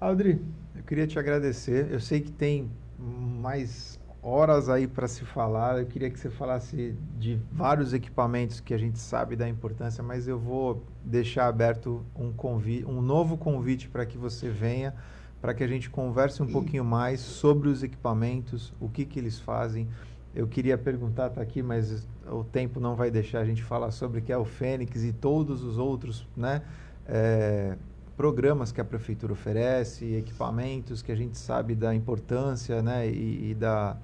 Audrey, 0.00 0.40
eu 0.74 0.82
queria 0.82 1.06
te 1.06 1.18
agradecer. 1.18 1.90
Eu 1.90 2.00
sei 2.00 2.20
que 2.20 2.30
tem 2.30 2.70
mais 2.98 3.95
horas 4.26 4.68
aí 4.68 4.88
para 4.88 5.06
se 5.06 5.24
falar. 5.24 5.78
Eu 5.78 5.86
queria 5.86 6.10
que 6.10 6.18
você 6.18 6.28
falasse 6.28 6.96
de 7.16 7.38
vários 7.52 7.94
equipamentos 7.94 8.58
que 8.58 8.74
a 8.74 8.78
gente 8.78 8.98
sabe 8.98 9.36
da 9.36 9.48
importância, 9.48 10.02
mas 10.02 10.26
eu 10.26 10.36
vou 10.38 10.82
deixar 11.04 11.46
aberto 11.46 12.04
um 12.16 12.32
convite, 12.32 12.84
um 12.84 13.00
novo 13.00 13.36
convite 13.36 13.88
para 13.88 14.04
que 14.04 14.18
você 14.18 14.48
venha, 14.48 14.92
para 15.40 15.54
que 15.54 15.62
a 15.62 15.68
gente 15.68 15.88
converse 15.88 16.42
um 16.42 16.46
pouquinho 16.46 16.84
mais 16.84 17.20
sobre 17.20 17.68
os 17.68 17.84
equipamentos, 17.84 18.74
o 18.80 18.88
que 18.88 19.04
que 19.04 19.18
eles 19.18 19.38
fazem. 19.38 19.88
Eu 20.34 20.48
queria 20.48 20.76
perguntar, 20.76 21.30
tá 21.30 21.40
aqui, 21.40 21.62
mas 21.62 22.06
o 22.26 22.42
tempo 22.42 22.80
não 22.80 22.96
vai 22.96 23.10
deixar 23.10 23.38
a 23.38 23.44
gente 23.44 23.62
falar 23.62 23.92
sobre 23.92 24.20
que 24.20 24.32
é 24.32 24.36
o 24.36 24.44
Fênix 24.44 25.04
e 25.04 25.12
todos 25.12 25.62
os 25.62 25.78
outros, 25.78 26.26
né? 26.36 26.62
É, 27.06 27.76
programas 28.16 28.72
que 28.72 28.80
a 28.80 28.84
prefeitura 28.84 29.32
oferece, 29.32 30.14
equipamentos 30.14 31.02
que 31.02 31.12
a 31.12 31.16
gente 31.16 31.36
sabe 31.36 31.74
da 31.74 31.94
importância, 31.94 32.82
né? 32.82 33.08
E, 33.08 33.50
e 33.50 33.54
da 33.54 33.96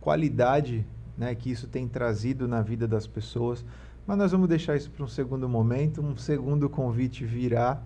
qualidade, 0.00 0.86
né? 1.16 1.34
Que 1.34 1.50
isso 1.50 1.68
tem 1.68 1.86
trazido 1.86 2.48
na 2.48 2.62
vida 2.62 2.88
das 2.88 3.06
pessoas. 3.06 3.64
Mas 4.06 4.16
nós 4.16 4.32
vamos 4.32 4.48
deixar 4.48 4.76
isso 4.76 4.90
para 4.90 5.04
um 5.04 5.08
segundo 5.08 5.48
momento. 5.48 6.00
Um 6.02 6.16
segundo 6.16 6.68
convite 6.68 7.24
virá. 7.24 7.80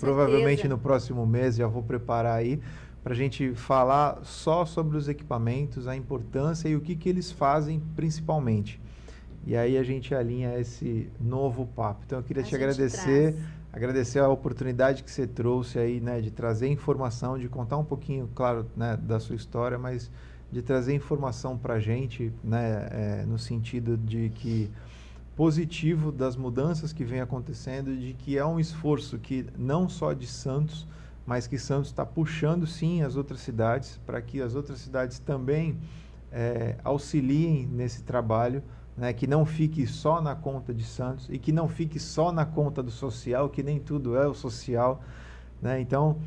Provavelmente 0.00 0.66
no 0.68 0.78
próximo 0.78 1.26
mês, 1.26 1.56
já 1.56 1.66
vou 1.66 1.82
preparar 1.82 2.38
aí 2.38 2.60
para 3.02 3.12
a 3.12 3.16
gente 3.16 3.54
falar 3.54 4.18
só 4.24 4.64
sobre 4.64 4.96
os 4.96 5.08
equipamentos, 5.08 5.86
a 5.86 5.94
importância 5.94 6.68
e 6.68 6.74
o 6.74 6.80
que, 6.80 6.96
que 6.96 7.08
eles 7.08 7.30
fazem 7.30 7.80
principalmente. 7.94 8.80
E 9.46 9.56
aí 9.56 9.78
a 9.78 9.82
gente 9.84 10.12
alinha 10.12 10.58
esse 10.58 11.08
novo 11.20 11.66
papo. 11.66 12.00
Então 12.04 12.18
eu 12.18 12.24
queria 12.24 12.42
a 12.42 12.46
te 12.46 12.56
agradecer, 12.56 13.34
traz. 13.34 13.44
Agradecer 13.76 14.20
a 14.20 14.28
oportunidade 14.28 15.04
que 15.04 15.10
você 15.10 15.26
trouxe 15.26 15.78
aí, 15.78 16.00
né, 16.00 16.22
de 16.22 16.30
trazer 16.30 16.66
informação, 16.66 17.38
de 17.38 17.46
contar 17.46 17.76
um 17.76 17.84
pouquinho, 17.84 18.26
claro, 18.34 18.66
né, 18.74 18.96
da 18.96 19.20
sua 19.20 19.36
história, 19.36 19.78
mas 19.78 20.10
de 20.50 20.62
trazer 20.62 20.94
informação 20.94 21.58
para 21.58 21.74
a 21.74 21.78
gente, 21.78 22.32
né, 22.42 22.88
é, 22.90 23.24
no 23.26 23.38
sentido 23.38 23.98
de 23.98 24.30
que 24.30 24.70
positivo 25.36 26.10
das 26.10 26.36
mudanças 26.36 26.90
que 26.90 27.04
vem 27.04 27.20
acontecendo, 27.20 27.94
de 27.94 28.14
que 28.14 28.38
é 28.38 28.46
um 28.46 28.58
esforço 28.58 29.18
que 29.18 29.44
não 29.58 29.90
só 29.90 30.14
de 30.14 30.26
Santos, 30.26 30.86
mas 31.26 31.46
que 31.46 31.58
Santos 31.58 31.90
está 31.90 32.06
puxando 32.06 32.66
sim 32.66 33.02
as 33.02 33.14
outras 33.14 33.40
cidades 33.40 34.00
para 34.06 34.22
que 34.22 34.40
as 34.40 34.54
outras 34.54 34.78
cidades 34.78 35.18
também 35.18 35.76
é, 36.32 36.76
auxiliem 36.82 37.66
nesse 37.66 38.02
trabalho 38.04 38.62
né, 38.96 39.12
que 39.12 39.26
não 39.26 39.44
fique 39.44 39.86
só 39.86 40.20
na 40.20 40.34
conta 40.34 40.72
de 40.72 40.82
Santos 40.82 41.28
e 41.30 41.38
que 41.38 41.52
não 41.52 41.68
fique 41.68 42.00
só 42.00 42.32
na 42.32 42.46
conta 42.46 42.82
do 42.82 42.90
social, 42.90 43.48
que 43.50 43.62
nem 43.62 43.78
tudo 43.78 44.16
é 44.16 44.26
o 44.26 44.34
social. 44.34 45.02
Né? 45.60 45.80
Então, 45.80 46.18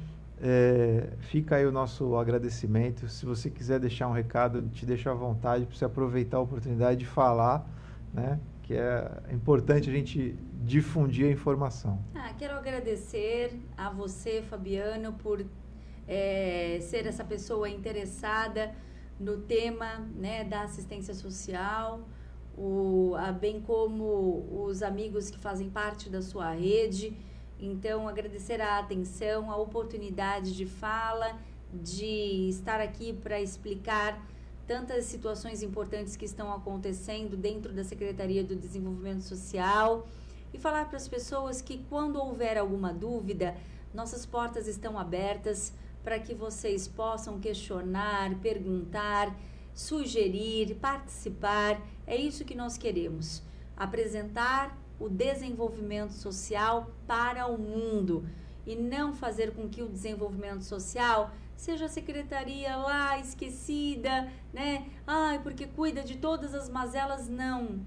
é, 0.41 1.09
fica 1.19 1.55
aí 1.55 1.65
o 1.65 1.71
nosso 1.71 2.15
agradecimento. 2.15 3.07
Se 3.07 3.25
você 3.25 3.49
quiser 3.49 3.79
deixar 3.79 4.07
um 4.07 4.13
recado, 4.13 4.61
te 4.69 4.85
deixo 4.85 5.09
à 5.09 5.13
vontade 5.13 5.65
para 5.65 5.75
você 5.75 5.85
aproveitar 5.85 6.37
a 6.37 6.41
oportunidade 6.41 6.99
de 6.99 7.05
falar, 7.07 7.67
né? 8.13 8.39
que 8.63 8.75
é 8.75 9.11
importante 9.31 9.89
a 9.89 9.93
gente 9.93 10.37
difundir 10.63 11.27
a 11.27 11.31
informação. 11.31 11.99
Ah, 12.13 12.31
quero 12.37 12.53
agradecer 12.53 13.59
a 13.75 13.89
você, 13.89 14.43
Fabiano, 14.43 15.13
por 15.13 15.43
é, 16.07 16.77
ser 16.81 17.07
essa 17.07 17.23
pessoa 17.23 17.67
interessada 17.67 18.71
no 19.19 19.37
tema 19.37 20.07
né, 20.15 20.43
da 20.43 20.61
assistência 20.61 21.15
social 21.15 22.01
o, 22.60 23.15
a, 23.15 23.31
bem 23.31 23.61
como 23.61 24.45
os 24.65 24.84
amigos 24.84 25.30
que 25.30 25.40
fazem 25.40 25.69
parte 25.69 26.10
da 26.10 26.22
sua 26.22 26.52
rede. 26.52 27.15
Então, 27.57 28.06
agradecer 28.06 28.60
a 28.60 28.80
atenção, 28.80 29.49
a 29.49 29.56
oportunidade 29.56 30.53
de 30.56 30.65
fala, 30.65 31.40
de 31.73 32.49
estar 32.49 32.81
aqui 32.81 33.14
para 33.14 33.40
explicar 33.40 34.22
tantas 34.68 35.06
situações 35.06 35.64
importantes 35.64 36.18
que 36.18 36.26
estão 36.26 36.52
acontecendo 36.53 37.38
dentro 37.38 37.72
da 37.72 37.84
Secretaria 37.84 38.44
do 38.44 38.56
Desenvolvimento 38.56 39.22
Social 39.22 40.06
e 40.53 40.57
falar 40.57 40.86
para 40.90 40.98
as 40.98 41.07
pessoas 41.07 41.61
que 41.61 41.77
quando 41.90 42.18
houver 42.18 42.57
alguma 42.57 42.94
dúvida, 42.94 43.56
nossas 43.94 44.26
portas 44.26 44.68
estão 44.68 44.99
abertas 44.99 45.73
para 46.03 46.19
que 46.19 46.34
vocês 46.34 46.88
possam 46.88 47.40
questionar, 47.40 48.36
perguntar 48.41 49.34
sugerir, 49.80 50.76
participar. 50.76 51.81
É 52.10 52.15
isso 52.15 52.44
que 52.44 52.56
nós 52.56 52.76
queremos. 52.76 53.44
Apresentar 53.77 54.76
o 54.99 55.07
desenvolvimento 55.07 56.11
social 56.11 56.91
para 57.06 57.45
o 57.45 57.57
mundo. 57.57 58.26
e 58.68 58.76
não 58.76 59.14
fazer 59.14 59.53
com 59.56 59.68
que 59.68 59.81
o 59.81 59.88
desenvolvimento 59.88 60.64
social 60.64 61.31
seja 61.56 61.86
a 61.86 61.90
secretaria 61.90 62.76
lá 62.76 63.18
esquecida, 63.18 64.31
né? 64.53 64.86
Ai, 65.07 65.40
porque 65.41 65.65
cuida 65.65 66.03
de 66.03 66.18
todas 66.18 66.53
as 66.53 66.69
mazelas. 66.69 67.27
Não. 67.27 67.80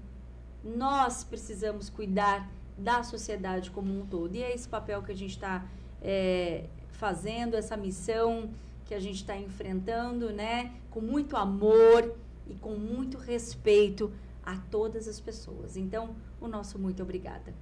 Nós 0.63 1.23
precisamos 1.23 1.89
cuidar 1.89 2.49
da 2.77 3.01
sociedade 3.01 3.71
como 3.71 3.97
um 3.97 4.05
todo. 4.05 4.35
E 4.35 4.43
é 4.43 4.53
esse 4.53 4.67
papel 4.67 5.01
que 5.03 5.11
a 5.11 5.15
gente 5.15 5.31
está 5.31 5.65
é, 6.01 6.65
fazendo, 6.89 7.55
essa 7.55 7.77
missão 7.77 8.49
que 8.85 8.93
a 8.93 8.99
gente 8.99 9.17
está 9.17 9.37
enfrentando, 9.37 10.33
né? 10.33 10.73
Com 10.91 10.99
muito 10.99 11.37
amor 11.37 12.13
e 12.47 12.55
com 12.55 12.75
muito 12.75 13.17
respeito 13.17 14.11
a 14.45 14.57
todas 14.69 15.07
as 15.07 15.19
pessoas. 15.19 15.77
Então, 15.77 16.15
o 16.41 16.47
nosso 16.47 16.77
muito 16.77 17.01
obrigada. 17.01 17.53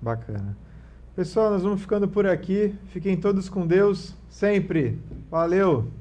Bacana. 0.00 0.56
Pessoal, 1.14 1.50
nós 1.50 1.62
vamos 1.62 1.80
ficando 1.80 2.08
por 2.08 2.26
aqui. 2.26 2.74
Fiquem 2.86 3.16
todos 3.20 3.48
com 3.48 3.66
Deus 3.66 4.14
sempre. 4.28 4.98
Valeu! 5.30 5.99